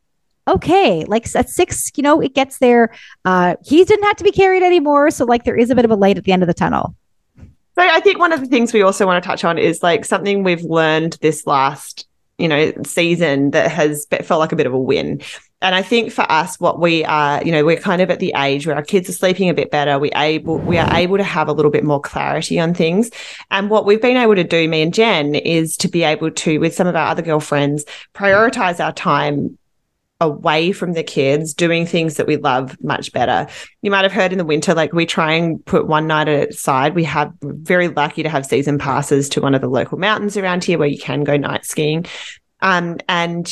okay 0.48 1.04
like 1.04 1.26
at 1.36 1.48
six 1.48 1.90
you 1.96 2.02
know 2.02 2.20
it 2.20 2.34
gets 2.34 2.58
there 2.58 2.90
uh 3.24 3.54
he 3.62 3.84
didn't 3.84 4.04
have 4.04 4.16
to 4.16 4.24
be 4.24 4.32
carried 4.32 4.62
anymore 4.62 5.10
so 5.10 5.24
like 5.24 5.44
there 5.44 5.56
is 5.56 5.70
a 5.70 5.74
bit 5.74 5.84
of 5.84 5.90
a 5.90 5.94
light 5.94 6.16
at 6.16 6.24
the 6.24 6.32
end 6.32 6.42
of 6.42 6.46
the 6.46 6.54
tunnel 6.54 6.94
so 7.80 7.88
i 7.88 8.00
think 8.00 8.18
one 8.18 8.32
of 8.32 8.40
the 8.40 8.46
things 8.46 8.72
we 8.72 8.82
also 8.82 9.06
want 9.06 9.22
to 9.22 9.26
touch 9.26 9.44
on 9.44 9.58
is 9.58 9.82
like 9.82 10.04
something 10.04 10.42
we've 10.42 10.62
learned 10.62 11.16
this 11.20 11.46
last 11.46 12.06
you 12.38 12.48
know 12.48 12.72
season 12.84 13.50
that 13.50 13.70
has 13.70 14.06
felt 14.22 14.40
like 14.40 14.52
a 14.52 14.56
bit 14.56 14.66
of 14.66 14.72
a 14.72 14.78
win 14.78 15.20
and 15.62 15.74
I 15.74 15.82
think 15.82 16.10
for 16.10 16.22
us, 16.32 16.58
what 16.58 16.80
we 16.80 17.04
are, 17.04 17.44
you 17.44 17.52
know, 17.52 17.66
we're 17.66 17.76
kind 17.76 18.00
of 18.00 18.10
at 18.10 18.18
the 18.18 18.32
age 18.34 18.66
where 18.66 18.76
our 18.76 18.82
kids 18.82 19.10
are 19.10 19.12
sleeping 19.12 19.50
a 19.50 19.54
bit 19.54 19.70
better. 19.70 19.98
We 19.98 20.10
able 20.12 20.56
we 20.56 20.78
are 20.78 20.90
able 20.96 21.18
to 21.18 21.22
have 21.22 21.48
a 21.48 21.52
little 21.52 21.70
bit 21.70 21.84
more 21.84 22.00
clarity 22.00 22.58
on 22.58 22.72
things. 22.72 23.10
And 23.50 23.68
what 23.68 23.84
we've 23.84 24.00
been 24.00 24.16
able 24.16 24.36
to 24.36 24.44
do, 24.44 24.66
me 24.68 24.80
and 24.80 24.94
Jen, 24.94 25.34
is 25.34 25.76
to 25.78 25.88
be 25.88 26.02
able 26.02 26.30
to, 26.30 26.58
with 26.58 26.74
some 26.74 26.86
of 26.86 26.96
our 26.96 27.08
other 27.08 27.20
girlfriends, 27.20 27.84
prioritize 28.14 28.82
our 28.82 28.92
time 28.92 29.58
away 30.20 30.72
from 30.72 30.92
the 30.92 31.02
kids 31.02 31.54
doing 31.54 31.86
things 31.86 32.16
that 32.16 32.26
we 32.26 32.36
love 32.36 32.76
much 32.82 33.12
better. 33.12 33.46
You 33.82 33.90
might 33.90 34.02
have 34.02 34.12
heard 34.12 34.32
in 34.32 34.38
the 34.38 34.44
winter, 34.44 34.74
like 34.74 34.92
we 34.92 35.06
try 35.06 35.32
and 35.32 35.64
put 35.64 35.86
one 35.86 36.06
night 36.06 36.28
aside. 36.28 36.94
We 36.94 37.04
have 37.04 37.32
very 37.42 37.88
lucky 37.88 38.22
to 38.22 38.28
have 38.28 38.44
season 38.44 38.78
passes 38.78 39.28
to 39.30 39.40
one 39.40 39.54
of 39.54 39.60
the 39.60 39.68
local 39.68 39.98
mountains 39.98 40.36
around 40.36 40.64
here 40.64 40.78
where 40.78 40.88
you 40.88 40.98
can 40.98 41.24
go 41.24 41.36
night 41.36 41.64
skiing. 41.64 42.04
Um, 42.60 42.98
and 43.08 43.50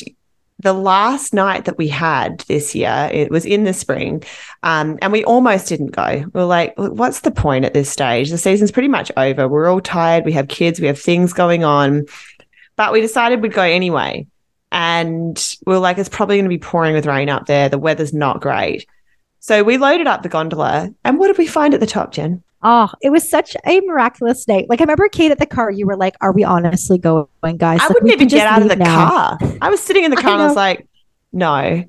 the 0.61 0.73
last 0.73 1.33
night 1.33 1.67
that 1.67 1.79
we 1.79 1.89
had 1.89 2.41
this 2.49 2.75
year, 2.75 3.09
it 3.13 3.31
was 3.31 3.47
in 3.47 3.65
the 3.65 3.73
spring, 3.73 4.25
um, 4.63 4.99
and 5.01 5.13
we 5.13 5.25
almost 5.25 5.69
didn't 5.69 5.93
go. 5.93 6.25
We 6.33 6.41
are 6.41 6.45
like, 6.45 6.75
what's 6.77 7.21
the 7.21 7.31
point 7.31 7.65
at 7.65 7.75
this 7.75 7.89
stage? 7.89 8.31
The 8.31 8.39
season's 8.39 8.73
pretty 8.73 8.89
much 8.89 9.13
over. 9.17 9.47
We're 9.47 9.69
all 9.69 9.81
tired. 9.81 10.25
We 10.25 10.33
have 10.33 10.49
kids. 10.49 10.81
We 10.81 10.89
have 10.89 11.01
things 11.01 11.33
going 11.33 11.65
on. 11.65 12.07
But 12.77 12.93
we 12.93 13.01
decided 13.01 13.41
we'd 13.41 13.53
go 13.53 13.63
anyway. 13.63 14.27
And 14.71 15.57
we 15.67 15.75
are 15.75 15.79
like, 15.79 15.99
it's 15.99 16.09
probably 16.09 16.37
going 16.37 16.45
to 16.45 16.51
be 16.51 16.59
pouring 16.59 16.95
with 16.95 17.07
rain 17.07 17.29
up 17.29 17.47
there. 17.47 17.69
The 17.69 17.79
weather's 17.79 18.13
not 18.13 18.41
great. 18.41 18.87
So 19.41 19.63
we 19.63 19.79
loaded 19.79 20.07
up 20.07 20.23
the 20.23 20.29
gondola. 20.29 20.93
And 21.05 21.19
what 21.19 21.29
did 21.29 21.39
we 21.39 21.47
find 21.47 21.73
at 21.75 21.81
the 21.81 21.87
top, 21.87 22.13
Jen? 22.13 22.43
Oh, 22.63 22.91
it 23.01 23.11
was 23.11 23.29
such 23.29 23.57
a 23.67 23.81
miraculous 23.81 24.49
night. 24.49 24.67
Like 24.69 24.81
I 24.81 24.85
remember 24.85 25.09
Kate 25.09 25.31
at 25.31 25.39
the 25.39 25.47
car, 25.47 25.71
you 25.71 25.87
were 25.87 25.97
like, 25.97 26.17
Are 26.21 26.33
we 26.33 26.43
honestly 26.43 26.99
going, 26.99 27.27
guys? 27.57 27.81
I 27.81 27.85
like, 27.85 27.89
wouldn't 27.91 28.13
even 28.13 28.29
get 28.29 28.47
out 28.47 28.63
of 28.63 28.69
the 28.69 28.77
now. 28.77 29.09
car. 29.09 29.39
I 29.61 29.71
was 29.71 29.81
sitting 29.81 30.05
in 30.05 30.11
the 30.11 30.17
car 30.17 30.33
and 30.33 30.43
I 30.43 30.47
was 30.47 30.57
like, 30.57 30.87
No. 31.33 31.85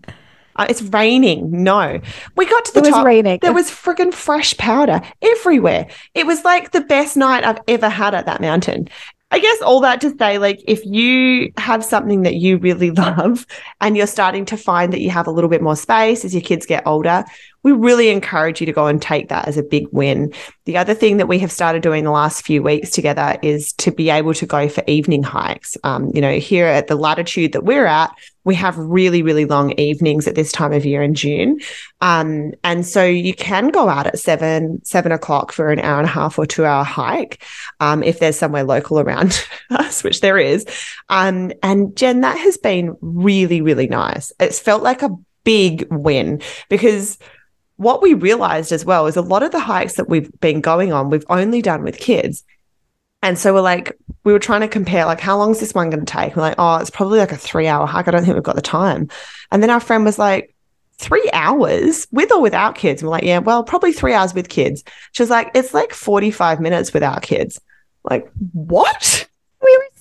Uh, 0.56 0.65
it's 0.70 0.82
raining. 0.82 1.63
No. 1.63 2.00
We 2.36 2.46
got 2.46 2.65
to 2.65 2.74
the 2.74 2.88
it 2.88 2.89
top. 2.92 3.06
raining. 3.06 3.39
There 3.42 3.54
was 3.54 3.72
friggin' 3.72 4.13
fresh 4.13 4.56
powder 4.58 5.02
everywhere. 5.22 5.88
It 6.13 6.26
was 6.28 6.44
like 6.44 6.72
the 6.72 6.82
best 6.82 7.15
night 7.15 7.46
I've 7.46 7.62
ever 7.68 7.88
had 7.88 8.13
at 8.13 8.26
that 8.26 8.42
mountain. 8.42 8.89
I 9.32 9.39
guess 9.39 9.62
all 9.62 9.82
that 9.82 10.02
to 10.02 10.15
say, 10.18 10.39
like, 10.39 10.60
if 10.68 10.84
you 10.86 11.52
have 11.58 11.86
something 11.86 12.24
that 12.24 12.36
you 12.36 12.58
really 12.58 12.92
love 12.92 13.46
and 13.80 13.96
you're 13.96 14.08
starting 14.08 14.46
to 14.46 14.58
find 14.58 14.92
that 14.94 15.02
you 15.02 15.12
have 15.12 15.28
a 15.28 15.32
little 15.32 15.50
bit 15.50 15.62
more 15.62 15.76
space 15.76 16.26
as 16.26 16.34
your 16.34 16.42
kids 16.42 16.65
get 16.65 16.88
older, 16.88 17.24
we 17.63 17.72
really 17.72 18.10
encourage 18.10 18.60
you 18.60 18.65
to 18.65 18.72
go 18.72 18.88
and 18.88 19.02
take 19.02 19.30
that 19.30 19.48
as 19.48 19.58
a 19.58 19.63
big 19.63 19.88
win. 19.91 20.34
The 20.65 20.78
other 20.78 20.93
thing 20.93 21.17
that 21.17 21.28
we 21.28 21.39
have 21.39 21.52
started 21.52 21.82
doing 21.82 22.04
the 22.04 22.12
last 22.12 22.45
few 22.45 22.63
weeks 22.63 22.91
together 22.91 23.38
is 23.41 23.74
to 23.74 23.91
be 23.91 24.10
able 24.10 24.34
to 24.36 24.45
go 24.45 24.69
for 24.69 24.84
evening 24.88 25.24
hikes. 25.24 25.76
Um, 25.84 26.12
you 26.13 26.22
know, 26.22 26.39
here 26.39 26.67
at 26.67 26.88
the 26.88 26.95
latitude 26.95 27.54
that 27.54 27.65
we're 27.65 27.86
at, 27.86 28.12
we 28.45 28.56
have 28.56 28.78
really, 28.78 29.22
really 29.22 29.45
long 29.45 29.78
evenings 29.78 30.28
at 30.28 30.36
this 30.36 30.52
time 30.52 30.74
of 30.74 30.86
year 30.86 31.04
in 31.04 31.13
June. 31.13 31.60
Um, 32.02 32.54
and 32.63 32.86
so 32.86 33.04
you 33.04 33.34
can 33.34 33.69
go 33.69 33.89
out 33.89 34.08
at 34.08 34.17
seven, 34.17 34.84
seven 34.84 35.12
o'clock 35.12 35.52
for 35.52 35.69
an 35.69 35.80
hour 35.80 36.00
and 36.00 36.08
a 36.08 36.12
half 36.12 36.39
or 36.39 36.45
two 36.45 36.65
hour 36.65 36.84
hike 36.84 37.43
um, 37.80 38.02
if 38.02 38.19
there's 38.19 38.39
somewhere 38.39 38.63
local 38.63 39.00
around 39.00 39.45
us, 39.69 40.04
which 40.04 40.22
there 40.22 40.38
is. 40.38 40.65
Um, 41.10 41.52
and 41.62 41.95
Jen, 41.95 42.22
that 42.22 42.38
has 42.38 42.58
been 42.58 42.98
really, 43.02 43.62
really 43.62 43.88
nice. 43.88 44.32
It's 44.39 44.60
felt 44.60 44.82
like 44.82 45.04
a 45.04 45.15
big 45.43 45.88
win 45.91 46.41
because 46.69 47.17
what 47.80 48.02
we 48.02 48.13
realized 48.13 48.74
as 48.74 48.84
well 48.84 49.08
is 49.08 49.15
a 49.15 49.22
lot 49.22 49.42
of 49.42 49.54
the 49.54 49.60
hikes 49.60 49.94
that 49.94 50.10
we've 50.10 50.30
been 50.42 50.60
going 50.60 50.92
on, 50.92 51.10
we've 51.10 51.24
only 51.30 51.62
done 51.62 51.82
with 51.82 51.98
kids. 51.98 52.44
And 53.24 53.39
so 53.39 53.54
we're 53.54 53.62
like, 53.62 53.98
we 54.26 54.34
were 54.34 54.39
trying 54.39 54.62
to 54.62 54.68
compare, 54.68 55.06
like, 55.06 55.22
how 55.22 55.38
long 55.38 55.52
is 55.52 55.62
this 55.62 55.74
one 55.74 55.89
going 55.89 56.06
to 56.06 56.13
take? 56.13 56.36
We're 56.36 56.42
like, 56.42 56.56
oh, 56.58 56.76
it's 56.76 56.89
probably 56.89 57.20
like 57.20 57.32
a 57.32 57.38
three 57.38 57.68
hour 57.68 57.86
hike. 57.86 58.10
I 58.10 58.12
don't 58.12 58.26
think 58.26 58.34
we've 58.34 58.44
got 58.44 58.58
the 58.58 58.62
time. 58.62 59.08
And 59.50 59.63
then 59.63 59.70
our 59.70 59.80
friend 59.80 60.04
was 60.04 60.20
like, 60.20 60.54
three 60.98 61.30
hours 61.32 62.06
with 62.12 62.34
or 62.34 62.42
without 62.42 62.76
kids? 62.76 63.02
And 63.02 63.08
we're 63.08 63.15
like, 63.15 63.24
yeah, 63.24 63.39
well, 63.39 63.63
probably 63.63 63.94
three 63.94 64.13
hours 64.13 64.34
with 64.34 64.50
kids. 64.50 64.84
She 65.13 65.24
was 65.24 65.30
like, 65.30 65.50
it's 65.56 65.74
like 65.74 65.94
45 65.94 66.60
minutes 66.60 66.94
without 66.94 67.22
kids. 67.22 67.62
Like, 68.04 68.30
what? 68.52 69.29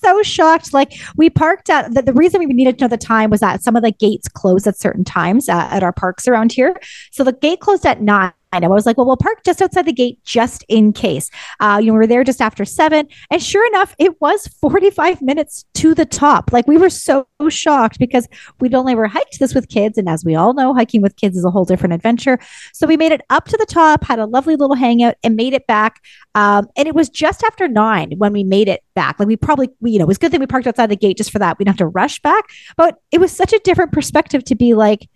So 0.09 0.23
shocked. 0.23 0.73
Like 0.73 0.92
we 1.16 1.31
parked 1.31 1.71
at 1.71 1.94
the, 1.94 2.03
the 2.03 2.12
reason 2.12 2.40
we 2.40 2.47
needed 2.47 2.79
to 2.79 2.85
know 2.85 2.88
the 2.88 2.97
time 2.97 3.31
was 3.31 3.40
that 3.40 3.62
some 3.62 3.77
of 3.77 3.83
the 3.83 3.92
gates 3.92 4.29
close 4.29 4.66
at 4.66 4.79
certain 4.79 5.05
times 5.05 5.49
uh, 5.49 5.68
at 5.71 5.83
our 5.83 5.92
parks 5.92 6.27
around 6.27 6.53
here. 6.53 6.77
So 7.12 7.25
the 7.25 7.33
gate 7.33 7.61
closed 7.61 7.87
at 7.87 8.01
nine. 8.01 8.33
I 8.50 8.61
know. 8.61 8.68
I 8.68 8.74
was 8.74 8.87
like, 8.87 8.96
well, 8.96 9.06
we'll 9.06 9.18
park 9.18 9.44
just 9.44 9.61
outside 9.61 9.84
the 9.84 9.92
gate 9.92 10.18
just 10.24 10.64
in 10.68 10.92
case. 10.94 11.30
Uh, 11.61 11.78
you 11.80 11.88
know, 11.88 11.92
we 11.92 11.98
were 11.98 12.06
there 12.06 12.24
just 12.24 12.40
after 12.40 12.64
seven. 12.64 13.06
And 13.30 13.42
sure 13.42 13.66
enough, 13.66 13.94
it 13.98 14.20
was 14.22 14.46
45 14.61 15.20
minutes 15.20 15.66
to 15.74 15.94
the 15.94 16.06
top. 16.06 16.50
Like 16.50 16.66
we 16.66 16.78
were 16.78 16.88
so 16.88 17.26
shocked 17.50 17.98
because 17.98 18.26
we'd 18.58 18.74
only 18.74 18.92
ever 18.92 19.06
hiked 19.06 19.38
this 19.38 19.54
with 19.54 19.68
kids. 19.68 19.98
And 19.98 20.08
as 20.08 20.24
we 20.24 20.34
all 20.34 20.54
know, 20.54 20.72
hiking 20.72 21.02
with 21.02 21.16
kids 21.16 21.37
is 21.37 21.44
a 21.44 21.50
whole 21.50 21.66
different 21.66 21.92
adventure. 21.92 22.38
So 22.72 22.87
we 22.87 22.96
made 22.96 23.12
it 23.12 23.20
up 23.28 23.46
to 23.48 23.56
the 23.58 23.66
top, 23.66 24.04
had 24.04 24.18
a 24.18 24.26
lovely 24.26 24.56
little 24.56 24.76
hangout 24.76 25.16
and 25.22 25.37
made 25.37 25.52
it 25.52 25.66
back. 25.66 26.00
Um, 26.34 26.68
and 26.76 26.88
it 26.88 26.94
was 26.94 27.11
just 27.11 27.44
after 27.44 27.68
nine 27.68 28.12
when 28.16 28.32
we 28.32 28.44
made 28.44 28.68
it 28.68 28.82
back. 28.94 29.18
Like 29.18 29.28
we 29.28 29.37
probably, 29.37 29.68
we, 29.80 29.90
you 29.90 29.98
know, 29.98 30.04
it 30.04 30.08
was 30.08 30.18
good 30.18 30.30
thing 30.30 30.40
we 30.40 30.46
parked 30.46 30.66
outside 30.66 30.90
the 30.90 30.96
gate 30.96 31.18
just 31.18 31.30
for 31.30 31.38
that. 31.38 31.58
We 31.58 31.64
didn't 31.64 31.78
have 31.78 31.87
to 31.87 31.92
rush 31.92 32.18
back. 32.20 32.44
But 32.78 32.96
it 33.12 33.20
was 33.20 33.30
such 33.30 33.52
a 33.52 33.58
different 33.58 33.92
perspective 33.92 34.42
to 34.44 34.54
be 34.54 34.72
like, 34.72 35.08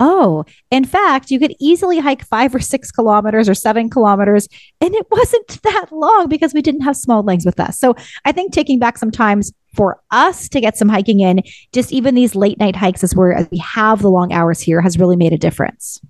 Oh, 0.00 0.46
in 0.70 0.84
fact, 0.86 1.30
you 1.30 1.38
could 1.38 1.54
easily 1.60 1.98
hike 1.98 2.24
five 2.24 2.54
or 2.54 2.58
six 2.58 2.90
kilometers 2.90 3.50
or 3.50 3.54
seven 3.54 3.90
kilometers, 3.90 4.48
and 4.80 4.94
it 4.94 5.06
wasn't 5.10 5.62
that 5.62 5.86
long 5.92 6.28
because 6.28 6.54
we 6.54 6.62
didn't 6.62 6.80
have 6.80 6.96
small 6.96 7.22
legs 7.22 7.44
with 7.44 7.60
us. 7.60 7.78
So 7.78 7.94
I 8.24 8.32
think 8.32 8.52
taking 8.52 8.78
back 8.78 8.96
some 8.96 9.10
times 9.10 9.52
for 9.76 10.00
us 10.10 10.48
to 10.48 10.60
get 10.60 10.76
some 10.76 10.88
hiking 10.88 11.20
in, 11.20 11.42
just 11.72 11.92
even 11.92 12.14
these 12.14 12.34
late 12.34 12.58
night 12.58 12.74
hikes 12.74 13.04
as 13.04 13.14
where 13.14 13.46
we 13.52 13.58
have 13.58 14.02
the 14.02 14.10
long 14.10 14.32
hours 14.32 14.60
here 14.60 14.80
has 14.80 14.98
really 14.98 15.16
made 15.16 15.32
a 15.32 15.38
difference. 15.38 16.00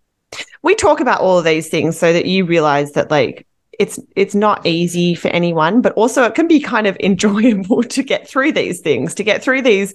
We 0.63 0.77
talk 0.77 1.01
about 1.01 1.21
all 1.21 1.39
of 1.39 1.45
these 1.45 1.69
things 1.69 1.99
so 1.99 2.13
that 2.13 2.27
you 2.27 2.45
realize 2.45 2.93
that 2.93 3.11
like 3.11 3.47
it's 3.79 3.99
it's 4.15 4.35
not 4.35 4.65
easy 4.65 5.15
for 5.15 5.29
anyone, 5.29 5.81
but 5.81 5.93
also 5.95 6.23
it 6.25 6.35
can 6.35 6.47
be 6.47 6.61
kind 6.61 6.87
of 6.87 6.97
enjoyable 7.01 7.83
to 7.83 8.03
get 8.03 8.29
through 8.29 8.53
these 8.53 8.81
things, 8.81 9.15
to 9.17 9.25
get 9.25 9.43
through 9.43 9.63
these 9.63 9.95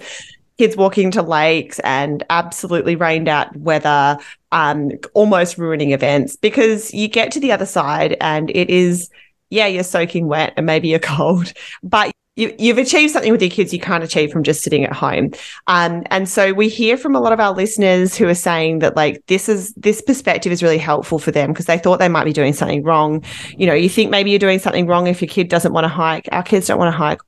kids 0.58 0.78
walking 0.78 1.12
to 1.12 1.22
lakes 1.22 1.80
and 1.80 2.24
absolutely 2.30 2.96
rained 2.96 3.28
out 3.28 3.56
weather, 3.58 4.18
um, 4.52 4.92
almost 5.14 5.58
ruining 5.58 5.92
events 5.92 6.36
because 6.36 6.94
you 6.94 7.08
get 7.08 7.32
to 7.32 7.40
the 7.40 7.52
other 7.52 7.66
side 7.66 8.16
and 8.22 8.50
it 8.52 8.70
is, 8.70 9.10
yeah, 9.50 9.68
you're 9.68 9.84
soaking 9.84 10.28
wet 10.28 10.54
and 10.58 10.66
maybe 10.66 10.88
you're 10.88 11.00
cold, 11.00 11.54
but 11.84 12.12
you, 12.38 12.54
have 12.68 12.78
achieved 12.78 13.14
something 13.14 13.32
with 13.32 13.42
your 13.42 13.50
kids 13.50 13.74
you 13.74 13.80
can't 13.80 14.04
achieve 14.04 14.30
from 14.30 14.44
just 14.44 14.62
sitting 14.62 14.84
at 14.84 14.92
home. 14.92 15.32
Um, 15.68 16.04
and 16.08 16.28
so 16.28 16.52
we 16.52 16.68
hear 16.68 16.98
from 16.98 17.16
a 17.16 17.22
lot 17.22 17.32
of 17.32 17.40
our 17.40 17.54
listeners 17.54 18.16
who 18.16 18.28
are 18.28 18.36
saying 18.36 18.80
that 18.80 18.96
like 18.98 19.26
this 19.28 19.48
is 19.48 19.74
this 19.76 20.02
perspective 20.02 20.52
is 20.52 20.62
really 20.62 20.78
helpful 20.78 21.18
for 21.18 21.32
them 21.32 21.54
because 21.54 21.66
they 21.66 21.78
thought 21.78 22.00
they 22.00 22.10
might 22.10 22.26
be 22.26 22.34
doing 22.34 22.52
something 22.52 22.84
wrong. 22.84 23.24
You 23.58 23.68
know, 23.68 23.74
you 23.74 23.88
think 23.88 24.12
maybe 24.12 24.32
you're 24.32 24.40
doing 24.40 24.60
something 24.60 24.86
wrong 24.86 25.08
if 25.08 25.22
your 25.22 25.30
kid 25.30 25.48
doesn't 25.48 25.72
want 25.72 25.86
to 25.86 25.90
hike. 25.90 26.28
Our 26.34 26.44
kids 26.44 26.68
don't 26.68 26.78
want 26.78 26.92
to 26.92 26.98
hike 26.98 27.22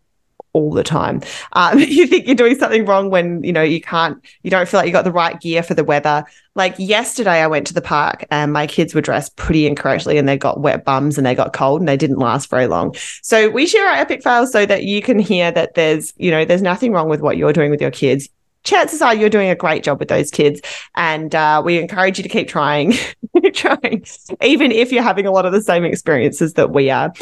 all 0.57 0.71
the 0.71 0.83
time. 0.83 1.21
Um, 1.53 1.79
you 1.79 2.07
think 2.07 2.25
you're 2.25 2.35
doing 2.35 2.57
something 2.57 2.85
wrong 2.85 3.09
when 3.09 3.43
you 3.43 3.53
know 3.53 3.61
you 3.61 3.81
can't, 3.81 4.23
you 4.43 4.51
don't 4.51 4.67
feel 4.67 4.79
like 4.79 4.87
you 4.87 4.93
got 4.93 5.05
the 5.05 5.11
right 5.11 5.39
gear 5.39 5.63
for 5.63 5.73
the 5.73 5.83
weather. 5.83 6.23
Like 6.55 6.75
yesterday, 6.77 7.41
I 7.41 7.47
went 7.47 7.67
to 7.67 7.73
the 7.73 7.81
park 7.81 8.25
and 8.31 8.51
my 8.51 8.65
kids 8.65 8.95
were 8.95 9.01
dressed 9.01 9.35
pretty 9.35 9.67
incorrectly 9.67 10.17
and 10.17 10.27
they 10.27 10.37
got 10.37 10.59
wet 10.59 10.83
bums 10.83 11.17
and 11.17 11.25
they 11.25 11.35
got 11.35 11.53
cold 11.53 11.81
and 11.81 11.87
they 11.87 11.97
didn't 11.97 12.17
last 12.17 12.49
very 12.49 12.67
long. 12.67 12.95
So 13.21 13.49
we 13.49 13.67
share 13.67 13.87
our 13.87 13.95
epic 13.95 14.23
fails 14.23 14.51
so 14.51 14.65
that 14.65 14.83
you 14.83 15.01
can 15.01 15.19
hear 15.19 15.51
that 15.51 15.75
there's, 15.75 16.13
you 16.17 16.31
know, 16.31 16.45
there's 16.45 16.63
nothing 16.63 16.91
wrong 16.91 17.09
with 17.09 17.21
what 17.21 17.37
you're 17.37 17.53
doing 17.53 17.69
with 17.69 17.81
your 17.81 17.91
kids 17.91 18.29
chances 18.67 19.01
are 19.01 19.15
you're 19.15 19.29
doing 19.29 19.49
a 19.49 19.55
great 19.55 19.83
job 19.83 19.97
with 19.99 20.09
those 20.09 20.29
kids. 20.29 20.61
And 20.95 21.33
uh, 21.33 21.61
we 21.65 21.79
encourage 21.79 22.19
you 22.19 22.23
to 22.23 22.29
keep 22.29 22.47
trying, 22.47 22.93
trying, 23.53 24.05
even 24.41 24.71
if 24.71 24.91
you're 24.91 25.03
having 25.03 25.25
a 25.25 25.31
lot 25.31 25.45
of 25.45 25.53
the 25.53 25.61
same 25.61 25.85
experiences 25.85 26.53
that 26.53 26.71
we 26.71 26.89
are. 26.89 27.13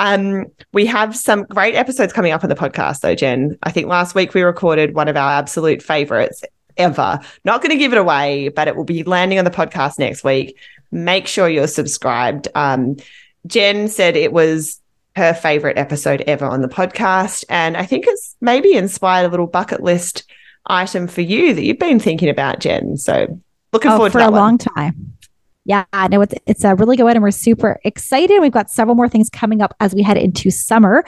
Um, 0.00 0.46
we 0.72 0.86
have 0.86 1.14
some 1.14 1.44
great 1.44 1.74
episodes 1.74 2.14
coming 2.14 2.32
up 2.32 2.42
on 2.42 2.48
the 2.48 2.56
podcast, 2.56 3.00
though, 3.00 3.14
Jen. 3.14 3.58
I 3.62 3.70
think 3.70 3.86
last 3.86 4.14
week 4.14 4.32
we 4.32 4.40
recorded 4.40 4.94
one 4.94 5.08
of 5.08 5.16
our 5.16 5.32
absolute 5.32 5.82
favorites 5.82 6.42
ever. 6.78 7.20
Not 7.44 7.60
going 7.60 7.70
to 7.70 7.76
give 7.76 7.92
it 7.92 7.98
away, 7.98 8.48
but 8.48 8.66
it 8.66 8.76
will 8.76 8.84
be 8.84 9.02
landing 9.02 9.38
on 9.38 9.44
the 9.44 9.50
podcast 9.50 9.98
next 9.98 10.24
week. 10.24 10.56
Make 10.90 11.26
sure 11.26 11.50
you're 11.50 11.66
subscribed. 11.66 12.48
Um, 12.54 12.96
Jen 13.46 13.88
said 13.88 14.16
it 14.16 14.32
was 14.32 14.80
her 15.16 15.34
favorite 15.34 15.76
episode 15.76 16.22
ever 16.22 16.46
on 16.46 16.62
the 16.62 16.68
podcast. 16.68 17.44
And 17.50 17.76
I 17.76 17.84
think 17.84 18.06
it's 18.08 18.36
maybe 18.40 18.72
inspired 18.72 19.26
a 19.26 19.28
little 19.28 19.46
bucket 19.46 19.82
list 19.82 20.24
item 20.64 21.08
for 21.08 21.20
you 21.20 21.52
that 21.52 21.62
you've 21.62 21.78
been 21.78 22.00
thinking 22.00 22.30
about, 22.30 22.60
Jen. 22.60 22.96
So 22.96 23.38
looking 23.74 23.90
oh, 23.90 23.96
forward 23.96 24.12
for 24.12 24.20
to 24.20 24.28
a 24.28 24.30
long 24.30 24.56
time. 24.56 25.14
Yeah, 25.70 25.84
no, 26.10 26.20
it's 26.20 26.34
it's 26.46 26.64
a 26.64 26.74
really 26.74 26.96
good 26.96 27.04
one, 27.04 27.14
and 27.14 27.22
we're 27.22 27.30
super 27.30 27.78
excited. 27.84 28.40
We've 28.40 28.50
got 28.50 28.70
several 28.70 28.96
more 28.96 29.08
things 29.08 29.30
coming 29.30 29.62
up 29.62 29.72
as 29.78 29.94
we 29.94 30.02
head 30.02 30.16
into 30.16 30.50
summer. 30.50 31.04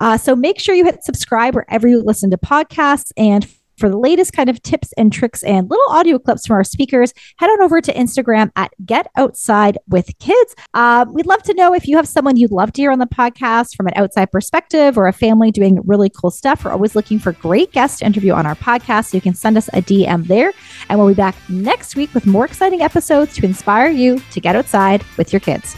Uh, 0.00 0.18
so 0.18 0.36
make 0.36 0.60
sure 0.60 0.74
you 0.74 0.84
hit 0.84 1.02
subscribe 1.02 1.54
wherever 1.54 1.88
you 1.88 2.02
listen 2.02 2.30
to 2.30 2.36
podcasts, 2.36 3.10
and 3.16 3.46
for 3.82 3.88
the 3.88 3.98
latest 3.98 4.32
kind 4.32 4.48
of 4.48 4.62
tips 4.62 4.92
and 4.96 5.12
tricks 5.12 5.42
and 5.42 5.68
little 5.68 5.90
audio 5.90 6.16
clips 6.16 6.46
from 6.46 6.54
our 6.54 6.62
speakers, 6.62 7.12
head 7.38 7.48
on 7.48 7.62
over 7.62 7.80
to 7.80 7.92
Instagram 7.92 8.52
at 8.54 8.70
Get 8.86 9.08
Outside 9.16 9.76
with 9.88 10.16
Kids. 10.20 10.54
Uh, 10.72 11.04
we'd 11.10 11.26
love 11.26 11.42
to 11.42 11.54
know 11.54 11.74
if 11.74 11.88
you 11.88 11.96
have 11.96 12.06
someone 12.06 12.36
you'd 12.36 12.52
love 12.52 12.72
to 12.74 12.80
hear 12.80 12.92
on 12.92 13.00
the 13.00 13.06
podcast 13.06 13.74
from 13.74 13.88
an 13.88 13.92
outside 13.96 14.30
perspective 14.30 14.96
or 14.96 15.08
a 15.08 15.12
family 15.12 15.50
doing 15.50 15.80
really 15.84 16.08
cool 16.10 16.30
stuff. 16.30 16.64
We're 16.64 16.70
always 16.70 16.94
looking 16.94 17.18
for 17.18 17.32
great 17.32 17.72
guests 17.72 17.98
to 17.98 18.06
interview 18.06 18.34
on 18.34 18.46
our 18.46 18.54
podcast. 18.54 19.06
So 19.06 19.16
you 19.16 19.20
can 19.20 19.34
send 19.34 19.56
us 19.56 19.66
a 19.72 19.82
DM 19.82 20.28
there. 20.28 20.52
And 20.88 20.96
we'll 20.96 21.08
be 21.08 21.14
back 21.14 21.34
next 21.48 21.96
week 21.96 22.14
with 22.14 22.24
more 22.24 22.44
exciting 22.44 22.82
episodes 22.82 23.34
to 23.34 23.44
inspire 23.44 23.90
you 23.90 24.20
to 24.30 24.40
get 24.40 24.54
outside 24.54 25.04
with 25.16 25.32
your 25.32 25.40
kids. 25.40 25.74